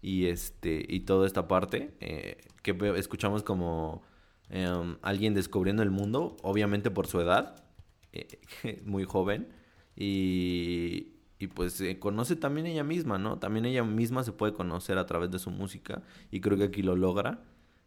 y 0.00 0.26
este, 0.26 0.84
y 0.88 1.00
toda 1.00 1.26
esta 1.26 1.48
parte, 1.48 1.94
eh, 2.00 2.38
que 2.62 2.76
escuchamos 2.96 3.42
como 3.42 4.02
em, 4.50 4.98
alguien 5.02 5.34
descubriendo 5.34 5.82
el 5.82 5.90
mundo, 5.90 6.36
obviamente 6.42 6.92
por 6.92 7.08
su 7.08 7.20
edad, 7.20 7.64
eh, 8.12 8.38
muy 8.84 9.04
joven 9.04 9.48
y, 9.96 11.15
y 11.38 11.48
pues 11.48 11.82
conoce 11.98 12.36
también 12.36 12.66
ella 12.66 12.84
misma, 12.84 13.18
¿no? 13.18 13.38
También 13.38 13.66
ella 13.66 13.84
misma 13.84 14.24
se 14.24 14.32
puede 14.32 14.52
conocer 14.52 14.98
a 14.98 15.06
través 15.06 15.30
de 15.30 15.38
su 15.38 15.50
música 15.50 16.02
y 16.30 16.40
creo 16.40 16.56
que 16.56 16.64
aquí 16.64 16.82
lo 16.82 16.96
logra 16.96 17.42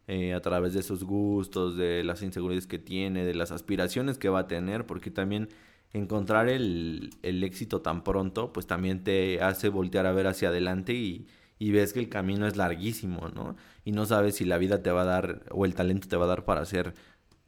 eh, 0.06 0.34
a 0.34 0.40
través 0.40 0.72
de 0.74 0.82
sus 0.82 1.04
gustos, 1.04 1.76
de 1.76 2.02
las 2.04 2.22
inseguridades 2.22 2.66
que 2.66 2.78
tiene, 2.78 3.24
de 3.24 3.34
las 3.34 3.52
aspiraciones 3.52 4.18
que 4.18 4.28
va 4.28 4.40
a 4.40 4.46
tener, 4.48 4.86
porque 4.86 5.10
también 5.10 5.48
encontrar 5.92 6.48
el, 6.48 7.10
el 7.22 7.44
éxito 7.44 7.80
tan 7.80 8.02
pronto, 8.04 8.52
pues 8.52 8.66
también 8.66 9.04
te 9.04 9.40
hace 9.42 9.68
voltear 9.68 10.06
a 10.06 10.12
ver 10.12 10.26
hacia 10.26 10.48
adelante 10.48 10.94
y, 10.94 11.26
y 11.60 11.72
ves 11.72 11.92
que 11.92 12.00
el 12.00 12.08
camino 12.08 12.46
es 12.46 12.56
larguísimo, 12.56 13.28
¿no? 13.28 13.56
Y 13.84 13.92
no 13.92 14.06
sabes 14.06 14.36
si 14.36 14.44
la 14.44 14.58
vida 14.58 14.82
te 14.82 14.90
va 14.90 15.02
a 15.02 15.04
dar 15.04 15.44
o 15.50 15.64
el 15.64 15.74
talento 15.74 16.08
te 16.08 16.16
va 16.16 16.24
a 16.24 16.28
dar 16.28 16.44
para 16.44 16.62
hacer 16.62 16.94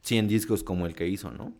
100 0.01 0.27
discos 0.27 0.63
como 0.63 0.85
el 0.85 0.95
que 0.95 1.07
hizo, 1.07 1.31
¿no? 1.31 1.53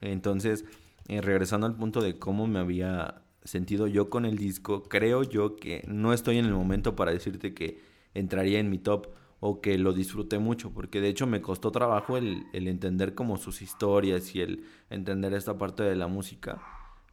Entonces, 0.00 0.64
eh, 1.08 1.20
regresando 1.20 1.66
al 1.66 1.76
punto 1.76 2.00
de 2.02 2.18
cómo 2.18 2.46
me 2.46 2.58
había 2.58 3.22
sentido 3.44 3.86
yo 3.86 4.10
con 4.10 4.24
el 4.24 4.36
disco, 4.36 4.82
creo 4.84 5.22
yo 5.22 5.56
que 5.56 5.82
no 5.86 6.12
estoy 6.12 6.38
en 6.38 6.44
el 6.44 6.52
momento 6.52 6.96
para 6.96 7.12
decirte 7.12 7.54
que 7.54 7.80
entraría 8.14 8.58
en 8.58 8.70
mi 8.70 8.78
top 8.78 9.08
o 9.40 9.60
que 9.60 9.78
lo 9.78 9.92
disfruté 9.92 10.38
mucho, 10.38 10.70
porque 10.72 11.00
de 11.00 11.08
hecho 11.08 11.26
me 11.26 11.40
costó 11.40 11.70
trabajo 11.70 12.16
el, 12.16 12.46
entender 12.52 13.14
como 13.14 13.38
sus 13.38 13.62
historias 13.62 14.34
y 14.34 14.42
el 14.42 14.64
entender 14.90 15.32
esta 15.32 15.56
parte 15.56 15.82
de 15.82 15.96
la 15.96 16.08
música, 16.08 16.60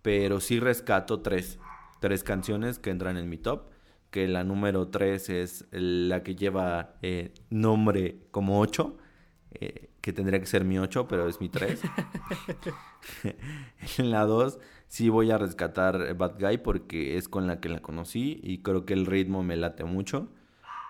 pero 0.01 0.41
sí 0.41 0.59
rescato 0.59 1.21
tres, 1.21 1.57
tres 2.01 2.23
canciones 2.23 2.79
que 2.79 2.89
entran 2.89 3.15
en 3.15 3.29
mi 3.29 3.37
top, 3.37 3.69
que 4.11 4.27
la 4.27 4.43
número 4.43 4.89
tres 4.89 5.29
es 5.29 5.65
la 5.71 6.23
que 6.23 6.35
lleva 6.35 6.95
eh, 7.01 7.33
nombre 7.49 8.27
como 8.31 8.59
ocho, 8.59 8.97
eh, 9.51 9.89
que 10.01 10.13
tendría 10.13 10.39
que 10.39 10.45
ser 10.45 10.63
mi 10.63 10.79
8, 10.79 11.07
pero 11.07 11.27
es 11.27 11.41
mi 11.41 11.49
3. 11.49 11.81
en 13.97 14.11
la 14.11 14.25
2 14.25 14.57
sí 14.87 15.09
voy 15.09 15.31
a 15.31 15.37
rescatar 15.37 16.15
Bad 16.15 16.39
Guy 16.39 16.57
porque 16.59 17.17
es 17.17 17.27
con 17.27 17.47
la 17.47 17.59
que 17.59 17.69
la 17.69 17.81
conocí 17.81 18.39
y 18.43 18.59
creo 18.59 18.85
que 18.85 18.93
el 18.93 19.05
ritmo 19.05 19.43
me 19.43 19.55
late 19.55 19.83
mucho. 19.83 20.29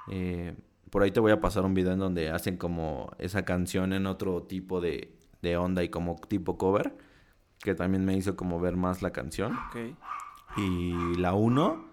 Eh, 0.10 0.56
por 0.90 1.04
ahí 1.04 1.12
te 1.12 1.20
voy 1.20 1.32
a 1.32 1.42
pasar 1.42 1.66
un 1.66 1.74
video 1.74 1.94
en 1.94 2.00
donde 2.00 2.30
hacen 2.30 2.58
como 2.58 3.12
esa 3.20 3.44
canción 3.44 3.94
en 3.94 4.06
otro 4.06 4.44
tipo 4.44 4.80
de, 4.82 5.18
de 5.42 5.58
onda 5.58 5.84
y 5.84 5.90
como 5.90 6.16
tipo 6.16 6.58
cover, 6.58 6.98
que 7.60 7.76
también 7.76 8.06
me 8.06 8.16
hizo 8.16 8.36
como 8.36 8.60
ver 8.60 8.76
más 8.78 9.02
la 9.02 9.12
canción. 9.12 9.58
Y 10.56 11.16
la 11.18 11.34
1 11.34 11.86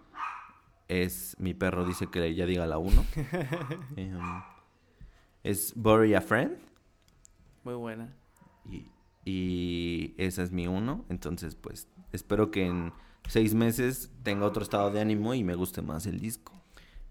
es, 0.88 1.36
mi 1.38 1.54
perro 1.54 1.84
dice 1.84 2.06
que 2.06 2.34
ya 2.34 2.46
diga 2.46 2.66
la 2.66 2.78
1. 2.78 3.04
es 5.42 5.72
Bury 5.76 6.14
a 6.14 6.20
Friend. 6.20 6.56
Muy 7.64 7.74
buena. 7.74 8.14
Y, 8.70 8.90
y 9.24 10.14
esa 10.18 10.42
es 10.42 10.52
mi 10.52 10.66
uno. 10.66 11.04
Entonces, 11.08 11.54
pues, 11.54 11.88
espero 12.14 12.50
que 12.50 12.66
en 12.66 12.92
seis 13.28 13.54
meses 13.54 14.10
tenga 14.22 14.46
otro 14.46 14.62
estado 14.62 14.90
de 14.90 15.00
ánimo 15.00 15.34
y 15.34 15.44
me 15.44 15.54
guste 15.54 15.82
más 15.82 16.06
el 16.06 16.20
disco. 16.20 16.52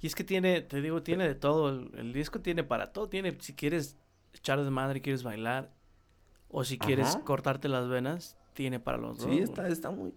Y 0.02 0.08
es 0.08 0.16
que 0.16 0.24
tiene, 0.24 0.62
te 0.62 0.82
digo, 0.82 1.02
tiene 1.02 1.28
de 1.28 1.36
todo. 1.36 1.70
El, 1.70 2.12
disco 2.14 2.42
tiene 2.42 2.64
para 2.64 2.92
todo. 2.92 3.08
Tiene, 3.08 3.38
si 3.40 3.54
quieres 3.54 3.98
echar 4.34 4.62
de 4.64 4.70
madre, 4.70 5.02
quieres 5.02 5.24
bailar. 5.24 5.72
O 6.50 6.64
si 6.64 6.78
quieres 6.78 7.16
cortarte 7.24 7.70
las 7.70 7.88
venas, 7.88 8.38
tiene 8.54 8.80
para 8.80 8.98
los 8.98 9.18
dos. 9.18 9.28
Sí, 9.30 9.40
está, 9.40 9.68
está 9.68 9.92
muy... 9.92 10.14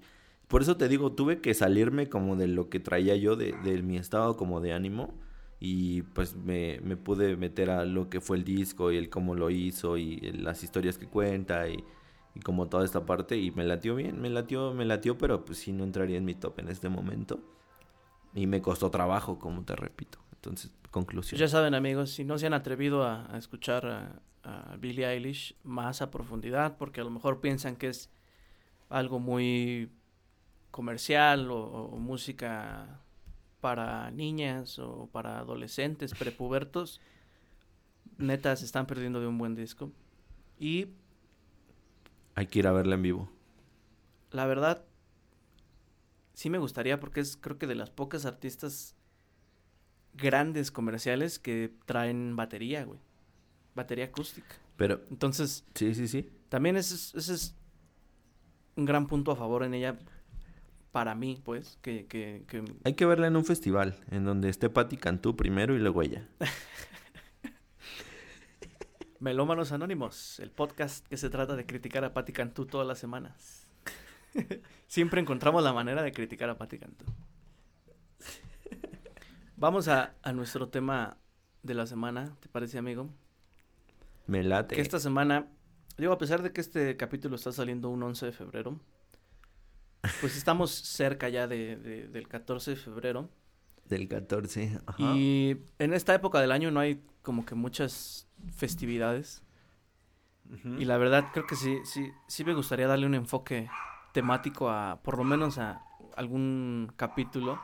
Por 0.49 0.63
eso 0.63 0.77
te 0.77 0.89
digo, 0.89 1.13
tuve 1.13 1.41
que 1.41 1.55
salirme 1.55 2.09
como 2.09 2.37
de 2.37 2.47
lo 2.47 2.69
que 2.69 2.79
traía 2.79 3.17
yo, 3.17 3.37
de, 3.37 3.53
de 3.65 3.83
mi 3.83 3.97
estado 3.97 4.37
como 4.37 4.61
de 4.61 4.73
ánimo. 4.73 5.15
Y 5.61 6.03
pues 6.03 6.37
me, 6.37 6.81
me 6.83 6.97
pude 6.97 7.37
meter 7.37 7.71
a 7.71 7.85
lo 7.85 8.11
que 8.11 8.21
fue 8.21 8.37
el 8.37 8.45
disco 8.45 8.93
y 8.93 8.97
el 8.97 9.09
cómo 9.09 9.35
lo 9.35 9.51
hizo 9.51 9.97
y 9.97 10.19
el- 10.23 10.45
las 10.45 10.63
historias 10.63 10.99
que 10.99 11.07
cuenta 11.07 11.69
y, 11.69 11.83
y 12.37 12.41
como 12.41 12.69
toda 12.69 12.85
esta 12.85 13.07
parte. 13.07 13.39
Y 13.39 13.51
me 13.51 13.65
latió 13.65 13.95
bien, 13.95 14.21
me 14.21 14.29
latió, 14.29 14.75
me 14.75 14.85
latió, 14.85 15.17
pero 15.17 15.45
pues 15.45 15.59
sí 15.59 15.73
no 15.73 15.85
entraría 15.85 16.19
en 16.19 16.25
mi 16.27 16.35
top 16.35 16.59
en 16.59 16.69
este 16.69 16.91
momento. 16.91 17.41
Y 18.35 18.47
me 18.47 18.61
costó 18.61 18.91
trabajo, 18.91 19.39
como 19.39 19.65
te 19.65 19.75
repito. 19.75 20.19
Entonces, 20.35 20.71
conclusión. 20.91 21.39
Ya 21.39 21.49
saben, 21.49 21.75
amigos, 21.75 22.11
si 22.11 22.25
no 22.25 22.37
se 22.37 22.47
han 22.47 22.53
atrevido 22.53 23.05
a, 23.05 23.33
a 23.35 23.39
escuchar 23.39 23.87
a, 23.87 24.21
a 24.43 24.77
Billie 24.77 25.07
Eilish 25.07 25.57
más 25.65 26.03
a 26.03 26.11
profundidad, 26.11 26.77
porque 26.77 27.01
a 27.01 27.05
lo 27.05 27.11
mejor 27.11 27.41
piensan 27.41 27.77
que 27.77 27.89
es 27.89 28.11
algo 28.91 29.19
muy 29.19 29.91
comercial 30.71 31.51
o, 31.51 31.59
o 31.59 31.97
música 31.97 33.01
para 33.63 34.11
niñas 34.11 34.79
o 34.79 35.09
para 35.11 35.39
adolescentes, 35.39 36.13
prepubertos, 36.13 37.01
neta 38.19 38.55
se 38.57 38.67
están 38.67 38.87
perdiendo 38.87 39.21
de 39.21 39.27
un 39.27 39.39
buen 39.39 39.55
disco. 39.55 39.91
Y 40.59 40.89
Hay 42.37 42.47
que 42.47 42.61
ir 42.61 42.67
a 42.69 42.73
verla 42.73 42.95
en 42.95 43.03
vivo. 43.03 43.31
la 44.31 44.47
verdad, 44.47 44.85
sí 46.35 46.51
me 46.51 46.59
gustaría 46.59 47.01
porque 47.01 47.21
es 47.21 47.37
creo 47.37 47.59
que 47.59 47.67
de 47.67 47.75
las 47.75 47.91
pocas 47.91 48.27
artistas 48.27 48.95
grandes 50.15 50.71
comerciales 50.71 51.39
que 51.39 51.73
traen 51.87 52.37
batería, 52.37 52.85
güey. 52.85 53.01
Batería 53.75 54.07
acústica. 54.07 54.55
Pero, 54.77 55.01
Entonces, 55.11 55.65
sí, 55.75 55.95
sí, 55.95 56.07
sí. 56.09 56.31
también 56.49 56.77
ese 56.77 56.95
es, 56.95 57.15
ese 57.15 57.35
es 57.35 57.55
un 58.77 58.85
gran 58.85 59.07
punto 59.07 59.33
a 59.33 59.37
favor 59.37 59.63
en 59.65 59.75
ella 59.75 59.99
para 60.93 61.15
mí, 61.15 61.41
pues, 61.45 61.79
que, 61.83 62.07
que, 62.07 62.45
que 62.47 62.65
Hay 62.85 62.95
que 62.95 63.05
verla 63.07 63.27
en 63.27 63.37
un 63.37 63.45
festival, 63.45 63.99
en 64.11 64.25
donde 64.25 64.49
esté 64.49 64.69
Patti 64.71 64.97
Cantú 64.97 65.37
primero 65.37 65.75
y 65.75 65.79
luego 65.79 66.03
ella. 66.03 66.29
Melómanos 69.19 69.73
Anónimos, 69.73 70.41
el 70.41 70.51
podcast 70.51 71.07
que 71.09 71.17
se 71.17 71.31
trata 71.31 71.57
de 71.57 71.65
criticar 71.65 72.05
a 72.05 72.13
Patti 72.13 72.33
Cantú 72.33 72.67
todas 72.67 72.87
las 72.87 72.99
semanas. 72.99 73.67
Siempre 74.87 75.21
encontramos 75.21 75.63
la 75.65 75.73
manera 75.73 76.03
de 76.03 76.13
criticar 76.13 76.51
a 76.51 76.59
Patti 76.59 76.79
Cantú. 76.79 77.05
Vamos 79.57 79.89
a, 79.89 80.15
a 80.23 80.33
nuestro 80.33 80.69
tema 80.69 81.17
de 81.63 81.73
la 81.75 81.87
semana, 81.87 82.37
¿te 82.41 82.49
parece, 82.51 82.77
amigo? 82.77 83.09
Me 84.27 84.43
late. 84.43 84.75
Que 84.75 84.83
esta 84.83 84.99
semana, 85.01 85.47
digo, 85.97 86.13
a 86.13 86.19
pesar 86.19 86.43
de 86.43 86.53
que 86.53 86.61
este 86.61 86.97
capítulo 86.99 87.37
está 87.37 87.53
saliendo 87.53 87.89
un 87.89 88.03
11 88.03 88.27
de 88.27 88.33
febrero, 88.33 88.79
pues 90.21 90.37
estamos 90.37 90.71
cerca 90.73 91.31
ya 91.31 91.47
de, 91.49 91.77
de- 91.77 92.09
del 92.09 92.29
14 92.29 92.73
de 92.73 92.77
febrero. 92.77 93.31
Del 93.87 94.09
14. 94.09 94.79
Ajá. 94.85 95.03
Y 95.15 95.65
en 95.79 95.95
esta 95.95 96.15
época 96.15 96.39
del 96.41 96.53
año 96.53 96.71
no 96.71 96.81
hay 96.81 97.03
como 97.23 97.47
que 97.47 97.55
muchas 97.55 98.26
festividades. 98.55 99.43
Y 100.79 100.85
la 100.85 100.97
verdad 100.97 101.31
creo 101.33 101.47
que 101.47 101.57
sí, 101.57 101.79
sí, 101.85 102.13
sí 102.29 102.45
me 102.45 102.55
gustaría 102.55 102.87
darle 102.87 103.07
un 103.07 103.15
enfoque 103.15 103.69
temático 104.13 104.71
a, 104.71 105.01
por 105.03 105.19
lo 105.19 105.25
menos 105.25 105.59
a 105.59 105.83
algún 106.17 106.93
capítulo. 106.97 107.61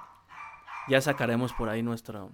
Ya 0.89 1.01
sacaremos 1.01 1.53
por 1.53 1.69
ahí 1.69 1.83
nuestro, 1.83 2.33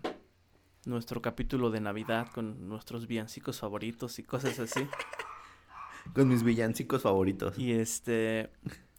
nuestro 0.86 1.20
capítulo 1.20 1.70
de 1.70 1.80
Navidad 1.80 2.28
con 2.32 2.68
nuestros 2.68 3.07
villancicos 3.07 3.61
favoritos 3.61 4.18
y 4.18 4.22
cosas 4.22 4.59
así. 4.59 4.89
Con 6.14 6.28
mis 6.28 6.43
villancicos 6.43 7.03
favoritos. 7.03 7.59
Y 7.59 7.72
este, 7.72 8.51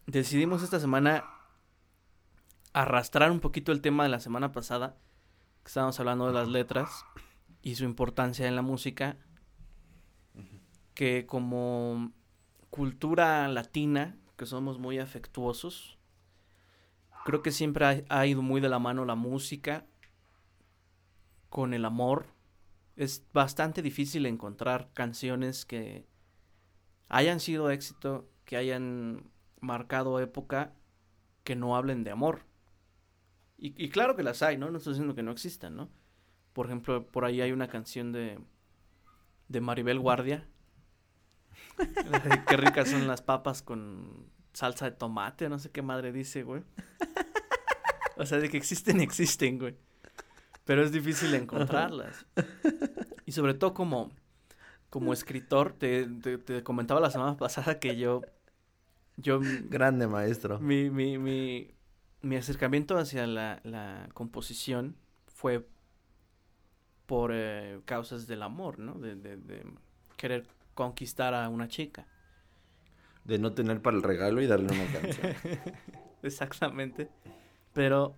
decidimos 0.05 0.61
esta 0.61 0.79
semana 0.79 1.25
arrastrar 2.73 3.31
un 3.31 3.39
poquito 3.39 3.71
el 3.71 3.81
tema 3.81 4.03
de 4.03 4.09
la 4.09 4.19
semana 4.19 4.51
pasada, 4.51 4.95
que 5.63 5.69
estábamos 5.69 5.99
hablando 5.99 6.27
de 6.27 6.33
las 6.33 6.47
letras 6.47 7.05
y 7.61 7.75
su 7.75 7.83
importancia 7.83 8.47
en 8.47 8.55
la 8.55 8.61
música, 8.61 9.17
que 10.99 11.25
como 11.25 12.11
cultura 12.69 13.47
latina, 13.47 14.17
que 14.35 14.45
somos 14.45 14.79
muy 14.79 14.99
afectuosos, 14.99 15.97
creo 17.23 17.41
que 17.41 17.53
siempre 17.53 18.05
ha, 18.09 18.25
ido 18.27 18.41
muy 18.41 18.59
de 18.59 18.67
la 18.67 18.79
mano 18.79 19.05
la 19.05 19.15
música 19.15 19.85
con 21.49 21.73
el 21.73 21.85
amor. 21.85 22.25
Es 22.97 23.25
bastante 23.31 23.81
difícil 23.81 24.25
encontrar 24.25 24.89
canciones 24.91 25.63
que 25.63 26.05
hayan 27.07 27.39
sido 27.39 27.71
éxito, 27.71 28.29
que 28.43 28.57
hayan 28.57 29.31
marcado 29.61 30.19
época, 30.19 30.73
que 31.45 31.55
no 31.55 31.77
hablen 31.77 32.03
de 32.03 32.11
amor. 32.11 32.41
Y, 33.57 33.73
y 33.81 33.87
claro 33.87 34.17
que 34.17 34.23
las 34.23 34.41
hay, 34.41 34.57
¿no? 34.57 34.69
No 34.69 34.79
estoy 34.79 34.95
diciendo 34.95 35.15
que 35.15 35.23
no 35.23 35.31
existan, 35.31 35.77
¿no? 35.77 35.87
Por 36.51 36.65
ejemplo, 36.65 37.07
por 37.07 37.23
ahí 37.23 37.39
hay 37.39 37.53
una 37.53 37.69
canción 37.69 38.11
de, 38.11 38.37
de 39.47 39.61
Maribel 39.61 39.97
Guardia. 40.01 40.45
Qué 42.47 42.57
ricas 42.57 42.89
son 42.89 43.07
las 43.07 43.21
papas 43.21 43.61
con 43.61 44.27
salsa 44.53 44.85
de 44.85 44.91
tomate, 44.91 45.49
no 45.49 45.59
sé 45.59 45.71
qué 45.71 45.81
madre 45.81 46.11
dice, 46.11 46.43
güey. 46.43 46.63
O 48.17 48.25
sea, 48.25 48.39
de 48.39 48.49
que 48.49 48.57
existen, 48.57 48.99
existen, 48.99 49.59
güey. 49.59 49.75
Pero 50.65 50.83
es 50.83 50.91
difícil 50.91 51.33
encontrarlas. 51.33 52.25
Y 53.25 53.31
sobre 53.31 53.53
todo 53.53 53.73
como, 53.73 54.11
como 54.89 55.13
escritor, 55.13 55.73
te, 55.73 56.05
te, 56.05 56.37
te 56.37 56.63
comentaba 56.63 56.99
la 56.99 57.11
semana 57.11 57.37
pasada 57.37 57.79
que 57.79 57.95
yo, 57.95 58.21
yo, 59.17 59.39
Grande 59.69 60.07
maestro. 60.07 60.59
mi, 60.59 60.89
mi, 60.89 61.17
mi, 61.17 61.73
mi 62.21 62.35
acercamiento 62.35 62.97
hacia 62.97 63.25
la, 63.25 63.61
la 63.63 64.09
composición 64.13 64.95
fue 65.27 65.65
por 67.05 67.31
eh, 67.33 67.79
causas 67.85 68.27
del 68.27 68.43
amor, 68.43 68.79
¿no? 68.79 68.95
De, 68.95 69.15
de, 69.15 69.37
de 69.37 69.65
querer 70.17 70.45
conquistar 70.79 71.33
a 71.33 71.49
una 71.49 71.67
chica. 71.67 72.07
De 73.25 73.37
no 73.37 73.51
tener 73.53 73.81
para 73.81 73.97
el 73.97 74.01
regalo 74.03 74.41
y 74.41 74.47
darle 74.47 74.71
una 74.71 74.89
canción. 74.89 75.35
Exactamente. 76.23 77.09
Pero 77.73 78.15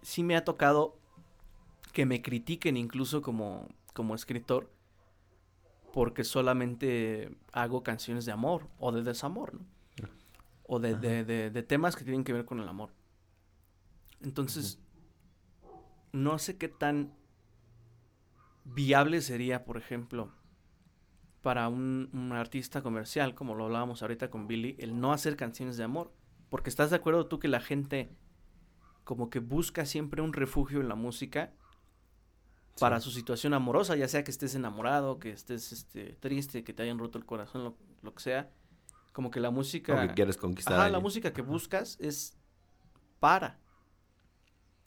sí 0.00 0.22
me 0.22 0.36
ha 0.36 0.44
tocado 0.44 0.96
que 1.92 2.06
me 2.06 2.22
critiquen 2.22 2.78
incluso 2.78 3.20
como, 3.20 3.68
como 3.92 4.14
escritor 4.14 4.70
porque 5.92 6.24
solamente 6.24 7.36
hago 7.52 7.82
canciones 7.82 8.24
de 8.24 8.32
amor 8.32 8.68
o 8.78 8.90
de 8.90 9.02
desamor, 9.02 9.52
¿no? 9.52 9.66
O 10.66 10.78
de, 10.80 10.94
de, 10.96 11.24
de- 11.26 11.50
de 11.50 11.62
temas 11.62 11.94
que 11.94 12.04
tienen 12.04 12.24
que 12.24 12.32
ver 12.32 12.46
con 12.46 12.58
el 12.58 12.66
amor. 12.68 12.88
Entonces, 14.22 14.78
no 16.12 16.38
sé 16.38 16.56
qué 16.56 16.68
tan 16.68 17.12
viable 18.64 19.20
sería, 19.20 19.64
por 19.66 19.76
ejemplo, 19.76 20.32
para 21.44 21.68
un, 21.68 22.08
un 22.14 22.32
artista 22.32 22.82
comercial, 22.82 23.34
como 23.34 23.54
lo 23.54 23.66
hablábamos 23.66 24.00
ahorita 24.00 24.30
con 24.30 24.48
Billy, 24.48 24.76
el 24.80 24.98
no 24.98 25.12
hacer 25.12 25.36
canciones 25.36 25.76
de 25.76 25.84
amor. 25.84 26.10
Porque 26.48 26.70
estás 26.70 26.88
de 26.88 26.96
acuerdo 26.96 27.26
tú 27.26 27.38
que 27.38 27.48
la 27.48 27.60
gente 27.60 28.10
como 29.04 29.28
que 29.28 29.40
busca 29.40 29.84
siempre 29.84 30.22
un 30.22 30.32
refugio 30.32 30.80
en 30.80 30.88
la 30.88 30.94
música 30.94 31.52
para 32.80 32.98
su 33.00 33.10
situación 33.10 33.52
amorosa, 33.52 33.94
ya 33.94 34.08
sea 34.08 34.24
que 34.24 34.30
estés 34.30 34.54
enamorado, 34.54 35.18
que 35.18 35.30
estés 35.30 35.70
este, 35.70 36.14
triste, 36.14 36.64
que 36.64 36.72
te 36.72 36.82
hayan 36.82 36.98
roto 36.98 37.18
el 37.18 37.26
corazón, 37.26 37.62
lo, 37.62 37.76
lo 38.02 38.14
que 38.14 38.22
sea. 38.22 38.50
Como 39.12 39.30
que 39.30 39.38
la 39.38 39.50
música... 39.50 39.94
O 39.94 40.08
que 40.08 40.14
quieres 40.14 40.38
conquistar 40.38 40.80
Ajá, 40.80 40.88
la 40.88 40.98
música 40.98 41.32
que 41.32 41.42
buscas 41.42 41.98
es 42.00 42.36
para, 43.20 43.60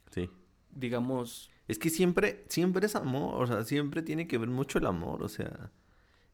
Sí. 0.10 0.30
digamos... 0.72 1.51
Es 1.68 1.78
que 1.78 1.89
siempre, 1.91 2.45
siempre 2.49 2.88
es 2.88 2.95
amor, 2.95 3.43
o 3.43 3.45
sea, 3.45 3.64
siempre 3.64 4.01
tiene 4.01 4.28
que 4.28 4.38
ver 4.39 4.49
mucho 4.49 4.80
el 4.80 4.86
amor, 4.86 5.22
o 5.22 5.30
sea. 5.30 5.72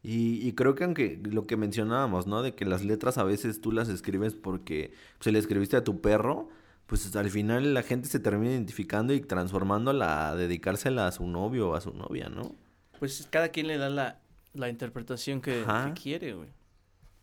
Y, 0.03 0.45
y 0.45 0.51
creo 0.51 0.75
que 0.75 0.83
aunque 0.83 1.19
lo 1.23 1.47
que 1.47 1.55
mencionábamos, 1.55 2.27
¿no? 2.27 2.41
De 2.43 2.53
que 2.53 2.65
las 2.65 2.83
letras 2.83 3.17
a 3.17 3.23
veces 3.23 3.61
tú 3.61 3.71
las 3.71 3.87
escribes 3.87 4.35
porque 4.35 4.93
se 5.21 5.31
le 5.31 5.39
escribiste 5.39 5.77
a 5.77 5.83
tu 5.85 6.01
perro, 6.01 6.49
pues 6.87 7.15
al 7.15 7.29
final 7.29 7.73
la 7.73 7.83
gente 7.83 8.09
se 8.09 8.19
termina 8.19 8.51
identificando 8.51 9.13
y 9.13 9.21
transformándola 9.21 10.29
a 10.29 10.35
dedicársela 10.35 11.07
a 11.07 11.11
su 11.13 11.25
novio 11.25 11.69
o 11.69 11.75
a 11.75 11.81
su 11.81 11.93
novia, 11.93 12.27
¿no? 12.27 12.53
Pues 12.99 13.27
cada 13.31 13.47
quien 13.49 13.67
le 13.67 13.77
da 13.77 13.89
la, 13.89 14.19
la 14.53 14.67
interpretación 14.67 15.39
que, 15.39 15.63
quiere, 16.01 16.33
güey. 16.33 16.49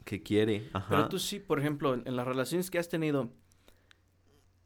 Que 0.04 0.22
quiere, 0.22 0.68
ajá. 0.72 0.88
Pero 0.88 1.08
tú 1.08 1.18
sí, 1.18 1.38
por 1.38 1.60
ejemplo, 1.60 1.92
en, 1.92 2.02
en 2.06 2.16
las 2.16 2.26
relaciones 2.26 2.70
que 2.70 2.78
has 2.78 2.88
tenido, 2.88 3.30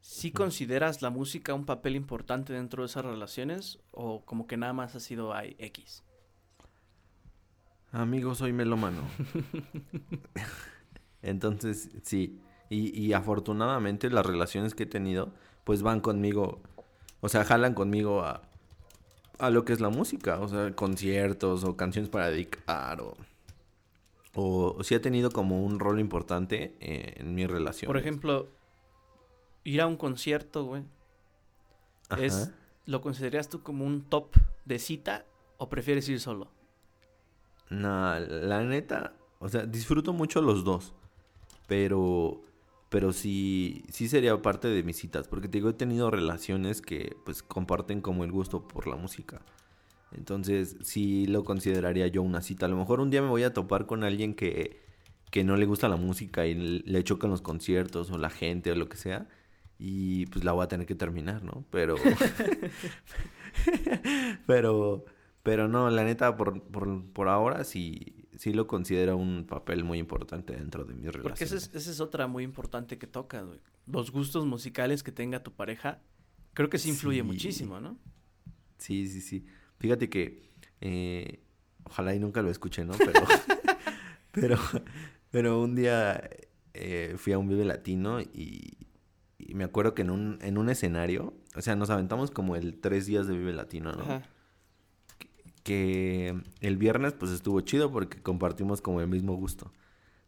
¿sí 0.00 0.30
consideras 0.30 1.02
la 1.02 1.10
música 1.10 1.52
un 1.52 1.66
papel 1.66 1.96
importante 1.96 2.52
dentro 2.52 2.84
de 2.84 2.86
esas 2.86 3.04
relaciones? 3.04 3.80
¿O 3.90 4.24
como 4.24 4.46
que 4.46 4.56
nada 4.56 4.72
más 4.72 4.94
ha 4.94 5.00
sido 5.00 5.34
ay, 5.34 5.56
X? 5.58 6.03
Amigo, 7.94 8.34
soy 8.34 8.52
melómano. 8.52 9.02
Entonces, 11.22 11.90
sí. 12.02 12.40
Y, 12.68 12.98
y 13.00 13.12
afortunadamente 13.12 14.10
las 14.10 14.26
relaciones 14.26 14.74
que 14.74 14.82
he 14.82 14.86
tenido, 14.86 15.32
pues 15.62 15.82
van 15.82 16.00
conmigo, 16.00 16.60
o 17.20 17.28
sea, 17.28 17.44
jalan 17.44 17.74
conmigo 17.74 18.22
a, 18.22 18.42
a 19.38 19.50
lo 19.50 19.64
que 19.64 19.72
es 19.72 19.80
la 19.80 19.90
música, 19.90 20.40
o 20.40 20.48
sea, 20.48 20.74
conciertos 20.74 21.62
o 21.62 21.76
canciones 21.76 22.10
para 22.10 22.30
dedicar 22.30 23.00
o... 23.00 23.16
O 24.36 24.82
sí 24.82 24.96
ha 24.96 25.00
tenido 25.00 25.30
como 25.30 25.62
un 25.64 25.78
rol 25.78 26.00
importante 26.00 26.74
eh, 26.80 27.14
en 27.18 27.36
mi 27.36 27.46
relación. 27.46 27.86
Por 27.86 27.96
ejemplo, 27.96 28.48
ir 29.62 29.80
a 29.80 29.86
un 29.86 29.96
concierto, 29.96 30.64
güey, 30.64 30.82
es. 32.18 32.50
¿lo 32.84 33.00
consideras 33.00 33.48
tú 33.48 33.62
como 33.62 33.84
un 33.84 34.02
top 34.02 34.34
de 34.64 34.80
cita 34.80 35.24
o 35.56 35.68
prefieres 35.68 36.08
ir 36.08 36.18
solo? 36.18 36.50
No, 37.70 38.18
la 38.18 38.62
neta, 38.62 39.14
o 39.38 39.48
sea, 39.48 39.66
disfruto 39.66 40.12
mucho 40.12 40.40
los 40.40 40.64
dos, 40.64 40.94
pero, 41.66 42.42
pero 42.88 43.12
sí, 43.12 43.84
sí 43.90 44.08
sería 44.08 44.40
parte 44.40 44.68
de 44.68 44.82
mis 44.82 44.96
citas, 44.96 45.28
porque 45.28 45.48
digo, 45.48 45.70
he 45.70 45.74
tenido 45.74 46.10
relaciones 46.10 46.80
que 46.80 47.16
pues 47.24 47.42
comparten 47.42 48.00
como 48.00 48.24
el 48.24 48.32
gusto 48.32 48.66
por 48.66 48.86
la 48.86 48.96
música. 48.96 49.42
Entonces, 50.16 50.76
sí 50.82 51.26
lo 51.26 51.44
consideraría 51.44 52.06
yo 52.06 52.22
una 52.22 52.40
cita. 52.40 52.66
A 52.66 52.68
lo 52.68 52.76
mejor 52.76 53.00
un 53.00 53.10
día 53.10 53.22
me 53.22 53.28
voy 53.28 53.42
a 53.42 53.52
topar 53.52 53.86
con 53.86 54.04
alguien 54.04 54.34
que, 54.34 54.80
que 55.30 55.44
no 55.44 55.56
le 55.56 55.66
gusta 55.66 55.88
la 55.88 55.96
música 55.96 56.46
y 56.46 56.54
le 56.54 57.04
chocan 57.04 57.30
los 57.30 57.42
conciertos 57.42 58.10
o 58.10 58.18
la 58.18 58.30
gente 58.30 58.70
o 58.70 58.76
lo 58.76 58.88
que 58.88 58.96
sea. 58.96 59.28
Y 59.78 60.26
pues 60.26 60.44
la 60.44 60.52
voy 60.52 60.64
a 60.64 60.68
tener 60.68 60.86
que 60.86 60.94
terminar, 60.94 61.42
¿no? 61.42 61.64
Pero... 61.70 61.96
pero... 64.46 65.04
Pero 65.44 65.68
no, 65.68 65.88
la 65.90 66.02
neta, 66.04 66.36
por, 66.36 66.60
por, 66.62 67.04
por 67.12 67.28
ahora 67.28 67.62
sí, 67.64 68.26
sí 68.36 68.52
lo 68.52 68.66
considero 68.66 69.16
un 69.16 69.44
papel 69.46 69.84
muy 69.84 69.98
importante 69.98 70.56
dentro 70.56 70.84
de 70.84 70.94
mis 70.94 71.04
relaciones. 71.12 71.22
Porque 71.32 71.44
esa 71.44 71.56
es, 71.56 71.70
esa 71.74 71.90
es 71.90 72.00
otra 72.00 72.26
muy 72.26 72.42
importante 72.44 72.98
que 72.98 73.06
toca, 73.06 73.42
güey. 73.42 73.60
Los 73.86 74.10
gustos 74.10 74.46
musicales 74.46 75.02
que 75.02 75.12
tenga 75.12 75.42
tu 75.42 75.52
pareja, 75.52 76.00
creo 76.54 76.70
que 76.70 76.78
sí 76.78 76.88
influye 76.88 77.18
Sí. 77.18 77.22
muchísimo, 77.22 77.78
¿no? 77.80 77.98
Sí, 78.78 79.06
sí, 79.06 79.20
sí. 79.20 79.44
Fíjate 79.78 80.08
que 80.08 80.50
eh, 80.80 81.40
ojalá 81.84 82.14
y 82.14 82.18
nunca 82.18 82.40
lo 82.40 82.50
escuché, 82.50 82.84
¿no? 82.86 82.94
Pero, 82.96 83.12
pero, 84.32 84.58
pero 85.30 85.60
un 85.62 85.74
día 85.74 86.26
eh, 86.72 87.14
fui 87.18 87.34
a 87.34 87.38
un 87.38 87.48
Vive 87.48 87.66
Latino 87.66 88.20
y, 88.20 88.78
y 89.38 89.54
me 89.54 89.64
acuerdo 89.64 89.94
que 89.94 90.00
en 90.02 90.10
un, 90.10 90.38
en 90.40 90.56
un 90.56 90.70
escenario, 90.70 91.34
o 91.54 91.60
sea, 91.60 91.76
nos 91.76 91.90
aventamos 91.90 92.30
como 92.30 92.56
el 92.56 92.80
tres 92.80 93.04
días 93.04 93.26
de 93.26 93.36
Vive 93.36 93.52
Latino, 93.52 93.92
¿no? 93.92 94.02
Ajá. 94.04 94.22
Que 95.64 96.36
el 96.60 96.76
viernes 96.76 97.14
pues 97.14 97.32
estuvo 97.32 97.60
chido 97.62 97.90
porque 97.90 98.22
compartimos 98.22 98.80
como 98.80 99.00
el 99.00 99.08
mismo 99.08 99.34
gusto. 99.34 99.72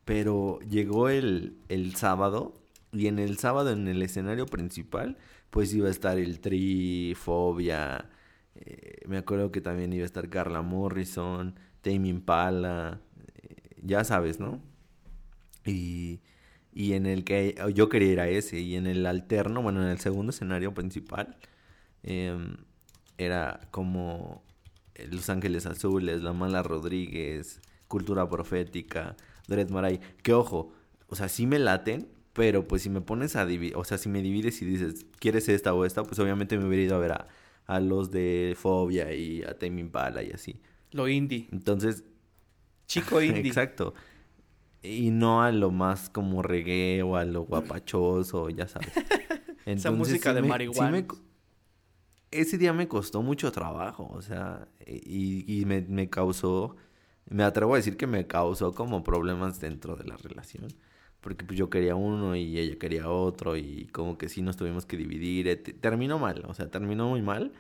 Pero 0.05 0.59
llegó 0.69 1.09
el, 1.09 1.59
el 1.69 1.97
sábado 1.97 2.55
y 2.93 3.09
en 3.09 3.19
el 3.21 3.39
sábado 3.39 3.71
en 3.71 3.89
el 3.89 4.03
escenario 4.03 4.47
principal 4.47 5.19
pues 5.51 5.73
iba 5.75 5.89
a 5.89 5.91
estar 5.91 6.19
el 6.19 6.41
Tri, 6.41 7.15
Fobia, 7.17 8.11
eh, 8.57 9.03
me 9.07 9.19
acuerdo 9.19 9.53
que 9.53 9.61
también 9.61 9.93
iba 9.93 10.03
a 10.03 10.07
estar 10.07 10.29
Carla 10.29 10.63
Morrison, 10.63 11.55
Tame 11.83 12.09
Impala, 12.09 13.01
eh, 13.43 13.77
ya 13.83 14.05
sabes, 14.05 14.41
¿no? 14.41 14.61
Y, 15.65 16.21
y 16.73 16.95
en 16.95 17.07
el 17.07 17.25
que 17.25 17.57
yo 17.75 17.89
quería 17.89 18.13
ir 18.13 18.37
ese 18.37 18.61
y 18.61 18.77
en 18.77 18.87
el 18.87 19.07
alterno, 19.07 19.63
bueno, 19.63 19.83
en 19.83 19.89
el 19.89 19.99
segundo 19.99 20.31
escenario 20.31 20.75
principal 20.75 21.37
em, 22.03 22.57
era 23.19 23.61
como 23.71 24.43
Los 25.11 25.29
Ángeles 25.31 25.67
Azules, 25.67 26.23
La 26.23 26.33
Mala 26.33 26.63
Rodríguez, 26.63 27.61
Cultura 27.89 28.29
Profética, 28.29 29.17
Dread 29.49 29.71
Maray. 29.71 30.01
Que 30.23 30.33
ojo, 30.33 30.73
o 31.09 31.17
sea, 31.17 31.29
sí 31.29 31.47
me 31.47 31.59
laten, 31.59 32.09
pero 32.33 32.67
pues 32.69 32.83
si 32.83 32.91
me 32.91 33.01
pones 33.01 33.37
a 33.37 33.47
dividir, 33.47 33.77
o 33.77 33.85
sea, 33.85 33.99
si 33.99 34.09
me 34.09 34.23
divides 34.23 34.61
y 34.63 34.65
dices, 34.67 35.07
¿quieres 35.19 35.49
esta 35.49 35.73
o 35.75 35.85
esta? 35.85 36.03
Pues 36.03 36.19
obviamente 36.19 36.59
me 36.59 36.67
hubiera 36.67 36.85
ido 36.85 36.97
a 36.97 36.99
ver 36.99 37.13
a, 37.13 37.27
a 37.67 37.81
los 37.81 38.11
de 38.11 38.55
Fobia 38.59 39.13
y 39.15 39.43
a 39.43 39.59
Tame 39.59 39.81
Impala 39.81 40.23
y 40.23 40.31
así. 40.33 40.61
Lo 40.93 41.09
indie. 41.09 41.49
Entonces, 41.53 42.05
Chico 42.87 43.21
indie. 43.23 43.47
exacto. 43.47 43.95
Y 44.83 45.11
no 45.11 45.43
a 45.43 45.51
lo 45.51 45.71
más 45.73 46.09
como 46.11 46.43
reggae 46.43 47.03
o 47.03 47.17
a 47.17 47.25
lo 47.25 47.43
guapachoso, 47.43 48.51
ya 48.51 48.69
sabes. 48.69 48.93
Esa 49.67 49.91
música 49.91 50.33
de 50.33 50.43
me- 50.43 50.49
marihuana. 50.49 50.91
me 50.93 51.07
co- 51.07 51.19
ese 52.31 52.59
día 52.59 52.73
me 52.73 52.89
costó 52.89 53.23
mucho 53.23 53.53
trabajo, 53.53 54.09
o 54.13 54.23
sea, 54.23 54.69
y, 54.87 55.65
me, 55.67 55.83
me 55.83 56.09
causó, 56.11 56.77
me 57.29 57.43
atrevo 57.45 57.75
a 57.75 57.77
decir 57.79 57.97
que 57.97 58.07
me 58.07 58.27
causó 58.27 58.75
como 58.75 59.03
problemas 59.05 59.61
dentro 59.61 59.97
de 59.97 60.05
la 60.05 60.17
relación. 60.17 60.69
Porque 61.21 61.45
pues 61.45 61.59
yo 61.59 61.71
quería 61.71 61.97
uno 61.97 62.37
y 62.37 62.59
ella 62.59 62.79
quería 62.79 63.09
otro 63.11 63.57
y 63.57 63.87
como 63.93 64.17
que 64.19 64.29
sí 64.29 64.43
nos 64.43 64.57
tuvimos 64.57 64.87
que 64.87 64.97
dividir. 64.97 65.63
te- 65.63 65.73
Terminó 65.73 66.19
mal, 66.19 66.45
o 66.47 66.55
sea, 66.55 66.71
terminó 66.71 67.09
muy 67.09 67.23
mal 67.23 67.53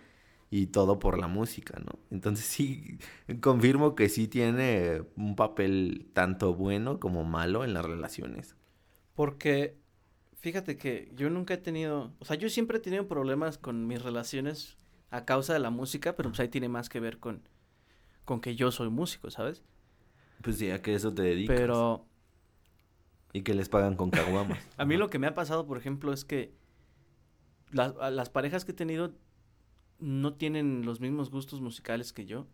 y 0.51 0.69
todo 0.69 0.99
por 1.01 1.19
la 1.19 1.29
música, 1.29 1.79
¿no? 1.81 1.99
Entonces 2.11 2.47
sí, 2.47 2.99
confirmo 3.41 3.95
que 3.97 4.09
sí 4.09 4.29
tiene 4.29 5.03
un 5.17 5.37
papel 5.37 6.09
tanto 6.15 6.55
bueno 6.55 7.01
como 7.01 7.25
malo 7.25 7.65
en 7.65 7.75
las 7.75 7.85
relaciones. 7.85 8.57
Porque 9.15 9.77
fíjate 10.41 10.77
que 10.77 11.11
yo 11.15 11.31
nunca 11.31 11.55
he 11.55 11.59
tenido, 11.59 12.13
o 12.19 12.25
sea, 12.25 12.37
yo 12.37 12.49
siempre 12.49 12.79
he 12.79 12.81
tenido 12.81 13.07
problemas 13.07 13.59
con 13.59 13.87
mis 13.87 14.03
relaciones 14.03 14.77
a 15.11 15.25
causa 15.25 15.53
de 15.53 15.59
la 15.59 15.71
música, 15.71 16.17
pero 16.17 16.31
pues 16.31 16.41
ahí 16.41 16.49
tiene 16.49 16.69
más 16.69 16.89
que 16.89 17.01
ver 17.01 17.19
con, 17.19 17.49
con 18.25 18.41
que 18.41 18.57
yo 18.57 18.71
soy 18.71 18.91
músico, 18.91 19.31
¿sabes? 19.31 19.63
Pues 20.43 20.59
sí, 20.59 20.71
a 20.71 20.83
que 20.83 20.95
eso 20.95 21.13
te 21.13 21.23
dedicas. 21.23 21.57
Pero 21.57 22.07
Y 23.33 23.43
que 23.43 23.55
les 23.55 23.69
pagan 23.69 23.97
con 23.97 24.11
caguamas. 24.11 24.59
a 24.77 24.85
mí 24.85 24.97
lo 24.97 25.11
que 25.11 25.19
me 25.19 25.27
ha 25.27 25.35
pasado, 25.35 25.67
por 25.67 25.79
ejemplo, 25.79 26.13
es 26.13 26.25
que 26.25 26.55
las, 27.71 27.95
las 28.13 28.31
parejas 28.31 28.65
que 28.65 28.73
he 28.73 28.75
tenido 28.75 29.15
no 29.99 30.35
tienen 30.35 30.85
los 30.85 31.01
mismos 31.01 31.31
gustos 31.31 31.61
musicales 31.61 32.13
que 32.13 32.27
yo. 32.27 32.47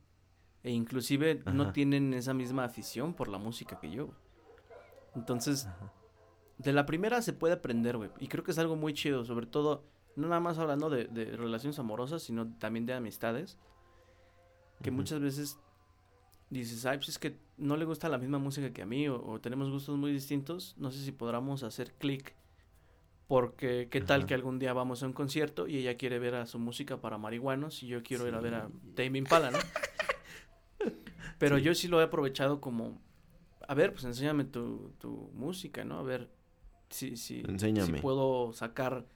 E 0.62 0.70
inclusive 0.70 1.42
no 1.52 1.72
tienen 1.72 2.14
esa 2.14 2.34
misma 2.34 2.64
afición 2.64 3.14
por 3.14 3.26
la 3.26 3.38
música 3.38 3.80
que 3.80 3.90
yo. 3.90 4.10
Entonces, 5.16 5.68
de 6.58 6.72
la 6.72 6.86
primera 6.86 7.22
se 7.22 7.32
puede 7.32 7.54
aprender, 7.54 7.96
güey. 7.96 8.10
Y 8.20 8.28
creo 8.28 8.44
que 8.44 8.50
es 8.50 8.58
algo 8.58 8.76
muy 8.76 8.94
chido, 8.94 9.24
sobre 9.24 9.46
todo, 9.46 9.84
no 10.16 10.28
nada 10.28 10.40
más 10.40 10.58
hablando 10.58 10.90
de, 10.90 11.04
de 11.06 11.36
relaciones 11.36 11.78
amorosas, 11.78 12.22
sino 12.22 12.54
también 12.58 12.86
de 12.86 12.94
amistades. 12.94 13.58
Que 14.82 14.90
muchas 14.90 15.20
veces 15.20 15.58
dices, 16.50 16.84
ay, 16.86 16.98
pues 16.98 17.10
es 17.10 17.18
que 17.18 17.38
no 17.56 17.76
le 17.76 17.84
gusta 17.84 18.08
la 18.08 18.18
misma 18.18 18.38
música 18.38 18.72
que 18.72 18.82
a 18.82 18.86
mí, 18.86 19.08
o, 19.08 19.24
o 19.24 19.40
tenemos 19.40 19.70
gustos 19.70 19.96
muy 19.96 20.12
distintos. 20.12 20.74
No 20.78 20.90
sé 20.90 21.02
si 21.04 21.12
podamos 21.12 21.62
hacer 21.62 21.92
clic. 21.94 22.34
Porque, 23.28 23.88
¿qué 23.90 24.02
tal 24.02 24.26
que 24.26 24.34
algún 24.34 24.58
día 24.58 24.74
vamos 24.74 25.02
a 25.02 25.06
un 25.06 25.14
concierto 25.14 25.66
y 25.66 25.78
ella 25.78 25.96
quiere 25.96 26.18
ver 26.18 26.34
a 26.34 26.44
su 26.44 26.58
música 26.58 27.00
para 27.00 27.16
marihuanos 27.16 27.82
y 27.82 27.86
yo 27.86 28.02
quiero 28.02 28.28
ir 28.28 28.34
a 28.34 28.40
ver 28.40 28.54
a. 28.54 28.68
Tame 28.94 29.18
Impala, 29.18 29.50
¿no? 29.50 29.58
Pero 31.38 31.56
yo 31.56 31.74
sí 31.74 31.88
lo 31.88 32.00
he 32.00 32.04
aprovechado 32.04 32.60
como, 32.60 33.00
a 33.66 33.74
ver, 33.74 33.92
pues 33.92 34.04
enséñame 34.04 34.44
tu, 34.44 34.92
tu 34.98 35.30
música, 35.32 35.82
¿no? 35.82 35.98
A 35.98 36.02
ver 36.02 36.28
si, 36.92 37.16
si, 37.16 37.42
si 37.42 37.50
Enséñame. 37.50 38.00
puedo 38.00 38.52
sacar 38.52 39.06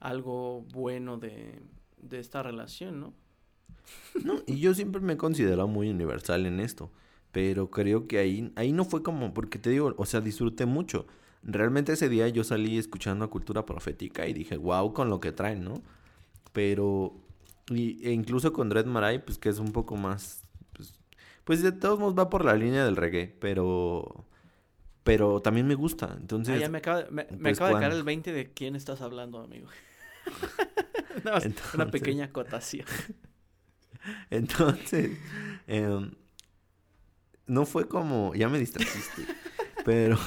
algo 0.00 0.62
bueno 0.72 1.18
de, 1.18 1.60
de 1.98 2.18
esta 2.20 2.42
relación, 2.42 3.00
¿no? 3.00 3.14
No, 4.24 4.42
y 4.46 4.58
yo 4.60 4.74
siempre 4.74 5.00
me 5.00 5.14
he 5.14 5.16
considerado 5.16 5.68
muy 5.68 5.90
universal 5.90 6.46
en 6.46 6.60
esto. 6.60 6.90
Pero 7.32 7.68
creo 7.68 8.06
que 8.06 8.18
ahí, 8.18 8.52
ahí 8.54 8.72
no 8.72 8.84
fue 8.84 9.02
como, 9.02 9.34
porque 9.34 9.58
te 9.58 9.68
digo, 9.68 9.92
o 9.96 10.06
sea, 10.06 10.20
disfruté 10.20 10.66
mucho. 10.66 11.06
Realmente 11.42 11.92
ese 11.92 12.08
día 12.08 12.28
yo 12.28 12.44
salí 12.44 12.78
escuchando 12.78 13.24
a 13.24 13.28
Cultura 13.30 13.66
Profética 13.66 14.28
y 14.28 14.32
dije, 14.32 14.56
wow, 14.56 14.92
con 14.92 15.10
lo 15.10 15.18
que 15.18 15.32
traen, 15.32 15.64
¿no? 15.64 15.82
Pero, 16.52 17.12
y, 17.70 18.06
e 18.06 18.12
incluso 18.12 18.52
con 18.52 18.68
Dread 18.68 18.86
Marai, 18.86 19.24
pues 19.24 19.38
que 19.38 19.48
es 19.48 19.58
un 19.58 19.72
poco 19.72 19.96
más, 19.96 20.44
pues, 20.74 21.00
pues 21.42 21.60
de 21.62 21.72
todos 21.72 21.98
modos 21.98 22.14
va 22.16 22.30
por 22.30 22.44
la 22.44 22.54
línea 22.54 22.84
del 22.84 22.94
reggae, 22.96 23.34
pero, 23.40 24.24
pero 25.04 25.40
también 25.40 25.66
me 25.68 25.74
gusta. 25.76 26.16
Entonces, 26.20 26.56
Ah, 26.56 26.60
ya 26.60 26.68
me 26.68 26.78
acaba, 26.78 27.02
de- 27.04 27.10
me, 27.10 27.26
me 27.30 27.36
pues, 27.38 27.58
acaba 27.60 27.78
de 27.78 27.80
caer 27.86 27.92
el 27.96 28.02
20 28.02 28.32
de 28.32 28.52
quién 28.52 28.74
estás 28.74 29.00
hablando, 29.00 29.38
amigo. 29.40 29.68
Una 31.24 31.38
Entonces- 31.38 31.90
pequeña 31.92 32.24
acotación. 32.26 32.86
Entonces, 34.30 35.16
em, 35.66 36.10
no 37.46 37.64
fue 37.66 37.86
como, 37.88 38.34
ya 38.34 38.48
me 38.48 38.58
distrajiste, 38.58 39.22
pero 39.84 40.18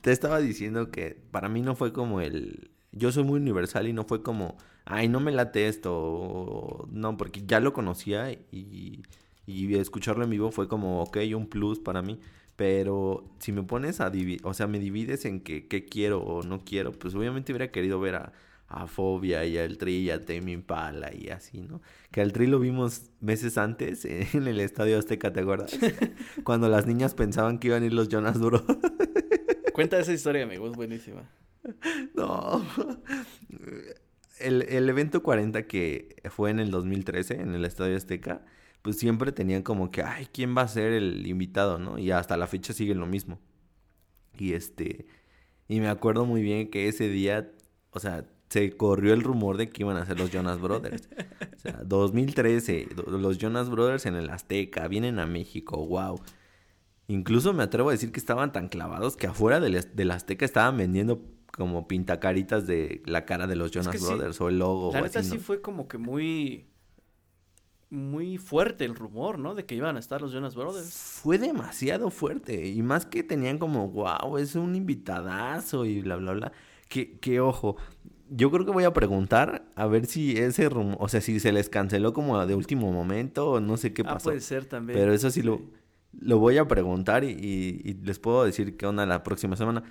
te 0.00 0.10
estaba 0.12 0.40
diciendo 0.40 0.90
que 0.90 1.22
para 1.30 1.48
mí 1.48 1.62
no 1.62 1.74
fue 1.76 1.92
como 1.92 2.20
el, 2.20 2.70
yo 2.92 3.12
soy 3.12 3.24
muy 3.24 3.38
universal 3.40 3.86
y 3.86 3.92
no 3.92 4.04
fue 4.04 4.22
como, 4.22 4.56
ay, 4.84 5.08
no 5.08 5.20
me 5.20 5.32
late 5.32 5.68
esto, 5.68 5.94
o- 5.96 6.88
no, 6.90 7.16
porque 7.16 7.44
ya 7.46 7.60
lo 7.60 7.72
conocía 7.72 8.32
y, 8.32 9.02
y 9.46 9.74
escucharlo 9.76 10.24
en 10.24 10.30
vivo 10.30 10.50
fue 10.50 10.68
como, 10.68 11.02
ok, 11.02 11.18
un 11.34 11.46
plus 11.48 11.78
para 11.78 12.02
mí. 12.02 12.18
Pero 12.56 13.24
si 13.38 13.52
me 13.52 13.62
pones 13.62 14.00
a 14.00 14.10
dividir, 14.10 14.40
o 14.44 14.54
sea, 14.54 14.66
me 14.66 14.78
divides 14.78 15.24
en 15.26 15.40
que 15.40 15.68
qué 15.68 15.84
quiero 15.84 16.22
o 16.22 16.42
no 16.42 16.64
quiero, 16.64 16.92
pues 16.92 17.14
obviamente 17.14 17.52
hubiera 17.52 17.70
querido 17.70 18.00
ver 18.00 18.14
a, 18.14 18.32
a 18.68 18.86
Fobia 18.86 19.44
y 19.44 19.58
al 19.58 19.78
Tri 19.78 19.96
y 19.98 20.10
a 20.10 20.24
Tame 20.24 20.52
Impala 20.52 21.14
y 21.14 21.28
así, 21.28 21.60
¿no? 21.60 21.80
Que 22.10 22.20
al 22.20 22.32
Tri 22.32 22.46
lo 22.46 22.58
vimos 22.58 23.10
meses 23.20 23.58
antes 23.58 24.04
en 24.34 24.46
el 24.46 24.60
Estadio 24.60 24.98
Azteca, 24.98 25.32
¿te 25.32 25.40
acuerdas? 25.40 25.78
Cuando 26.44 26.68
las 26.68 26.86
niñas 26.86 27.14
pensaban 27.14 27.58
que 27.58 27.68
iban 27.68 27.82
a 27.82 27.86
ir 27.86 27.92
los 27.92 28.08
Jonas 28.08 28.38
Duro. 28.38 28.64
Cuenta 29.72 29.98
esa 29.98 30.12
historia, 30.12 30.44
amigo, 30.44 30.66
es 30.66 30.72
buenísima. 30.74 31.30
No. 32.14 32.64
El, 34.38 34.62
el 34.62 34.88
evento 34.88 35.22
40 35.22 35.66
que 35.66 36.16
fue 36.30 36.50
en 36.50 36.60
el 36.60 36.70
2013 36.70 37.42
en 37.42 37.54
el 37.54 37.64
Estadio 37.66 37.96
Azteca, 37.96 38.42
pues 38.86 38.98
siempre 39.00 39.32
tenían 39.32 39.62
como 39.64 39.90
que, 39.90 40.02
ay, 40.02 40.28
¿quién 40.32 40.56
va 40.56 40.62
a 40.62 40.68
ser 40.68 40.92
el 40.92 41.26
invitado, 41.26 41.80
no? 41.80 41.98
Y 41.98 42.12
hasta 42.12 42.36
la 42.36 42.46
fecha 42.46 42.72
siguen 42.72 43.00
lo 43.00 43.06
mismo. 43.06 43.40
Y 44.38 44.52
este, 44.52 45.06
Y 45.66 45.80
me 45.80 45.88
acuerdo 45.88 46.24
muy 46.24 46.40
bien 46.40 46.70
que 46.70 46.86
ese 46.86 47.08
día, 47.08 47.50
o 47.90 47.98
sea, 47.98 48.24
se 48.48 48.70
corrió 48.76 49.12
el 49.12 49.22
rumor 49.22 49.56
de 49.56 49.68
que 49.70 49.82
iban 49.82 49.96
a 49.96 50.06
ser 50.06 50.20
los 50.20 50.30
Jonas 50.30 50.60
Brothers. 50.60 51.08
O 51.56 51.58
sea, 51.58 51.82
2013, 51.84 52.86
do- 52.94 53.18
los 53.18 53.38
Jonas 53.38 53.68
Brothers 53.68 54.06
en 54.06 54.14
el 54.14 54.30
Azteca, 54.30 54.86
vienen 54.86 55.18
a 55.18 55.26
México, 55.26 55.84
wow. 55.84 56.20
Incluso 57.08 57.52
me 57.52 57.64
atrevo 57.64 57.88
a 57.88 57.92
decir 57.92 58.12
que 58.12 58.20
estaban 58.20 58.52
tan 58.52 58.68
clavados 58.68 59.16
que 59.16 59.26
afuera 59.26 59.58
del, 59.58 59.84
del 59.94 60.10
Azteca 60.12 60.44
estaban 60.44 60.76
vendiendo 60.76 61.22
como 61.56 61.88
pintacaritas 61.88 62.66
de 62.68 63.02
la 63.06 63.24
cara 63.24 63.46
de 63.48 63.56
los 63.56 63.70
Jonas 63.72 63.90
que 63.92 63.98
sí, 63.98 64.04
Brothers 64.04 64.40
o 64.40 64.48
el 64.48 64.58
logo 64.60 64.92
La 64.92 65.00
o 65.00 65.02
neta 65.04 65.20
así, 65.20 65.30
sí 65.30 65.36
¿no? 65.38 65.42
fue 65.42 65.60
como 65.60 65.88
que 65.88 65.98
muy. 65.98 66.66
Muy 67.88 68.36
fuerte 68.38 68.84
el 68.84 68.94
rumor, 68.96 69.38
¿no? 69.38 69.54
De 69.54 69.64
que 69.64 69.74
iban 69.76 69.96
a 69.96 70.00
estar 70.00 70.20
los 70.20 70.32
Jonas 70.32 70.56
Brothers. 70.56 70.90
Fue 71.22 71.38
demasiado 71.38 72.10
fuerte. 72.10 72.66
Y 72.66 72.82
más 72.82 73.06
que 73.06 73.22
tenían 73.22 73.58
como, 73.58 73.88
wow, 73.90 74.38
es 74.38 74.56
un 74.56 74.74
invitadazo 74.74 75.84
y 75.84 76.00
bla, 76.02 76.16
bla, 76.16 76.32
bla. 76.32 76.52
Que, 76.88 77.18
que 77.18 77.38
ojo, 77.40 77.76
yo 78.28 78.50
creo 78.50 78.64
que 78.66 78.72
voy 78.72 78.84
a 78.84 78.92
preguntar 78.92 79.64
a 79.76 79.86
ver 79.86 80.06
si 80.06 80.36
ese 80.36 80.68
rumor, 80.68 80.96
o 80.98 81.08
sea, 81.08 81.20
si 81.20 81.38
se 81.38 81.52
les 81.52 81.68
canceló 81.68 82.12
como 82.12 82.44
de 82.44 82.54
último 82.56 82.90
momento 82.92 83.50
o 83.52 83.60
no 83.60 83.76
sé 83.76 83.92
qué 83.92 84.02
Ah, 84.04 84.14
pasó. 84.14 84.24
puede 84.30 84.40
ser 84.40 84.64
también. 84.66 84.98
Pero 84.98 85.12
eso 85.12 85.30
sí 85.30 85.42
lo, 85.42 85.60
lo 86.18 86.38
voy 86.38 86.58
a 86.58 86.66
preguntar 86.66 87.22
y, 87.22 87.28
y- 87.30 87.82
y 87.84 87.94
les 88.04 88.18
puedo 88.18 88.44
decir 88.44 88.76
qué 88.76 88.86
onda 88.86 89.06
la 89.06 89.22
próxima 89.22 89.54
semana. 89.56 89.84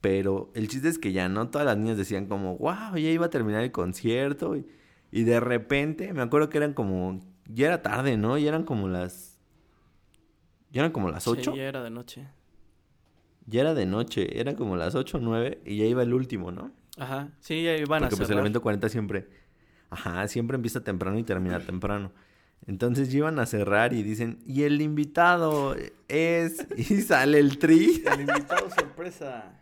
Pero 0.00 0.50
el 0.54 0.68
chiste 0.68 0.88
es 0.88 0.98
que 0.98 1.12
ya 1.12 1.28
no 1.28 1.48
todas 1.50 1.66
las 1.66 1.76
niñas 1.76 1.96
decían 1.98 2.26
como, 2.26 2.56
wow, 2.56 2.94
ya 2.96 3.10
iba 3.10 3.26
a 3.26 3.30
terminar 3.30 3.62
el 3.62 3.72
concierto. 3.72 4.56
Y, 4.56 4.66
y 5.10 5.24
de 5.24 5.38
repente, 5.38 6.12
me 6.14 6.22
acuerdo 6.22 6.48
que 6.48 6.56
eran 6.58 6.72
como, 6.72 7.20
ya 7.54 7.66
era 7.68 7.82
tarde, 7.82 8.16
¿no? 8.16 8.38
Ya 8.38 8.48
eran 8.48 8.64
como 8.64 8.88
las... 8.88 9.38
Ya 10.70 10.80
eran 10.80 10.92
como 10.92 11.10
las 11.10 11.24
Sí, 11.24 11.30
8. 11.30 11.54
ya 11.54 11.64
era 11.64 11.82
de 11.82 11.90
noche. 11.90 12.26
Ya 13.46 13.60
era 13.60 13.74
de 13.74 13.86
noche, 13.86 14.40
era 14.40 14.54
como 14.54 14.76
las 14.76 14.94
8 14.94 15.18
o 15.18 15.20
9 15.20 15.60
y 15.66 15.76
ya 15.78 15.84
iba 15.84 16.02
el 16.02 16.14
último, 16.14 16.52
¿no? 16.52 16.70
Ajá. 16.96 17.30
Sí, 17.40 17.62
ya 17.62 17.76
iban 17.76 18.00
Porque 18.02 18.14
a 18.14 18.18
pues 18.18 18.30
el 18.30 18.38
evento 18.38 18.62
40 18.62 18.88
siempre, 18.88 19.28
ajá, 19.90 20.28
siempre 20.28 20.54
empieza 20.56 20.82
temprano 20.82 21.18
y 21.18 21.24
termina 21.24 21.58
temprano. 21.60 22.12
Entonces 22.66 23.10
ya 23.10 23.18
iban 23.18 23.38
a 23.40 23.46
cerrar 23.46 23.92
y 23.92 24.02
dicen, 24.04 24.38
y 24.46 24.62
el 24.62 24.80
invitado 24.80 25.74
es, 26.08 26.66
y 26.76 27.00
sale 27.02 27.38
el 27.38 27.58
tri, 27.58 28.02
El 28.12 28.20
invitado 28.20 28.70
sorpresa. 28.70 29.61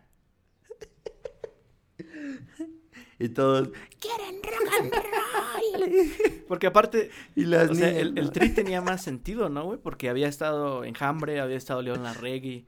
Y 3.21 3.29
todos, 3.29 3.69
Porque 6.47 6.67
aparte, 6.67 7.11
y 7.35 7.45
las 7.45 7.69
o 7.69 7.75
sea, 7.75 7.87
niñas, 7.87 8.01
el, 8.01 8.17
el 8.17 8.25
¿no? 8.25 8.31
tri 8.31 8.49
tenía 8.53 8.81
más 8.81 9.03
sentido, 9.03 9.49
¿no, 9.49 9.65
güey? 9.65 9.79
Porque 9.79 10.09
había 10.09 10.27
estado 10.27 10.83
Enjambre, 10.83 11.39
había 11.39 11.57
estado 11.57 11.81
León 11.81 12.03
Larregui. 12.03 12.65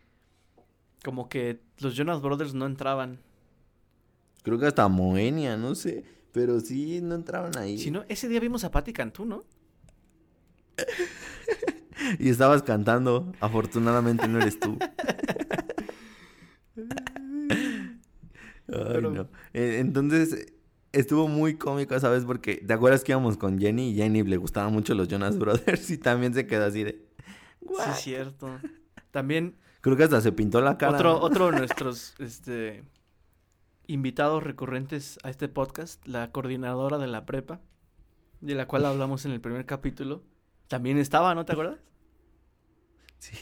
Como 1.03 1.27
que 1.27 1.59
los 1.79 1.95
Jonas 1.95 2.21
Brothers 2.21 2.53
no 2.53 2.65
entraban. 2.65 3.19
Creo 4.43 4.59
que 4.59 4.67
hasta 4.67 4.87
Moenia, 4.87 5.57
no 5.57 5.75
sé, 5.75 6.03
pero 6.31 6.59
sí, 6.59 7.01
no 7.01 7.15
entraban 7.15 7.57
ahí. 7.57 7.77
Si 7.77 7.91
no, 7.91 8.05
ese 8.07 8.29
día 8.29 8.39
vimos 8.39 8.63
a 8.63 8.71
Patti 8.71 8.93
Cantú, 8.93 9.25
¿no? 9.25 9.43
Y 12.19 12.29
estabas 12.29 12.63
cantando, 12.63 13.31
afortunadamente 13.39 14.27
no 14.27 14.39
eres 14.39 14.59
tú. 14.59 14.77
Ay, 18.73 19.01
no. 19.01 19.29
Eh, 19.53 19.77
Entonces, 19.79 20.53
estuvo 20.91 21.27
muy 21.27 21.55
cómico, 21.57 21.99
¿sabes? 21.99 22.25
Porque, 22.25 22.57
¿te 22.57 22.73
acuerdas 22.73 23.03
que 23.03 23.11
íbamos 23.11 23.37
con 23.37 23.59
Jenny? 23.59 23.91
Y 23.91 23.95
Jenny 23.95 24.23
le 24.23 24.37
gustaban 24.37 24.73
mucho 24.73 24.93
los 24.93 25.07
Jonas 25.07 25.37
Brothers 25.37 25.89
y 25.91 25.97
también 25.97 26.33
se 26.33 26.47
quedó 26.47 26.65
así 26.65 26.83
de... 26.83 26.91
Sí, 26.91 27.67
"What?". 27.67 27.89
es 27.89 27.99
cierto. 27.99 28.59
También 29.11 29.55
Creo 29.81 29.97
que 29.97 30.03
hasta 30.03 30.21
se 30.21 30.31
pintó 30.31 30.61
la 30.61 30.77
cara. 30.77 30.95
otro, 30.95 31.11
¿no? 31.11 31.19
otro 31.21 31.51
de 31.51 31.57
nuestros 31.57 32.15
este, 32.19 32.85
invitados 33.85 34.41
recurrentes 34.41 35.19
a 35.23 35.29
este 35.29 35.49
podcast, 35.49 36.07
la 36.07 36.31
coordinadora 36.31 36.97
de 36.97 37.07
la 37.07 37.25
prepa, 37.25 37.59
de 38.39 38.55
la 38.55 38.65
cual 38.65 38.85
hablamos 38.85 39.25
en 39.25 39.33
el 39.33 39.41
primer 39.41 39.65
capítulo, 39.65 40.23
también 40.69 40.97
estaba, 40.97 41.35
¿no 41.35 41.43
te 41.43 41.51
acuerdas? 41.51 41.79
Sí. 43.19 43.33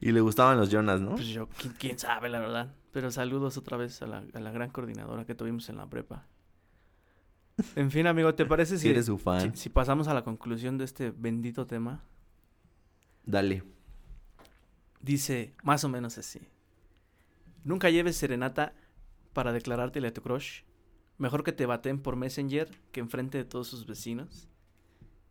Y 0.00 0.12
le 0.12 0.20
gustaban 0.20 0.56
los 0.56 0.70
Jonas, 0.70 1.00
¿no? 1.00 1.10
pues 1.16 1.26
yo, 1.26 1.48
¿quién, 1.58 1.74
quién 1.78 1.98
sabe, 1.98 2.28
la 2.28 2.40
verdad. 2.40 2.74
Pero 2.94 3.10
saludos 3.10 3.58
otra 3.58 3.76
vez 3.76 4.00
a 4.02 4.06
la, 4.06 4.24
a 4.32 4.38
la 4.38 4.52
gran 4.52 4.70
coordinadora 4.70 5.24
que 5.24 5.34
tuvimos 5.34 5.68
en 5.68 5.78
la 5.78 5.90
prepa. 5.90 6.28
En 7.74 7.90
fin, 7.90 8.06
amigo, 8.06 8.32
¿te 8.36 8.46
parece 8.46 8.78
si 8.78 8.88
eres 8.88 9.06
su 9.06 9.18
fan, 9.18 9.56
si, 9.56 9.62
si 9.64 9.68
pasamos 9.68 10.06
a 10.06 10.14
la 10.14 10.22
conclusión 10.22 10.78
de 10.78 10.84
este 10.84 11.10
bendito 11.10 11.66
tema? 11.66 12.04
dale. 13.26 13.64
Dice 15.00 15.54
más 15.64 15.82
o 15.82 15.88
menos 15.88 16.18
así. 16.18 16.38
Nunca 17.64 17.90
lleves 17.90 18.16
serenata 18.16 18.74
para 19.32 19.52
declarártele 19.52 20.06
a 20.06 20.14
tu 20.14 20.22
crush. 20.22 20.62
Mejor 21.18 21.42
que 21.42 21.52
te 21.52 21.66
baten 21.66 22.00
por 22.00 22.14
Messenger 22.14 22.70
que 22.92 23.00
enfrente 23.00 23.38
de 23.38 23.44
todos 23.44 23.66
sus 23.66 23.86
vecinos. 23.86 24.48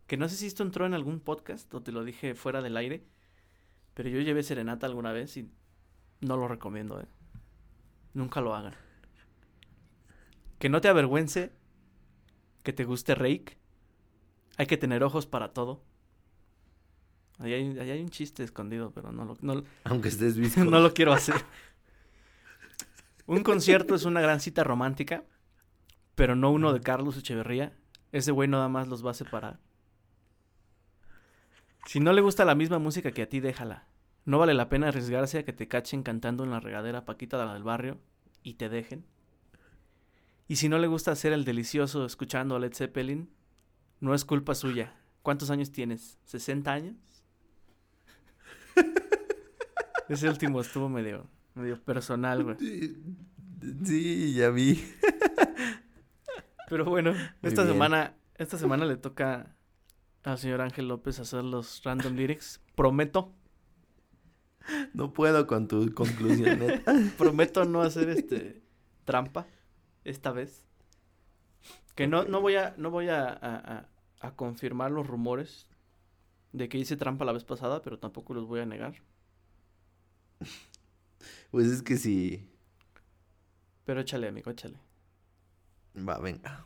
Que 0.05 0.17
no 0.17 0.27
sé 0.27 0.35
si 0.35 0.47
esto 0.47 0.63
entró 0.63 0.85
en 0.85 0.93
algún 0.93 1.21
podcast 1.21 1.73
o 1.73 1.81
te 1.81 1.93
lo 1.93 2.03
dije 2.03 2.35
fuera 2.35 2.61
del 2.61 2.75
aire. 2.75 3.05
Pero 3.93 4.09
yo 4.09 4.19
llevé 4.19 4.43
serenata 4.43 4.85
alguna 4.85 5.13
vez 5.13 5.37
y 5.37 5.49
no 6.19 6.35
lo 6.35 6.49
recomiendo, 6.49 6.99
¿eh? 6.99 7.07
Nunca 8.13 8.41
lo 8.41 8.55
hagan. 8.55 8.75
Que 10.59 10.69
no 10.69 10.81
te 10.81 10.87
avergüence. 10.87 11.51
Que 12.63 12.73
te 12.73 12.85
guste 12.85 13.15
Rake. 13.15 13.57
Hay 14.57 14.67
que 14.67 14.77
tener 14.77 15.03
ojos 15.03 15.25
para 15.25 15.53
todo. 15.53 15.83
Ahí 17.39 17.53
hay, 17.53 17.79
ahí 17.79 17.91
hay 17.91 18.01
un 18.01 18.09
chiste 18.09 18.43
escondido, 18.43 18.91
pero 18.91 19.11
no 19.11 19.25
lo, 19.25 19.37
no, 19.41 19.63
Aunque 19.83 20.09
estés 20.09 20.37
visco. 20.37 20.63
no 20.63 20.79
lo 20.79 20.93
quiero 20.93 21.13
hacer. 21.13 21.35
Un 23.25 23.43
concierto 23.43 23.95
es 23.95 24.05
una 24.05 24.21
gran 24.21 24.39
cita 24.39 24.63
romántica, 24.63 25.23
pero 26.15 26.35
no 26.35 26.51
uno 26.51 26.73
de 26.73 26.81
Carlos 26.81 27.17
Echeverría. 27.17 27.73
Ese 28.11 28.31
güey 28.31 28.47
nada 28.47 28.69
más 28.69 28.87
los 28.87 29.05
va 29.05 29.11
a 29.11 29.15
separar. 29.15 29.59
Si 31.85 31.99
no 31.99 32.13
le 32.13 32.21
gusta 32.21 32.45
la 32.45 32.55
misma 32.55 32.79
música 32.79 33.11
que 33.11 33.23
a 33.23 33.29
ti, 33.29 33.39
déjala. 33.39 33.87
No 34.25 34.39
vale 34.39 34.53
la 34.53 34.69
pena 34.69 34.87
arriesgarse 34.87 35.39
a 35.39 35.45
que 35.45 35.53
te 35.53 35.67
cachen 35.67 36.03
cantando 36.03 36.43
en 36.43 36.51
la 36.51 36.59
regadera 36.59 37.05
Paquita 37.05 37.37
de 37.37 37.45
la 37.45 37.53
del 37.53 37.63
barrio 37.63 37.99
y 38.41 38.53
te 38.53 38.69
dejen. 38.69 39.05
Y 40.47 40.57
si 40.57 40.69
no 40.69 40.77
le 40.77 40.87
gusta 40.87 41.11
hacer 41.11 41.33
el 41.33 41.45
delicioso 41.45 42.05
escuchando 42.05 42.55
a 42.55 42.59
Led 42.59 42.73
Zeppelin, 42.73 43.29
no 43.99 44.13
es 44.13 44.25
culpa 44.25 44.55
suya. 44.55 44.95
¿Cuántos 45.21 45.49
años 45.49 45.71
tienes? 45.71 46.19
¿60 46.29 46.67
años? 46.67 46.95
Ese 50.09 50.27
último 50.29 50.59
estuvo 50.61 50.89
medio, 50.89 51.27
medio 51.55 51.81
personal, 51.81 52.43
güey. 52.43 52.57
Sí, 53.85 54.33
ya 54.33 54.49
vi. 54.49 54.83
Pero 56.69 56.85
bueno, 56.85 57.11
esta 57.41 57.63
bien. 57.63 57.73
semana, 57.73 58.15
esta 58.35 58.57
semana 58.57 58.85
le 58.85 58.97
toca 58.97 59.55
al 60.23 60.37
señor 60.37 60.61
Ángel 60.61 60.87
López 60.87 61.19
hacer 61.19 61.43
los 61.43 61.81
random 61.83 62.15
lyrics. 62.15 62.61
Prometo, 62.75 63.33
No 64.93 65.13
puedo 65.13 65.45
con 65.47 65.67
tu 65.67 65.93
conclusión, 65.93 66.59
neta. 66.59 66.93
prometo 67.17 67.65
no 67.65 67.81
hacer 67.81 68.09
este 68.09 68.61
trampa 69.05 69.45
esta 70.03 70.31
vez. 70.31 70.63
Que 71.95 72.07
no, 72.07 72.23
no 72.25 72.41
voy 72.41 72.55
a, 72.55 72.73
no 72.77 72.89
voy 72.91 73.09
a, 73.09 73.27
a- 73.29 73.87
a- 74.21 74.35
confirmar 74.35 74.91
los 74.91 75.05
rumores 75.05 75.67
de 76.53 76.69
que 76.69 76.77
hice 76.77 76.95
trampa 76.97 77.25
la 77.25 77.33
vez 77.33 77.43
pasada, 77.43 77.81
pero 77.81 77.99
tampoco 77.99 78.33
los 78.33 78.47
voy 78.47 78.61
a 78.61 78.65
negar. 78.65 78.95
Pues 81.51 81.67
es 81.67 81.81
que 81.83 81.97
sí. 81.97 82.49
Pero 83.85 84.01
échale, 84.01 84.27
amigo, 84.27 84.49
échale. 84.51 84.77
Va, 85.95 86.17
venga. 86.17 86.65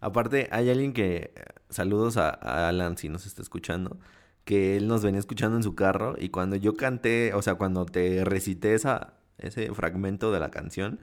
Aparte, 0.00 0.48
hay 0.52 0.68
alguien 0.70 0.92
que. 0.92 1.32
Saludos 1.70 2.16
a, 2.16 2.28
a 2.30 2.68
Alan 2.68 2.98
si 2.98 3.08
nos 3.08 3.26
está 3.26 3.42
escuchando. 3.42 3.98
Que 4.44 4.76
él 4.76 4.88
nos 4.88 5.02
venía 5.02 5.20
escuchando 5.20 5.56
en 5.56 5.62
su 5.62 5.74
carro. 5.74 6.16
Y 6.18 6.30
cuando 6.30 6.56
yo 6.56 6.76
canté, 6.76 7.34
o 7.34 7.42
sea, 7.42 7.54
cuando 7.56 7.86
te 7.86 8.24
recité 8.24 8.74
esa, 8.74 9.14
ese 9.38 9.72
fragmento 9.74 10.32
de 10.32 10.40
la 10.40 10.50
canción 10.50 11.00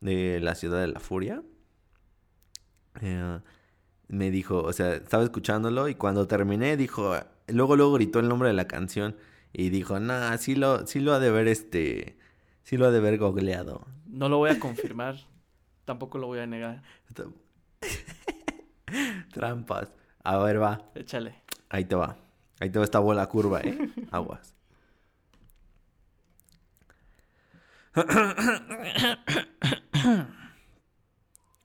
de 0.00 0.40
La 0.40 0.54
Ciudad 0.54 0.80
de 0.80 0.88
la 0.88 1.00
Furia. 1.00 1.42
eh, 3.00 3.40
me 4.08 4.30
dijo, 4.30 4.62
o 4.62 4.72
sea, 4.72 4.94
estaba 4.94 5.22
escuchándolo. 5.24 5.88
Y 5.88 5.94
cuando 5.94 6.26
terminé, 6.26 6.76
dijo. 6.76 7.14
Luego, 7.48 7.76
luego 7.76 7.94
gritó 7.94 8.20
el 8.20 8.28
nombre 8.28 8.48
de 8.48 8.54
la 8.54 8.66
canción. 8.66 9.16
Y 9.52 9.70
dijo, 9.70 10.00
nah, 10.00 10.36
sí 10.38 10.54
lo, 10.54 10.86
sí 10.86 11.00
lo 11.00 11.12
ha 11.12 11.18
de 11.18 11.30
ver 11.30 11.48
este. 11.48 12.18
Sí 12.62 12.76
lo 12.76 12.86
ha 12.86 12.90
de 12.90 13.00
ver 13.00 13.18
googleado. 13.18 13.86
No 14.06 14.28
lo 14.28 14.38
voy 14.38 14.50
a 14.50 14.60
confirmar, 14.60 15.16
tampoco 15.84 16.18
lo 16.18 16.26
voy 16.26 16.38
a 16.38 16.46
negar. 16.46 16.82
Trampas. 19.32 19.92
A 20.22 20.38
ver, 20.38 20.60
va. 20.60 20.90
Échale. 20.94 21.34
Ahí 21.68 21.84
te 21.84 21.94
va. 21.94 22.16
Ahí 22.62 22.70
te 22.70 22.78
va 22.78 22.84
esta 22.84 23.00
bola 23.00 23.26
curva, 23.28 23.60
¿eh? 23.60 23.76
Aguas. 24.12 24.54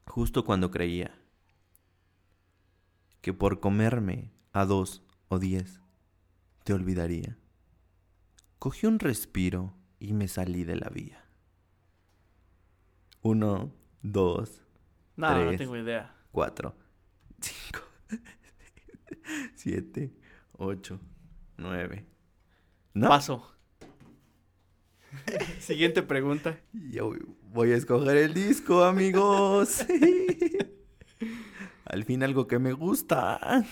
Justo 0.05 0.43
cuando 0.43 0.71
creía 0.71 1.13
que 3.21 3.33
por 3.33 3.59
comerme 3.59 4.31
a 4.53 4.65
dos 4.65 5.03
o 5.27 5.37
diez 5.39 5.81
te 6.63 6.73
olvidaría, 6.73 7.37
cogí 8.59 8.87
un 8.87 8.99
respiro 8.99 9.73
y 9.99 10.13
me 10.13 10.27
salí 10.27 10.63
de 10.63 10.75
la 10.75 10.89
vía. 10.89 11.23
Uno, 13.21 13.73
dos, 14.01 14.61
No, 15.15 15.43
no 15.43 15.45
Tres. 15.47 15.57
tengo 15.57 15.75
idea. 15.77 16.15
cuatro, 16.31 16.75
cinco, 17.41 17.81
siete, 19.55 20.15
ocho, 20.57 20.99
nueve. 21.57 22.05
No, 22.93 23.09
Paso. 23.09 23.53
Siguiente 25.59 26.01
pregunta. 26.03 26.59
yo 26.73 27.13
voy 27.51 27.71
a 27.71 27.75
escoger 27.77 28.17
el 28.17 28.33
disco, 28.33 28.83
amigos. 28.83 29.85
Al 31.85 32.03
fin 32.03 32.23
algo 32.23 32.47
que 32.47 32.59
me 32.59 32.73
gusta. 32.73 33.65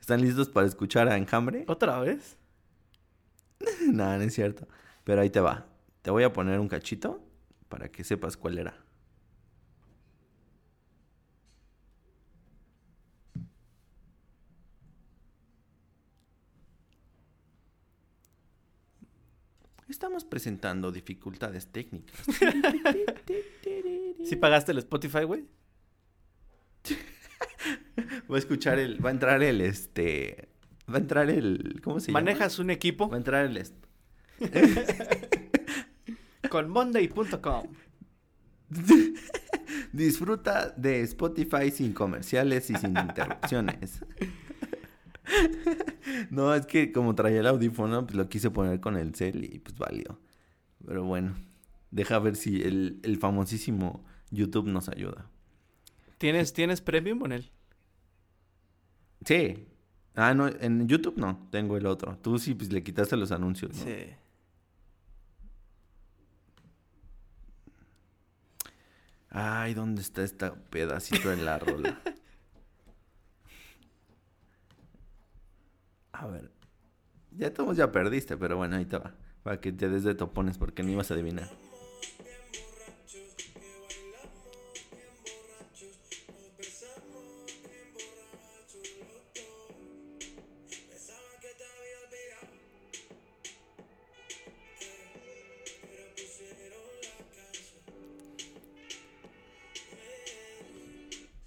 ¿Están 0.00 0.20
listos 0.20 0.48
para 0.48 0.66
escuchar 0.66 1.08
a 1.08 1.16
Enjambre? 1.16 1.64
¿Otra 1.68 2.00
vez? 2.00 2.36
No, 3.92 4.16
no 4.16 4.22
es 4.22 4.34
cierto. 4.34 4.66
Pero 5.04 5.20
ahí 5.20 5.28
te 5.30 5.40
va. 5.40 5.66
Te 6.02 6.10
voy 6.10 6.22
a 6.22 6.32
poner 6.32 6.58
un 6.60 6.68
cachito 6.68 7.22
para 7.68 7.90
que 7.90 8.04
sepas 8.04 8.36
cuál 8.36 8.58
era. 8.58 8.74
Estamos 20.00 20.24
presentando 20.24 20.90
dificultades 20.90 21.66
técnicas. 21.66 22.16
¿Sí 24.24 24.34
pagaste 24.34 24.72
el 24.72 24.78
Spotify, 24.78 25.24
güey? 25.24 25.44
Va 28.30 28.36
a 28.36 28.38
escuchar 28.38 28.78
el. 28.78 29.04
Va 29.04 29.10
a 29.10 29.12
entrar 29.12 29.42
el 29.42 29.60
este. 29.60 30.48
Va 30.90 30.94
a 30.94 31.00
entrar 31.00 31.28
el. 31.28 31.82
¿Cómo 31.84 32.00
se 32.00 32.06
llama? 32.06 32.20
¿Manejas 32.20 32.58
un 32.58 32.70
equipo? 32.70 33.10
Va 33.10 33.16
a 33.16 33.18
entrar 33.18 33.44
el. 33.44 33.62
Con 36.48 36.70
Monday.com. 36.70 37.66
Disfruta 39.92 40.70
de 40.78 41.02
Spotify 41.02 41.70
sin 41.70 41.92
comerciales 41.92 42.70
y 42.70 42.74
sin 42.76 42.96
interrupciones. 42.96 44.00
no, 46.30 46.54
es 46.54 46.66
que 46.66 46.92
como 46.92 47.14
traía 47.14 47.40
el 47.40 47.46
audífono, 47.46 48.06
pues 48.06 48.16
lo 48.16 48.28
quise 48.28 48.50
poner 48.50 48.80
con 48.80 48.96
el 48.96 49.14
cel 49.14 49.44
y 49.44 49.58
pues 49.58 49.76
valió. 49.76 50.18
Pero 50.86 51.04
bueno, 51.04 51.34
deja 51.90 52.18
ver 52.18 52.36
si 52.36 52.62
el, 52.62 53.00
el 53.02 53.18
famosísimo 53.18 54.04
YouTube 54.30 54.66
nos 54.66 54.88
ayuda. 54.88 55.26
¿Tienes, 56.18 56.52
¿Tienes 56.52 56.80
premium 56.80 57.24
en 57.26 57.32
él? 57.32 57.50
Sí. 59.24 59.66
Ah, 60.14 60.34
no, 60.34 60.48
en 60.48 60.88
YouTube 60.88 61.16
no, 61.16 61.48
tengo 61.50 61.76
el 61.76 61.86
otro. 61.86 62.18
Tú 62.20 62.38
sí, 62.38 62.54
pues 62.54 62.72
le 62.72 62.82
quitaste 62.82 63.16
los 63.16 63.32
anuncios, 63.32 63.76
¿no? 63.76 63.84
Sí. 63.84 64.06
Ay, 69.30 69.74
¿dónde 69.74 70.02
está 70.02 70.22
este 70.22 70.50
pedacito 70.70 71.30
de 71.30 71.36
la 71.36 71.58
rola? 71.58 72.00
A 76.20 76.26
ver. 76.26 76.50
Ya 77.30 77.54
todos 77.54 77.78
ya 77.78 77.90
perdiste, 77.92 78.36
pero 78.36 78.58
bueno, 78.58 78.76
ahí 78.76 78.84
te 78.84 78.98
va. 78.98 79.14
Para 79.42 79.58
que 79.58 79.72
te 79.72 79.88
des 79.88 80.04
de 80.04 80.14
topones 80.14 80.58
porque 80.58 80.82
no 80.82 80.90
ibas 80.90 81.10
a 81.10 81.14
adivinar. 81.14 81.48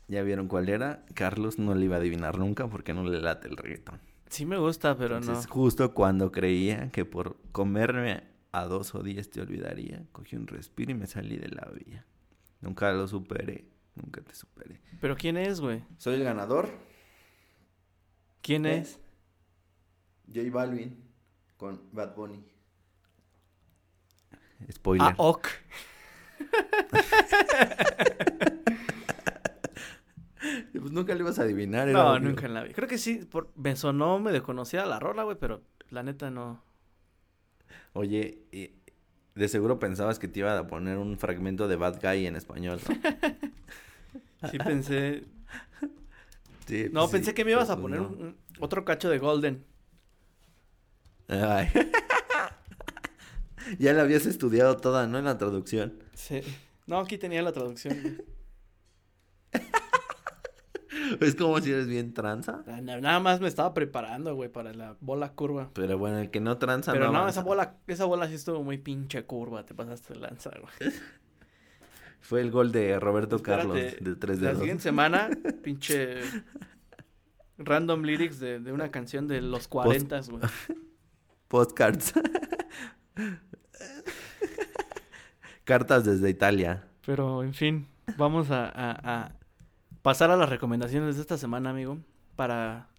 ¿Ya 0.07 0.23
vieron 0.23 0.47
cuál 0.47 0.67
era? 0.69 1.05
Carlos 1.13 1.59
no 1.59 1.75
le 1.75 1.85
iba 1.85 1.97
a 1.97 1.99
adivinar 1.99 2.39
nunca 2.39 2.67
porque 2.67 2.95
no 2.95 3.03
le 3.03 3.21
late 3.21 3.47
el 3.47 3.57
reggaetón. 3.57 4.12
Sí 4.33 4.47
me 4.47 4.57
gusta, 4.57 4.97
pero 4.97 5.17
Entonces, 5.17 5.47
no. 5.47 5.53
justo 5.53 5.93
cuando 5.93 6.31
creía 6.31 6.89
que 6.91 7.05
por 7.05 7.37
comerme 7.51 8.23
a 8.51 8.65
dos 8.65 8.95
o 8.95 9.03
diez 9.03 9.29
te 9.29 9.41
olvidaría, 9.41 10.07
cogí 10.11 10.35
un 10.35 10.47
respiro 10.47 10.89
y 10.91 10.95
me 10.95 11.05
salí 11.05 11.37
de 11.37 11.49
la 11.49 11.69
vía. 11.71 12.03
Nunca 12.59 12.91
lo 12.93 13.07
superé, 13.07 13.65
nunca 13.93 14.21
te 14.21 14.33
superé. 14.33 14.81
¿Pero 14.99 15.15
quién 15.15 15.37
es, 15.37 15.61
güey? 15.61 15.83
Soy 15.99 16.15
el 16.15 16.23
ganador, 16.23 16.67
¿Quién 18.41 18.65
¿Eh? 18.65 18.79
es? 18.79 18.99
J 20.33 20.49
Balvin, 20.51 20.97
con 21.55 21.79
Bad 21.91 22.15
Bunny. 22.15 22.43
Spoiler. 24.71 25.09
Ah, 25.09 25.15
Ok. 25.17 25.47
Pues 30.83 30.91
nunca 30.93 31.13
le 31.15 31.21
ibas 31.21 31.39
a 31.39 31.43
adivinar. 31.43 31.87
era 31.87 31.97
No, 32.03 32.11
obvio. 32.11 32.19
nunca 32.29 32.45
en 32.45 32.53
la 32.53 32.63
vida. 32.63 32.73
Creo 32.75 32.87
que 32.89 32.97
sí, 32.97 33.19
por... 33.29 33.49
me 33.55 33.75
sonó, 33.77 34.19
me 34.19 34.31
desconocía 34.33 34.85
la 34.85 34.99
rola, 34.99 35.23
güey, 35.23 35.37
pero 35.39 35.61
la 35.89 36.03
neta 36.03 36.29
no. 36.29 36.61
Oye, 37.93 38.41
de 39.35 39.47
seguro 39.47 39.79
pensabas 39.79 40.19
que 40.19 40.27
te 40.27 40.39
iba 40.39 40.57
a 40.59 40.67
poner 40.67 40.97
un 40.97 41.17
fragmento 41.17 41.67
de 41.69 41.75
Bad 41.77 41.99
Guy 42.01 42.27
en 42.27 42.35
español, 42.35 42.79
¿no? 42.87 42.95
Sí 44.51 44.57
pensé... 44.57 45.23
Sí, 46.67 46.87
No, 46.91 47.01
pues 47.01 47.11
pensé 47.13 47.33
que 47.33 47.45
me 47.45 47.51
ibas 47.51 47.69
a 47.69 47.75
pues 47.75 47.81
poner 47.83 48.01
no. 48.01 48.07
un- 48.09 48.21
un- 48.21 48.37
otro 48.59 48.83
cacho 48.83 49.09
de 49.09 49.17
Golden. 49.19 49.63
Ay. 51.29 51.69
ya 53.79 53.93
la 53.93 54.01
habías 54.01 54.25
estudiado 54.25 54.75
toda, 54.77 55.07
¿no? 55.07 55.17
En 55.17 55.23
la 55.25 55.37
traducción. 55.37 55.93
Sí. 56.13 56.41
No, 56.87 56.99
aquí 56.99 57.17
tenía 57.17 57.41
la 57.41 57.53
traducción. 57.53 58.21
Es 61.21 61.35
como 61.35 61.59
si 61.59 61.71
eres 61.71 61.87
bien 61.87 62.13
tranza. 62.13 62.63
Na- 62.81 62.99
Nada 62.99 63.19
más 63.19 63.39
me 63.41 63.47
estaba 63.47 63.73
preparando, 63.73 64.35
güey, 64.35 64.49
para 64.49 64.73
la 64.73 64.95
bola 65.01 65.33
curva. 65.33 65.69
Pero 65.73 65.97
bueno, 65.97 66.19
el 66.19 66.29
que 66.31 66.39
no 66.39 66.57
tranza 66.57 66.91
Pero 66.93 67.11
no, 67.11 67.27
esa 67.27 67.41
bola, 67.43 67.75
esa 67.87 68.05
bola 68.05 68.27
sí 68.27 68.35
estuvo 68.35 68.63
muy 68.63 68.77
pinche 68.77 69.25
curva, 69.25 69.65
te 69.65 69.73
pasaste 69.73 70.13
de 70.13 70.19
lanza, 70.19 70.51
güey. 70.59 70.91
Fue 72.21 72.39
el 72.41 72.51
gol 72.51 72.71
de 72.71 72.99
Roberto 72.99 73.35
Espérate, 73.35 73.61
Carlos 73.67 73.77
de 73.99 74.15
3 74.15 74.39
La 74.39 74.47
dedos. 74.47 74.59
siguiente 74.59 74.83
semana, 74.83 75.29
pinche 75.63 76.19
random 77.57 78.03
lyrics 78.03 78.39
de, 78.39 78.59
de 78.59 78.71
una 78.71 78.91
canción 78.91 79.27
de 79.27 79.41
los 79.41 79.67
40, 79.67 80.21
güey. 80.29 80.41
Postcards. 81.49 82.13
Cartas 85.63 86.03
desde 86.05 86.29
Italia. 86.29 86.83
Pero, 87.05 87.43
en 87.43 87.53
fin, 87.53 87.87
vamos 88.17 88.51
a, 88.51 88.65
a- 88.67 89.23
a 89.25 89.31
pasar 90.03 90.29
a 90.29 90.37
las 90.37 90.49
recomendaciones 90.49 91.15
de 91.15 91.21
esta 91.21 91.39
semana, 91.39 91.71
amigo, 91.71 91.97
para 92.35 92.89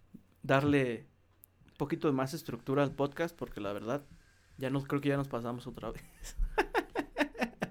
darle 0.43 1.05
un 1.69 1.77
poquito 1.77 2.09
de 2.09 2.13
más 2.13 2.33
estructura 2.33 2.83
al 2.83 2.91
podcast, 2.91 3.33
porque 3.33 3.61
la 3.61 3.71
verdad, 3.71 4.03
ya 4.57 4.69
nos, 4.69 4.85
creo 4.85 4.99
que 4.99 5.09
ya 5.09 5.17
nos 5.17 5.29
pasamos 5.29 5.65
otra 5.67 5.91
vez. 5.91 6.03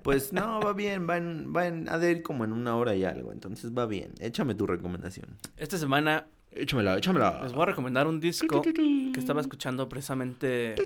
Pues 0.02 0.34
no, 0.34 0.60
va 0.60 0.74
bien, 0.74 1.08
va, 1.08 1.16
en, 1.16 1.50
va 1.56 1.66
en, 1.66 1.88
ha 1.88 1.96
de 1.96 2.10
ir 2.10 2.22
como 2.22 2.44
en 2.44 2.52
una 2.52 2.76
hora 2.76 2.94
y 2.94 3.04
algo, 3.04 3.32
entonces 3.32 3.72
va 3.72 3.86
bien. 3.86 4.12
Échame 4.20 4.54
tu 4.54 4.66
recomendación. 4.66 5.38
Esta 5.56 5.78
semana 5.78 6.26
Échamela, 6.54 6.96
échamela. 6.98 7.40
les 7.42 7.52
voy 7.52 7.62
a 7.62 7.66
recomendar 7.66 8.06
un 8.06 8.20
disco 8.20 8.62
que 8.62 9.18
estaba 9.18 9.40
escuchando 9.40 9.88
precisamente 9.88 10.76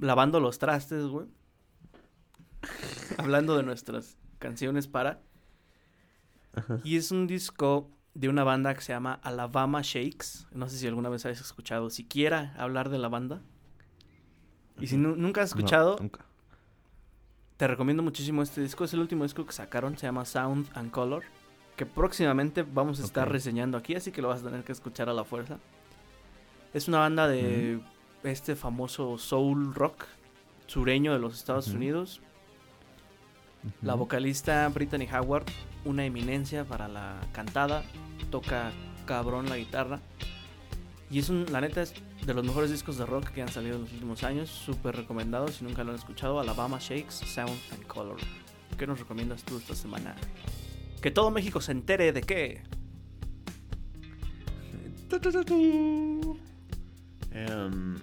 lavando 0.00 0.40
los 0.40 0.58
trastes, 0.58 1.04
güey. 1.04 1.26
Hablando 3.18 3.56
de 3.56 3.62
nuestras 3.62 4.16
canciones 4.38 4.88
para. 4.88 5.20
Y 6.84 6.96
es 6.96 7.10
un 7.10 7.26
disco 7.26 7.90
de 8.14 8.28
una 8.28 8.44
banda 8.44 8.74
que 8.74 8.80
se 8.80 8.92
llama 8.92 9.20
Alabama 9.22 9.80
Shakes. 9.82 10.46
No 10.52 10.68
sé 10.68 10.78
si 10.78 10.86
alguna 10.86 11.08
vez 11.08 11.26
has 11.26 11.40
escuchado 11.40 11.90
siquiera 11.90 12.54
hablar 12.58 12.88
de 12.88 12.98
la 12.98 13.08
banda. 13.08 13.42
Y 14.80 14.86
si 14.86 14.96
nu- 14.96 15.16
nunca 15.16 15.42
has 15.42 15.54
No, 15.54 15.58
escuchado, 15.58 15.96
nunca. 16.00 16.24
te 17.56 17.66
recomiendo 17.66 18.02
muchísimo 18.02 18.42
este 18.42 18.60
disco. 18.62 18.84
Es 18.84 18.92
el 18.94 19.00
último 19.00 19.24
disco 19.24 19.44
que 19.46 19.52
sacaron, 19.52 19.96
se 19.98 20.06
llama 20.06 20.24
Sound 20.24 20.68
and 20.74 20.90
Color. 20.90 21.24
Que 21.76 21.84
próximamente 21.84 22.62
vamos 22.62 23.00
a 23.00 23.04
estar 23.04 23.30
reseñando 23.30 23.76
aquí, 23.76 23.94
así 23.94 24.10
que 24.12 24.22
lo 24.22 24.28
vas 24.28 24.40
a 24.40 24.44
tener 24.46 24.64
que 24.64 24.72
escuchar 24.72 25.10
a 25.10 25.12
la 25.12 25.24
fuerza. 25.24 25.58
Es 26.72 26.88
una 26.88 26.98
banda 27.00 27.28
de 27.28 27.80
este 28.22 28.56
famoso 28.56 29.18
soul 29.18 29.74
rock 29.74 30.04
sureño 30.66 31.12
de 31.12 31.18
los 31.18 31.34
Estados. 31.36 31.68
Unidos. 31.68 32.22
La 33.82 33.94
vocalista 33.94 34.68
Brittany 34.68 35.08
Howard, 35.12 35.46
una 35.84 36.04
eminencia 36.04 36.64
para 36.64 36.88
la 36.88 37.20
cantada, 37.32 37.82
toca 38.30 38.72
cabrón 39.06 39.48
la 39.48 39.56
guitarra. 39.56 40.00
Y 41.10 41.20
es 41.20 41.28
un, 41.28 41.46
la 41.52 41.60
neta, 41.60 41.82
es 41.82 41.94
de 42.24 42.34
los 42.34 42.44
mejores 42.44 42.70
discos 42.70 42.98
de 42.98 43.06
rock 43.06 43.28
que 43.30 43.42
han 43.42 43.48
salido 43.48 43.76
en 43.76 43.82
los 43.82 43.92
últimos 43.92 44.24
años. 44.24 44.50
Súper 44.50 44.96
recomendado 44.96 45.48
si 45.48 45.64
nunca 45.64 45.84
lo 45.84 45.90
han 45.90 45.98
escuchado. 45.98 46.40
Alabama 46.40 46.78
Shakes, 46.80 47.12
Sound 47.26 47.58
and 47.72 47.86
Color. 47.86 48.16
¿Qué 48.76 48.86
nos 48.86 48.98
recomiendas 48.98 49.44
tú 49.44 49.56
esta 49.56 49.74
semana? 49.74 50.14
Que 51.00 51.10
todo 51.10 51.30
México 51.30 51.60
se 51.60 51.72
entere 51.72 52.12
de 52.12 52.22
qué. 52.22 52.62
Em, 57.30 57.96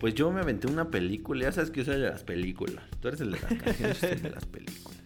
Pues 0.00 0.14
yo 0.14 0.32
me 0.32 0.40
aventé 0.40 0.66
una 0.66 0.90
película. 0.90 1.44
Ya 1.44 1.52
sabes 1.52 1.70
que 1.70 1.80
yo 1.80 1.84
soy 1.84 2.00
de 2.00 2.08
las 2.08 2.24
películas. 2.24 2.82
Tú 3.06 3.10
eres 3.10 3.20
el 3.20 3.30
de 3.30 3.40
las 3.40 4.22
de 4.22 4.30
las 4.30 4.44
películas. 4.46 4.98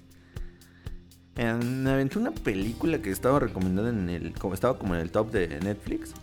Me 1.36 1.90
aventé 1.90 2.18
una 2.18 2.30
película 2.30 3.02
que 3.02 3.10
estaba 3.10 3.40
recomendada 3.40 3.90
en 3.90 4.08
el. 4.08 4.32
Como 4.32 4.54
estaba 4.54 4.78
como 4.78 4.94
en 4.94 5.02
el 5.02 5.10
top 5.10 5.30
de 5.30 5.60
Netflix. 5.60 6.14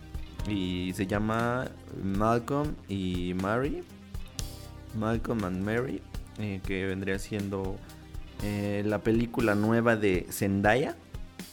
Y 0.48 0.92
se 0.96 1.06
llama 1.06 1.70
Malcolm 2.02 2.74
y 2.88 3.32
Mary. 3.34 3.84
Malcolm 4.98 5.44
and 5.44 5.64
Mary. 5.64 6.02
eh, 6.38 6.60
que 6.66 6.84
vendría 6.86 7.20
siendo 7.20 7.76
eh, 8.42 8.82
la 8.84 8.98
película 8.98 9.54
nueva 9.54 9.94
de 9.94 10.26
Zendaya. 10.32 10.96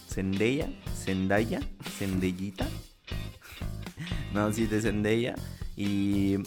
Zendaya. 0.10 0.72
Zendaya. 0.96 1.60
Zendayita. 2.00 2.68
no, 4.34 4.52
sí, 4.52 4.66
de 4.66 4.82
Zendaya. 4.82 5.36
Y 5.78 6.38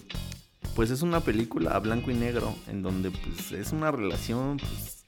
pues 0.79 0.93
es 0.93 1.03
una 1.03 1.19
película 1.19 1.73
a 1.73 1.81
blanco 1.81 2.13
y 2.13 2.15
negro. 2.15 2.55
En 2.69 2.83
donde 2.83 3.11
pues 3.11 3.51
es 3.51 3.73
una 3.73 3.91
relación. 3.91 4.59
Pues, 4.59 5.05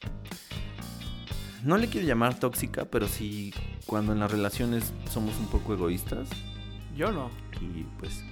no 1.63 1.77
le 1.79 1.87
quiero 1.87 2.09
llamar 2.09 2.41
tóxica, 2.41 2.87
pero 2.87 3.07
sí 3.07 3.55
cuando 3.87 4.13
en 4.13 4.19
las 4.19 4.33
relaciones 4.33 4.93
somos 5.09 5.39
un 5.39 5.47
poco 5.47 5.75
egoístas. 5.75 6.29
Yo 6.97 7.13
no. 7.13 7.31
Y 7.61 7.85
pues 8.01 8.25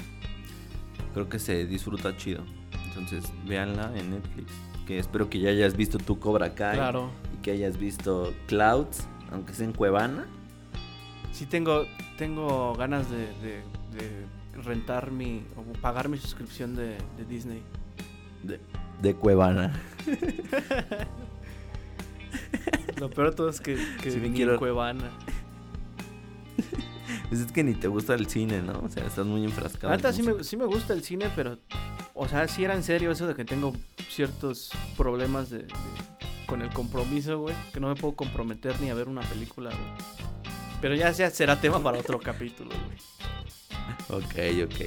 creo 1.14 1.28
que 1.28 1.38
se 1.38 1.64
disfruta 1.66 2.16
chido. 2.16 2.42
Entonces 2.88 3.24
véanla 3.46 3.96
en 3.96 4.10
Netflix. 4.10 4.50
Que 4.84 4.98
espero 4.98 5.30
que 5.30 5.38
ya 5.38 5.50
hayas 5.50 5.76
visto 5.76 5.98
tu 5.98 6.18
Cobra 6.18 6.56
Kai. 6.56 6.74
Claro. 6.74 7.08
Y 7.38 7.40
que 7.42 7.52
hayas 7.52 7.78
visto 7.78 8.34
Clouds, 8.48 9.06
aunque 9.30 9.54
sea 9.54 9.64
en 9.66 9.74
Cuevana. 9.74 10.26
Sí 11.30 11.46
tengo, 11.46 11.84
tengo 12.16 12.74
ganas 12.74 13.08
de, 13.12 13.18
de- 13.18 13.62
de 13.96 14.26
rentar 14.64 15.10
mi, 15.10 15.42
o 15.56 15.62
pagar 15.80 16.08
mi 16.08 16.18
suscripción 16.18 16.74
de, 16.76 16.96
de 17.16 17.24
Disney. 17.28 17.62
De, 18.42 18.60
de 19.02 19.14
Cuevana. 19.14 19.72
Lo 22.98 23.10
peor 23.10 23.30
de 23.30 23.36
todo 23.36 23.48
es 23.48 23.60
que, 23.60 23.76
que 24.02 24.10
Sí, 24.10 24.18
me 24.18 24.28
ni 24.28 24.36
quiero- 24.36 24.52
en 24.54 24.58
Cuevana. 24.58 25.10
Pues 27.28 27.42
es 27.42 27.52
que 27.52 27.62
ni 27.62 27.74
te 27.74 27.88
gusta 27.88 28.14
el 28.14 28.26
cine, 28.26 28.62
¿no? 28.62 28.80
O 28.80 28.88
sea, 28.88 29.04
estás 29.04 29.26
muy 29.26 29.44
enfrascado. 29.44 29.92
En 29.92 29.98
neta 29.98 30.12
sí 30.12 30.22
me, 30.22 30.42
sí 30.42 30.56
me 30.56 30.64
gusta 30.64 30.94
el 30.94 31.02
cine, 31.04 31.30
pero... 31.36 31.58
O 32.14 32.26
sea, 32.26 32.48
sí 32.48 32.64
era 32.64 32.74
en 32.74 32.82
serio 32.82 33.10
eso 33.12 33.26
de 33.26 33.34
que 33.34 33.44
tengo 33.44 33.74
ciertos 34.08 34.70
problemas 34.96 35.50
de, 35.50 35.58
de- 35.58 35.68
con 36.46 36.62
el 36.62 36.70
compromiso, 36.70 37.38
güey. 37.40 37.54
Que 37.72 37.80
no 37.80 37.88
me 37.88 37.94
puedo 37.94 38.14
comprometer 38.16 38.80
ni 38.80 38.88
a 38.90 38.94
ver 38.94 39.08
una 39.08 39.20
película, 39.20 39.70
güey. 39.70 39.90
Pero 40.80 40.94
ya, 40.94 41.10
ya 41.12 41.28
será 41.30 41.60
tema 41.60 41.82
para 41.82 41.98
otro 41.98 42.18
capítulo, 42.18 42.70
güey. 42.70 42.98
Ok, 44.10 44.34
ok. 44.64 44.80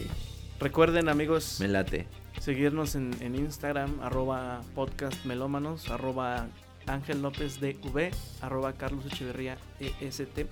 Recuerden, 0.59 1.09
amigos, 1.09 1.57
Me 1.59 1.67
late. 1.67 2.07
seguirnos 2.39 2.95
en, 2.95 3.15
en 3.21 3.35
Instagram, 3.35 3.99
arroba 4.01 4.61
podcastmelómanos, 4.75 5.89
arroba 5.89 6.47
Ángel 6.87 7.21
López 7.21 7.59
DV, 7.59 8.11
arroba 8.41 8.73
Carlos 8.73 9.05
Echeverría 9.05 9.57
EST, 9.79 10.47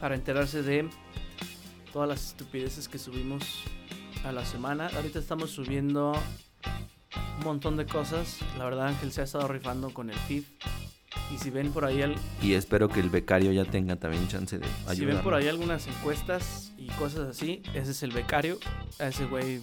para 0.00 0.14
enterarse 0.14 0.62
de 0.62 0.88
todas 1.92 2.08
las 2.08 2.26
estupideces 2.28 2.88
que 2.88 2.98
subimos 2.98 3.44
a 4.24 4.32
la 4.32 4.44
semana. 4.44 4.88
Ahorita 4.94 5.18
estamos 5.18 5.50
subiendo 5.50 6.12
un 7.38 7.44
montón 7.44 7.76
de 7.76 7.86
cosas. 7.86 8.38
La 8.58 8.64
verdad, 8.64 8.88
Ángel 8.88 9.12
se 9.12 9.22
ha 9.22 9.24
estado 9.24 9.48
rifando 9.48 9.92
con 9.92 10.10
el 10.10 10.16
feed. 10.16 10.44
Y 11.32 11.38
si 11.38 11.50
ven 11.50 11.72
por 11.72 11.84
ahí, 11.84 12.02
al- 12.02 12.16
Y 12.42 12.54
espero 12.54 12.88
que 12.88 13.00
el 13.00 13.10
becario 13.10 13.52
ya 13.52 13.64
tenga 13.64 13.96
también 13.96 14.28
chance 14.28 14.58
de 14.58 14.64
ayudar. 14.82 14.96
si 14.96 15.04
ven 15.04 15.18
por 15.22 15.34
ahí 15.34 15.48
algunas 15.48 15.86
encuestas 15.88 16.72
y 16.76 16.86
cosas 16.88 17.28
así, 17.28 17.62
ese 17.74 17.90
es 17.92 18.02
el 18.02 18.12
becario. 18.12 18.58
A 19.00 19.06
ese 19.08 19.26
güey 19.26 19.60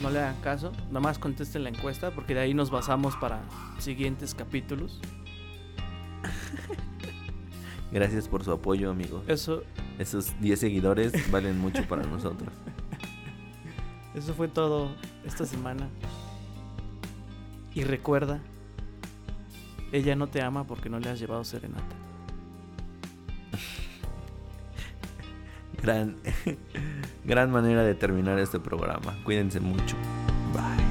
no 0.00 0.10
le 0.10 0.20
hagan 0.20 0.40
caso. 0.40 0.72
Nada 0.88 1.00
más 1.00 1.18
contesten 1.18 1.62
la 1.64 1.68
encuesta 1.70 2.10
porque 2.10 2.34
de 2.34 2.40
ahí 2.40 2.54
nos 2.54 2.70
basamos 2.70 3.16
para 3.16 3.42
siguientes 3.78 4.34
capítulos. 4.34 5.00
Gracias 7.92 8.26
por 8.28 8.42
su 8.44 8.52
apoyo, 8.52 8.90
amigo. 8.90 9.22
Eso, 9.28 9.64
Esos 9.98 10.38
10 10.40 10.58
seguidores 10.58 11.30
valen 11.30 11.58
mucho 11.58 11.86
para 11.86 12.02
nosotros. 12.04 12.50
eso 14.14 14.32
fue 14.34 14.48
todo 14.48 14.94
esta 15.26 15.44
semana. 15.44 15.88
Y 17.74 17.84
recuerda, 17.84 18.40
ella 19.92 20.16
no 20.16 20.26
te 20.26 20.42
ama 20.42 20.64
porque 20.64 20.88
no 20.88 20.98
le 20.98 21.10
has 21.10 21.20
llevado 21.20 21.44
serenata. 21.44 21.96
Gran, 25.80 26.16
gran 27.24 27.50
manera 27.50 27.82
de 27.82 27.94
terminar 27.94 28.38
este 28.38 28.58
programa. 28.58 29.16
Cuídense 29.24 29.60
mucho. 29.60 29.96
Bye. 30.52 30.81